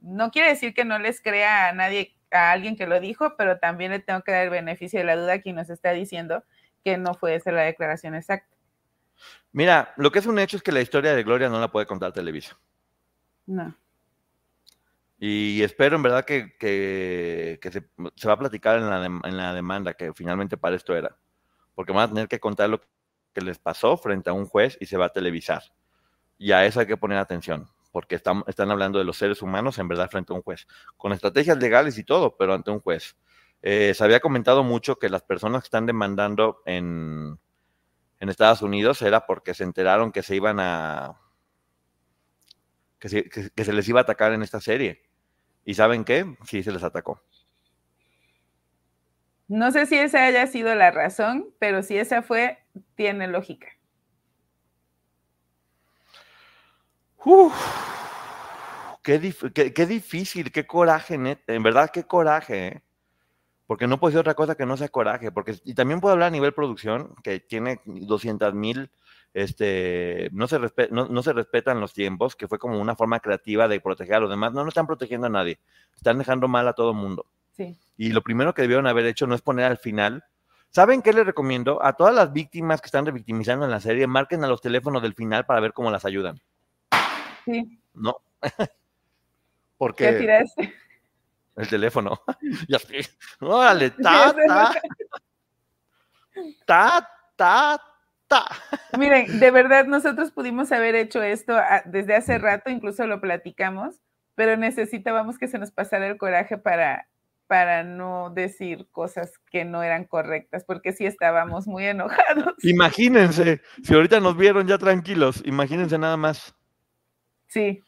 [0.00, 3.58] No quiere decir que no les crea a nadie, a alguien que lo dijo, pero
[3.60, 6.42] también le tengo que dar el beneficio de la duda a quien nos está diciendo
[6.84, 8.54] que no fue esa la declaración exacta.
[9.52, 11.86] Mira, lo que es un hecho es que la historia de Gloria no la puede
[11.86, 12.58] contar Televisa.
[13.46, 13.76] No.
[15.18, 16.56] Y espero en verdad que,
[17.62, 21.16] se, va a platicar en la, en la demanda, que finalmente para esto era.
[21.74, 22.80] Porque van a tener que contar lo
[23.32, 25.62] que les pasó frente a un juez y se va a televisar.
[26.38, 29.78] Y a eso hay que poner atención, porque están, están hablando de los seres humanos
[29.78, 30.66] en verdad frente a un juez,
[30.96, 33.16] con estrategias legales y todo, pero ante un juez.
[33.62, 37.38] Eh, se había comentado mucho que las personas que están demandando en,
[38.20, 41.20] en Estados Unidos era porque se enteraron que se iban a...
[42.98, 45.02] Que se, que- que se les iba a atacar en esta serie.
[45.64, 46.36] ¿Y saben qué?
[46.46, 47.22] Sí, se les atacó.
[49.48, 52.58] No sé si esa haya sido la razón, pero si esa fue,
[52.96, 53.68] tiene lógica.
[57.24, 57.54] Uf,
[59.02, 62.82] qué, dif- qué- qué difícil, qué coraje, net- en verdad, qué coraje, ¿eh?
[63.66, 66.28] Porque no puede ser otra cosa que no sea coraje, porque, y también puedo hablar
[66.28, 68.90] a nivel producción, que tiene 200 mil,
[69.36, 73.20] este, no se, respe- no, no se respetan los tiempos, que fue como una forma
[73.20, 75.58] creativa de proteger a los demás, no, no están protegiendo a nadie,
[75.94, 77.26] están dejando mal a todo el mundo.
[77.52, 77.76] Sí.
[77.98, 80.24] Y lo primero que debieron haber hecho no es poner al final.
[80.70, 81.82] ¿Saben qué les recomiendo?
[81.84, 85.14] A todas las víctimas que están revictimizando en la serie, marquen a los teléfonos del
[85.14, 86.40] final para ver cómo las ayudan.
[87.44, 88.18] Sí, No.
[88.40, 88.50] ¿qué
[89.78, 90.74] Porque tiraste?
[91.56, 92.20] el teléfono.
[92.68, 93.00] ya sé.
[93.40, 94.72] Órale, ta, ta,
[96.64, 97.82] ta, ta.
[98.98, 104.00] Miren, de verdad nosotros pudimos haber hecho esto a- desde hace rato, incluso lo platicamos,
[104.34, 107.08] pero necesitábamos que se nos pasara el coraje para,
[107.46, 112.54] para no decir cosas que no eran correctas, porque sí estábamos muy enojados.
[112.62, 116.54] Imagínense, si ahorita nos vieron ya tranquilos, imagínense nada más.
[117.48, 117.82] Sí,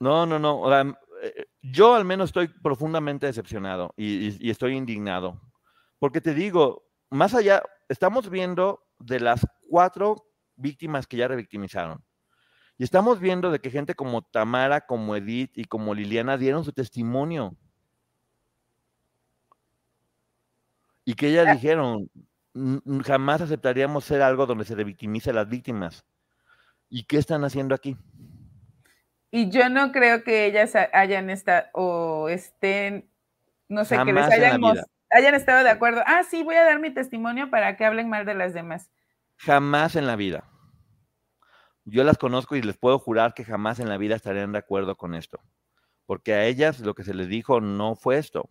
[0.00, 0.60] No, no, no.
[0.60, 0.82] o sea,
[1.22, 5.40] eh, yo al menos estoy profundamente decepcionado y, y- y estoy indignado.
[5.98, 10.26] Porque te digo, más allá, estamos viendo de las cuatro
[10.56, 12.02] víctimas que ya revictimizaron.
[12.78, 16.72] Y estamos viendo de que gente como Tamara, como Edith y como Liliana dieron su
[16.72, 17.56] testimonio.
[21.04, 22.08] Y que ellas dijeron,
[22.54, 26.04] "N- n- jamás aceptaríamos ser algo donde se revictimice a las víctimas.
[26.88, 27.96] ¿Y qué están haciendo aquí?
[29.34, 33.08] y yo no creo que ellas ha- hayan estado o estén,
[33.66, 34.84] no sé, que les Jamás en la hayan, mos- vida.
[35.12, 36.02] Hayan estado de acuerdo.
[36.06, 38.90] Ah, sí, voy a dar mi testimonio para que hablen mal de las demás.
[39.36, 40.48] Jamás en la vida.
[41.84, 44.96] Yo las conozco y les puedo jurar que jamás en la vida estarían de acuerdo
[44.96, 45.40] con esto.
[46.06, 48.48] Porque a ellas lo que se les dijo no fue esto.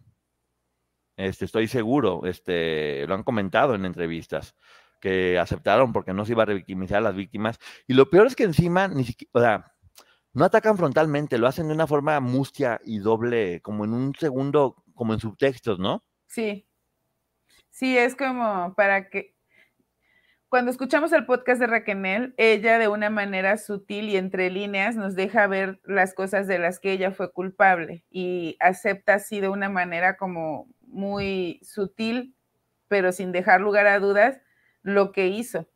[1.18, 4.56] Este, estoy seguro, este, lo han comentado en entrevistas,
[5.00, 7.60] que aceptaron porque no se iba a revictimizar a las víctimas.
[7.88, 9.74] Y lo peor es que encima ni siquiera, o sea,
[10.34, 14.84] no atacan frontalmente, lo hacen de una forma mustia y doble, como en un segundo,
[14.96, 16.04] como en subtextos, ¿no?
[16.32, 16.66] Sí.
[17.70, 19.36] Sí, es como para que
[20.48, 25.16] cuando escuchamos el podcast de Raquel, ella de una manera sutil y entre líneas nos
[25.16, 29.70] deja ver las cosas de las que ella fue culpable y acepta así de una
[29.70, 32.36] manera como muy sutil,
[32.88, 34.42] pero sin dejar lugar a dudas,
[34.84, 35.70] lo que hizo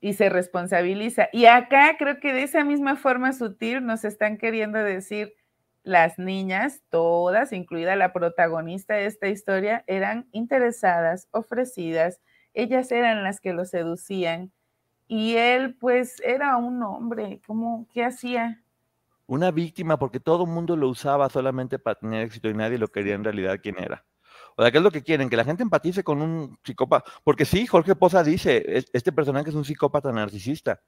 [0.00, 1.28] y se responsabiliza.
[1.32, 5.34] Y acá creo que de esa misma forma sutil nos están queriendo decir
[5.84, 12.20] las niñas, todas, incluida la protagonista de esta historia, eran interesadas, ofrecidas,
[12.54, 14.52] ellas eran las que lo seducían
[15.06, 18.62] y él pues era un hombre, ¿cómo qué hacía?
[19.26, 22.88] Una víctima porque todo el mundo lo usaba solamente para tener éxito y nadie lo
[22.88, 24.04] quería en realidad quién era.
[24.56, 25.28] O sea, ¿qué es lo que quieren?
[25.28, 27.10] Que la gente empatice con un psicópata.
[27.24, 30.80] Porque sí, Jorge Poza dice, "Es- este personaje es un psicópata narcisista.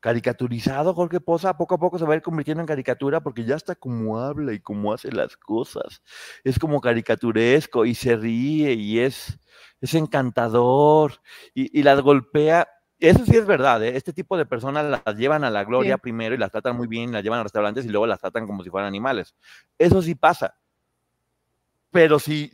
[0.00, 3.56] Caricaturizado, Jorge Poza, poco a poco se va a ir convirtiendo en caricatura porque ya
[3.56, 6.02] está como habla y como hace las cosas.
[6.44, 9.38] Es como caricaturesco y se ríe y es,
[9.80, 11.14] es encantador
[11.52, 12.68] y, y las golpea.
[13.00, 13.96] Eso sí es verdad, ¿eh?
[13.96, 16.00] este tipo de personas las llevan a la gloria Sí.
[16.02, 18.62] primero y las tratan muy bien, las llevan a restaurantes y luego las tratan como
[18.64, 19.34] si fueran animales.
[19.78, 20.56] Eso sí pasa.
[21.90, 22.52] Pero si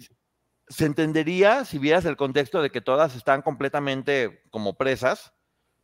[0.69, 5.35] se entendería si vieras el contexto de que todas están completamente como presas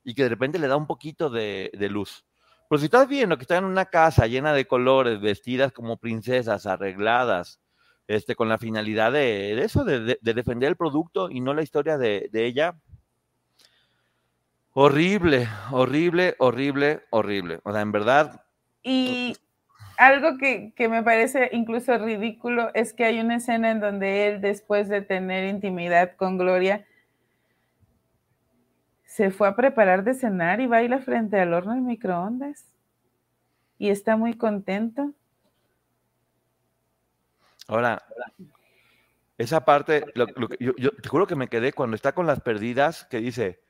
[0.05, 2.25] y que de repente le da un poquito de, de luz.
[2.69, 6.67] Pero si estás viendo que están en una casa llena de colores, vestidas como princesas,
[6.67, 7.61] arregladas,
[8.07, 11.99] este, con la finalidad de, de eso, de defender el producto y no la historia
[11.99, 12.77] de, de ella.
[14.73, 17.61] Horrible, horrible, horrible, horrible.
[17.65, 18.41] O sea, en verdad,
[18.83, 19.37] Y
[19.97, 24.41] algo que, que me parece incluso ridículo es que hay una escena en donde él,
[24.41, 26.87] después de tener intimidad con Gloria,
[29.21, 32.65] se fue a preparar de cenar y baila frente al horno de microondas.
[33.77, 35.13] Y está muy contento.
[37.69, 38.03] Ahora,
[39.37, 42.27] esa parte, lo- lo que- yo, yo te juro que me quedé cuando está con
[42.27, 43.61] las perdidas, que dice,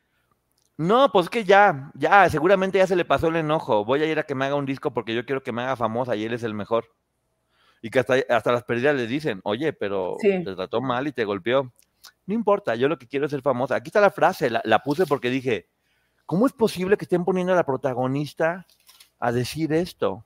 [0.78, 4.20] no, pues que ya, ya, seguramente ya se le pasó el enojo, voy a ir
[4.20, 6.32] a que me haga un disco porque yo quiero que me haga famosa y él
[6.32, 6.84] es el mejor.
[7.82, 10.44] Y que hasta, hasta las perdidas le dicen, oye, pero Sí.
[10.44, 11.72] te trató mal y te golpeó.
[12.26, 13.74] No importa, yo lo que quiero es ser famosa.
[13.74, 15.68] Aquí está la frase, la, puse porque dije,
[16.26, 18.66] ¿cómo es posible que estén poniendo a la protagonista
[19.18, 20.24] a decir esto?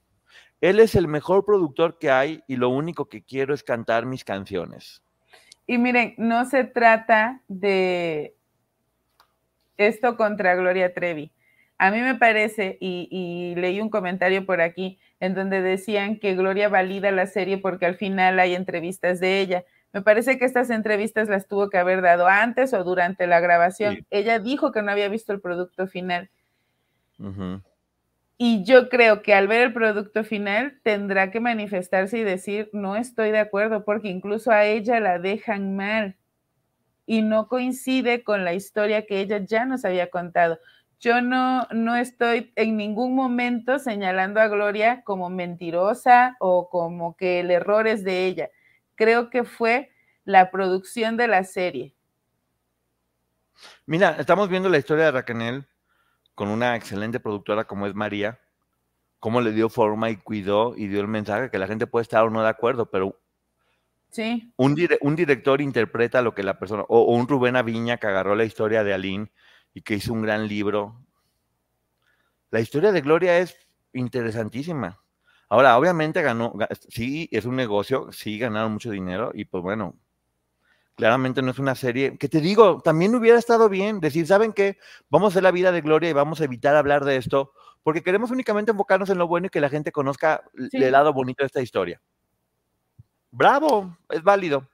[0.60, 4.24] Él es el mejor productor que hay y lo único que quiero es cantar mis
[4.24, 5.02] canciones.
[5.66, 8.36] Y miren, no se trata de
[9.76, 11.32] esto contra Gloria Trevi.
[11.78, 16.34] A mí me parece, y, y leí un comentario por aquí, en donde decían que
[16.34, 19.64] Gloria valida la serie porque al final hay entrevistas de ella.
[19.94, 23.94] Me parece que estas entrevistas las tuvo que haber dado antes o durante la grabación.
[23.94, 24.06] Sí.
[24.10, 26.28] Ella dijo que no había visto el producto final.
[28.36, 32.96] Y yo creo que al ver el producto final tendrá que manifestarse y decir, no
[32.96, 36.16] estoy de acuerdo, porque incluso a ella la dejan mal
[37.06, 40.58] y no coincide con la historia que ella ya nos había contado.
[40.98, 47.38] Yo no, no estoy en ningún momento señalando a Gloria como mentirosa o como que
[47.38, 48.50] el error es de ella.
[48.94, 49.90] Creo que fue
[50.24, 51.94] la producción de la serie.
[53.86, 55.66] Mira, estamos viendo la historia de Raquel
[56.34, 58.40] con una excelente productora como es María,
[59.20, 62.24] cómo le dio forma y cuidó y dio el mensaje que la gente puede estar
[62.24, 63.20] o no de acuerdo, pero
[64.10, 67.96] Sí, un, dire- un director interpreta lo que la persona, o, o un Rubén Aviña
[67.96, 69.32] que agarró la historia de Aline
[69.72, 71.00] y que hizo un gran libro.
[72.50, 73.56] La historia de Gloria es
[73.92, 75.00] interesantísima.
[75.54, 79.94] Ahora, obviamente ganó, ga- sí, es un negocio, sí ganaron mucho dinero y pues bueno,
[80.96, 84.78] claramente no es una serie, que te digo, también hubiera estado bien decir, ¿saben qué?
[85.10, 87.52] Vamos a hacer la vida de Gloria y vamos a evitar hablar de esto,
[87.84, 90.78] porque queremos únicamente enfocarnos en lo bueno y que la gente conozca Sí.
[90.82, 92.00] el lado bonito de esta historia.
[93.30, 94.68] Bravo, es válido.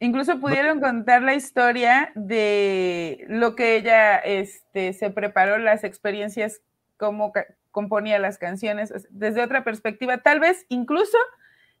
[0.00, 6.60] Incluso pudieron contar la historia de lo que ella este, se preparó, las experiencias,
[6.98, 7.32] cómo
[7.76, 11.18] componía las canciones, desde otra perspectiva, tal vez incluso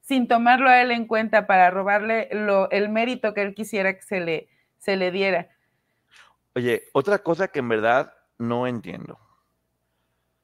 [0.02, 2.28] sin tomarlo a él en cuenta para robarle
[2.70, 5.48] el mérito que él quisiera que se le, se le diera.
[6.54, 9.18] Oye, otra cosa que en verdad no entiendo.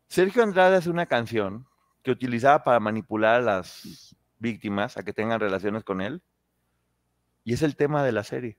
[0.08, 1.66] Sergio Andrade hace una canción
[2.02, 6.22] que utilizaba para manipular a las víctimas a que tengan relaciones con él.
[7.44, 8.56] Y es el tema de la serie.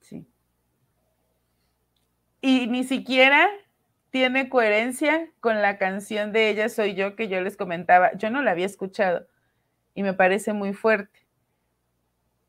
[0.00, 0.28] Sí.
[2.48, 3.46] Y ni siquiera
[4.08, 8.10] tiene coherencia con la canción de Ella Soy Yo que yo les comentaba.
[8.16, 9.26] Yo no la había escuchado
[9.94, 11.26] y me parece muy fuerte.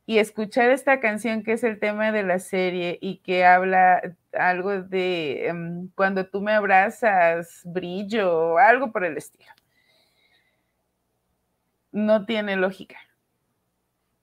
[0.05, 4.81] Y escuchar esta canción que es el tema de la serie y que habla algo
[4.81, 9.51] de em, cuando tú me abrazas, brillo, algo por el estilo.
[11.91, 12.95] No tiene lógica.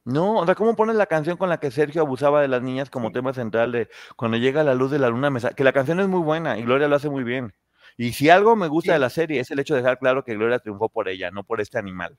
[0.06, 2.90] No, o sea, ¿cómo pones la canción con la que Sergio abusaba de las niñas
[2.90, 5.30] como tema central de cuando llega la luz de la luna?
[5.30, 7.52] me Que la canción es muy buena y Gloria lo hace muy bien.
[7.96, 8.94] Y si algo me gusta Sí.
[8.94, 11.42] de la serie es el hecho de dejar claro que Gloria triunfó por ella, no
[11.42, 12.16] por este animal.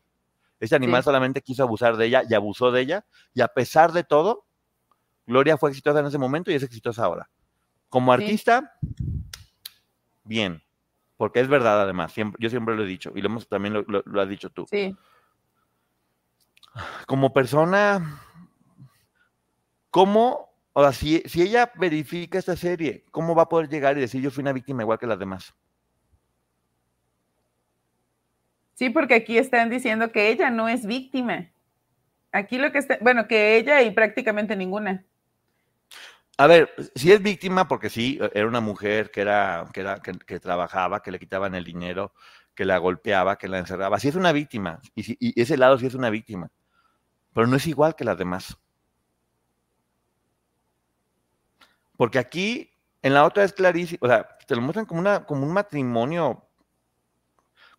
[0.59, 1.05] Este animal Sí.
[1.05, 3.05] solamente quiso abusar de ella y abusó de ella.
[3.33, 4.45] Y a pesar de todo,
[5.25, 7.29] Gloria fue exitosa en ese momento y es exitosa ahora.
[7.87, 8.21] Como Sí.
[8.23, 8.73] artista,
[10.25, 10.61] bien.
[11.15, 12.11] Porque es verdad, además.
[12.11, 13.11] Siempre, yo siempre lo he dicho.
[13.15, 14.65] Y lo hemos, también lo, lo- lo has dicho tú.
[14.69, 14.95] Sí.
[17.05, 18.21] Como persona,
[19.89, 20.49] ¿cómo?
[20.73, 24.21] O sea, si, si ella verifica esta serie, ¿cómo va a poder llegar y decir
[24.21, 25.53] yo fui una víctima igual que las demás?
[28.75, 31.49] Sí, porque aquí están diciendo que ella no es víctima.
[32.31, 35.03] Aquí lo que está, bueno, que ella y prácticamente ninguna.
[36.37, 40.11] A ver, si es víctima, porque sí, era una mujer que era, que era, que,
[40.11, 42.13] que trabajaba, que le quitaban el dinero,
[42.53, 43.99] que la golpeaba, que la encerraba.
[43.99, 46.49] Sí es una víctima, y, si- y ese lado sí es una víctima,
[47.37, 48.57] pero no es igual que las demás.
[51.95, 52.71] Porque aquí,
[53.03, 56.49] en la otra es clarísimo, o sea, te lo muestran como, una, como un matrimonio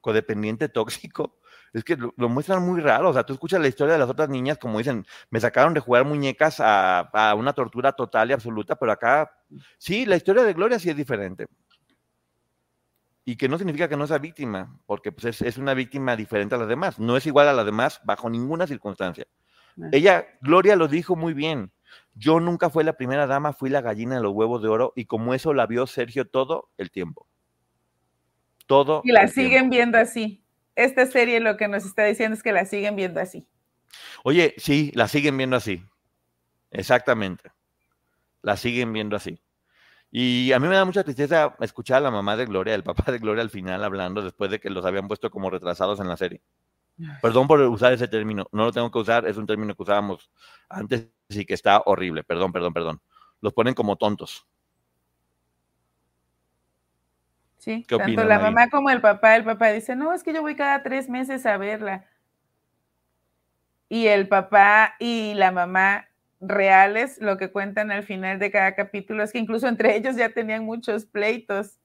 [0.01, 1.41] codependiente tóxico.
[1.73, 3.09] Es que lo, muestran muy raro.
[3.09, 5.81] O sea, tú escuchas la historia de las otras niñas, como dicen, me sacaron de
[5.81, 9.43] jugar muñecas a, a una tortura total y absoluta, pero acá,
[9.77, 11.49] sí, la historia de Gloria sí es diferente.
[13.25, 16.55] y que no significa que no sea víctima, porque pues, es, es una víctima diferente
[16.55, 17.01] a las demás.
[17.01, 19.27] No es igual a las demás bajo ninguna circunstancia.
[19.93, 21.73] Ella, Gloria lo dijo muy bien.
[22.15, 25.05] Yo nunca fui la primera dama, fui la gallina de los huevos de oro y
[25.05, 27.27] como eso la vio Sergio todo el tiempo.
[28.67, 29.03] Todo.
[29.05, 29.35] Y la tiempo.
[29.35, 30.43] siguen viendo así.
[30.75, 33.47] Esta serie lo que nos está diciendo es que la siguen viendo así.
[34.25, 35.83] Oye, sí, la siguen viendo así.
[36.71, 37.51] Exactamente.
[38.43, 39.41] La siguen viendo así.
[40.11, 43.13] Y a mí me da mucha tristeza escuchar a la mamá de Gloria, el papá
[43.13, 46.17] de Gloria al final hablando después de que los habían puesto como retrasados en la
[46.17, 46.41] serie.
[47.23, 50.31] Perdón por usar ese término, no lo tengo que usar, es un término que usábamos
[50.69, 52.25] antes y que está horrible.
[52.25, 53.01] Perdón, perdón, perdón.
[53.41, 54.47] Los ponen como tontos.
[57.59, 59.37] Sí, ¿Qué tanto la mamá como el papá.
[59.37, 62.07] El papá dice, no, es que yo voy cada tres meses a verla.
[63.89, 66.09] Y el papá y la mamá
[66.41, 70.31] reales, lo que cuentan al final de cada capítulo es que incluso entre ellos ya
[70.31, 71.79] tenían muchos pleitos.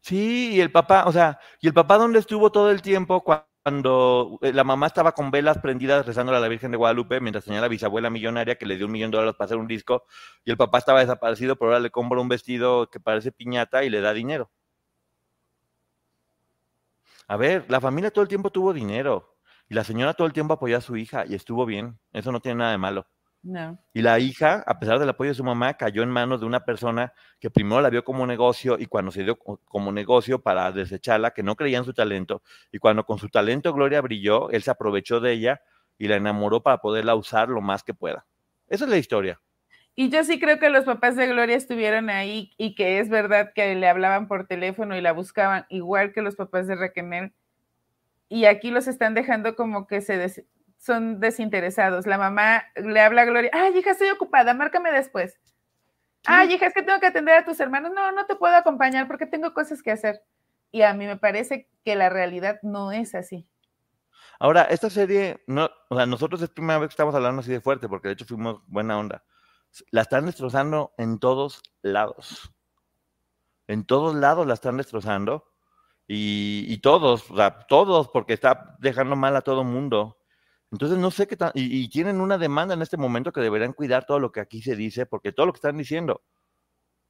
[0.00, 3.24] Sí, y el papá, o sea, ¿y el papá dónde estuvo todo el tiempo
[3.68, 7.44] cuando eh, la mamá estaba con velas prendidas rezándole a la Virgen de Guadalupe mientras
[7.44, 10.04] tenía la bisabuela millonaria que le dio un millón de dólares para hacer un disco
[10.42, 13.90] y el papá estaba desaparecido, pero ahora le compra un vestido que parece piñata y
[13.90, 14.50] le da dinero?
[17.26, 19.36] A ver, la familia todo el tiempo tuvo dinero
[19.68, 22.40] y la señora todo el tiempo apoyó a su hija y estuvo bien, eso no
[22.40, 23.06] tiene nada de malo.
[23.42, 23.78] No.
[23.94, 26.64] Y la hija, a pesar del apoyo de su mamá, cayó en manos de una
[26.64, 30.70] persona que primero la vio como negocio y cuando se dio co- como negocio para
[30.72, 32.42] desecharla, que no creía en su talento,
[32.72, 35.62] y cuando con su talento Gloria brilló, él se aprovechó de ella
[35.98, 38.26] y la enamoró para poderla usar lo más que pueda.
[38.68, 39.40] Esa es la historia.
[39.94, 43.52] Y yo sí creo que los papás de Gloria estuvieron ahí y que es verdad
[43.54, 47.32] que le hablaban por teléfono y la buscaban, igual que los papás de Raquel.
[48.28, 50.44] Y aquí los están dejando como que se des-
[50.78, 52.06] son desinteresados.
[52.06, 55.38] La mamá le habla a Gloria, ay, hija, estoy ocupada, márcame después.
[56.24, 57.92] Ay, hija, es que tengo que atender a tus hermanos.
[57.94, 60.22] No, no te puedo acompañar porque tengo cosas que hacer.
[60.70, 63.48] Y a mí me parece que la realidad no es así.
[64.38, 67.60] Ahora, esta serie, no, o sea, nosotros es primera vez que estamos hablando así de
[67.60, 69.24] fuerte, porque de hecho fuimos buena onda.
[69.90, 72.52] La están destrozando en todos lados.
[73.66, 75.44] En todos lados la están destrozando.
[76.06, 80.18] Y, y todos, o sea, todos, porque está dejando mal a todo mundo.
[80.70, 84.04] Entonces no sé qué tan, y, tienen una demanda en este momento que deberían cuidar
[84.04, 86.22] todo lo que aquí se dice, porque todo lo que están diciendo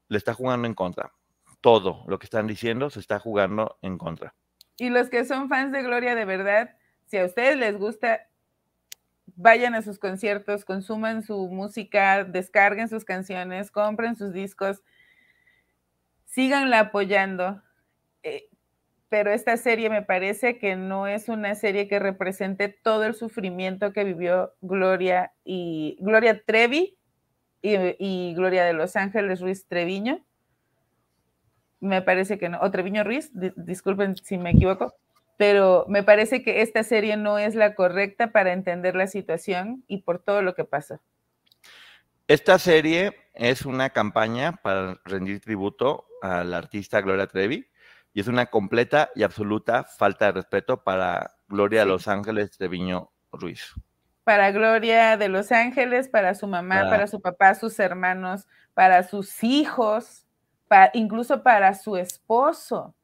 [0.08, 1.12] le está jugando en contra.
[1.60, 4.34] Todo lo que están diciendo se está jugando en contra.
[4.76, 6.76] Y los que son fans de Gloria de verdad,
[7.06, 8.28] si a ustedes les gusta,
[9.34, 14.82] vayan a sus conciertos, consuman su música, descarguen sus canciones, compren sus discos,
[16.26, 17.60] síganla apoyando.
[18.22, 18.48] Eh,
[19.08, 23.92] pero esta serie me parece que no es una serie que represente todo el sufrimiento
[23.92, 26.98] que vivió Gloria y Gloria Trevi
[27.62, 30.24] y, Gloria de Los Ángeles Ruiz Treviño.
[31.80, 34.94] Me parece que no, o Treviño Ruiz, di- disculpen si me equivoco,
[35.36, 40.02] pero me parece que esta serie no es la correcta para entender la situación y
[40.02, 41.00] por todo lo que pasó.
[42.26, 47.66] Esta serie es una campaña para rendir tributo al artista Gloria Trevi
[48.14, 51.86] y es una completa y absoluta falta de respeto para Gloria de.
[51.86, 53.74] Los Ángeles Treviño Ruiz.
[54.24, 59.02] Para Gloria de Los Ángeles, para su mamá, Para- para su papá, sus hermanos, para
[59.02, 60.26] sus hijos,
[60.68, 62.94] pa- incluso para su esposo.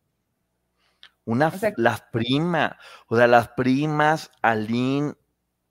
[1.24, 2.72] Una, O sea- f- las primas,
[3.06, 5.14] o sea, las primas, Aline,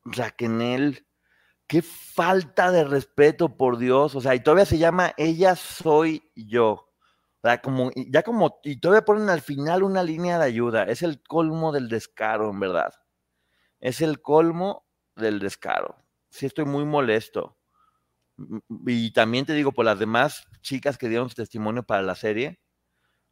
[0.04, 1.06] Raquel,
[1.68, 4.16] qué falta de respeto, por Dios.
[4.16, 6.90] O sea, y todavía se llama Ella soy yo.
[7.44, 10.84] O sea, como, ya como, y todavía ponen al final una línea de ayuda.
[10.84, 12.94] Es el colmo del descaro, en verdad.
[13.82, 14.86] Es el colmo
[15.18, 15.98] del descaro.
[16.30, 17.58] Sí, estoy muy molesto.
[18.88, 22.62] Y también te digo, por las demás chicas que dieron su testimonio para la serie,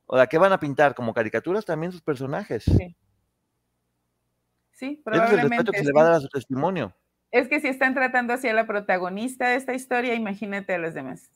[0.06, 0.94] o sea, ¿qué van a pintar?
[0.94, 2.66] Como caricaturas también sus personajes.
[2.66, 2.98] Sí.
[4.74, 5.48] Sí, Ese es el probablemente.
[5.56, 6.94] respeto que se le va a dar a su testimonio.
[7.32, 11.32] Es que si están tratando hacia la protagonista de esta historia, imagínate a los demás.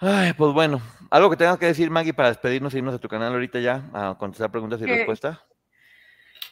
[0.00, 3.08] Ay, pues bueno, algo que tengas que decir, Maggie, para despedirnos y irnos a tu
[3.08, 5.38] canal ahorita ya a contestar preguntas y Que- respuestas.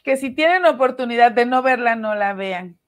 [0.04, 2.78] Que si tienen oportunidad de no verla, no la vean.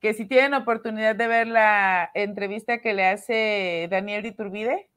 [0.00, 4.88] Que si tienen oportunidad de ver la entrevista que le hace Daniel Diturbide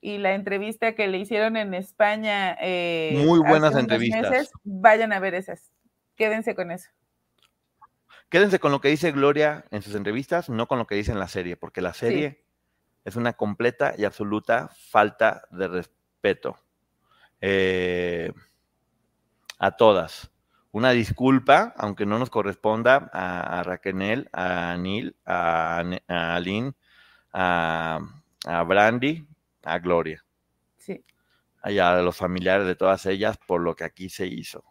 [0.00, 2.56] y la entrevista que le hicieron en España.
[2.60, 4.30] eh, Muy buenas entrevistas.
[4.30, 5.70] meses, vayan a ver esas.
[6.16, 6.90] Quédense con eso.
[8.28, 11.18] Quédense con lo que dice Gloria en sus entrevistas, no con lo que dice en
[11.18, 12.44] la serie, porque la serie
[13.04, 16.56] es una completa y absoluta falta de respeto
[17.40, 18.32] eh,
[19.58, 20.30] a todas.
[20.72, 26.74] Una disculpa, aunque no nos corresponda a, a Raquel, a Anil, a, a Aline,
[27.32, 27.98] a,
[28.46, 29.26] a Brandy,
[29.64, 30.24] a Gloria.
[30.78, 31.04] Sí.
[31.64, 34.64] y a los familiares de todas ellas por lo que aquí se hizo.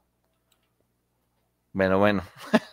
[1.74, 2.24] Bueno, bueno.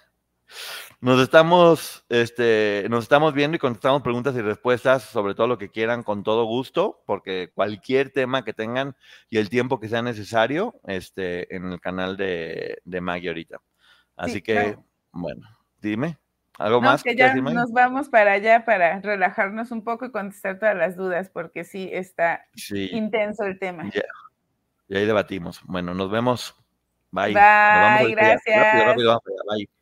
[1.01, 5.71] Nos estamos, este, nos estamos viendo y contestamos preguntas y respuestas sobre todo lo que
[5.71, 8.97] quieran con todo gusto, porque cualquier tema que tengan
[9.29, 13.61] y el tiempo que sea necesario, este, en el canal de, de Maggie ahorita.
[14.17, 14.85] Así Sí, que, claro.
[15.13, 15.47] bueno,
[15.83, 16.17] dime,
[16.59, 17.03] ¿algo No, más?
[17.03, 20.97] que ya decir, nos vamos para allá para relajarnos un poco y contestar todas las
[20.97, 23.85] dudas, porque sí está Sí, intenso el tema.
[24.89, 25.61] Y ahí debatimos.
[25.65, 26.55] Bueno, nos vemos.
[27.11, 27.35] Bye.
[27.35, 28.35] Bye, Nos vamos ahorita ya.
[28.35, 28.85] Rápido, gracias.
[28.87, 29.37] rápido, rápido.
[29.51, 29.76] Bye.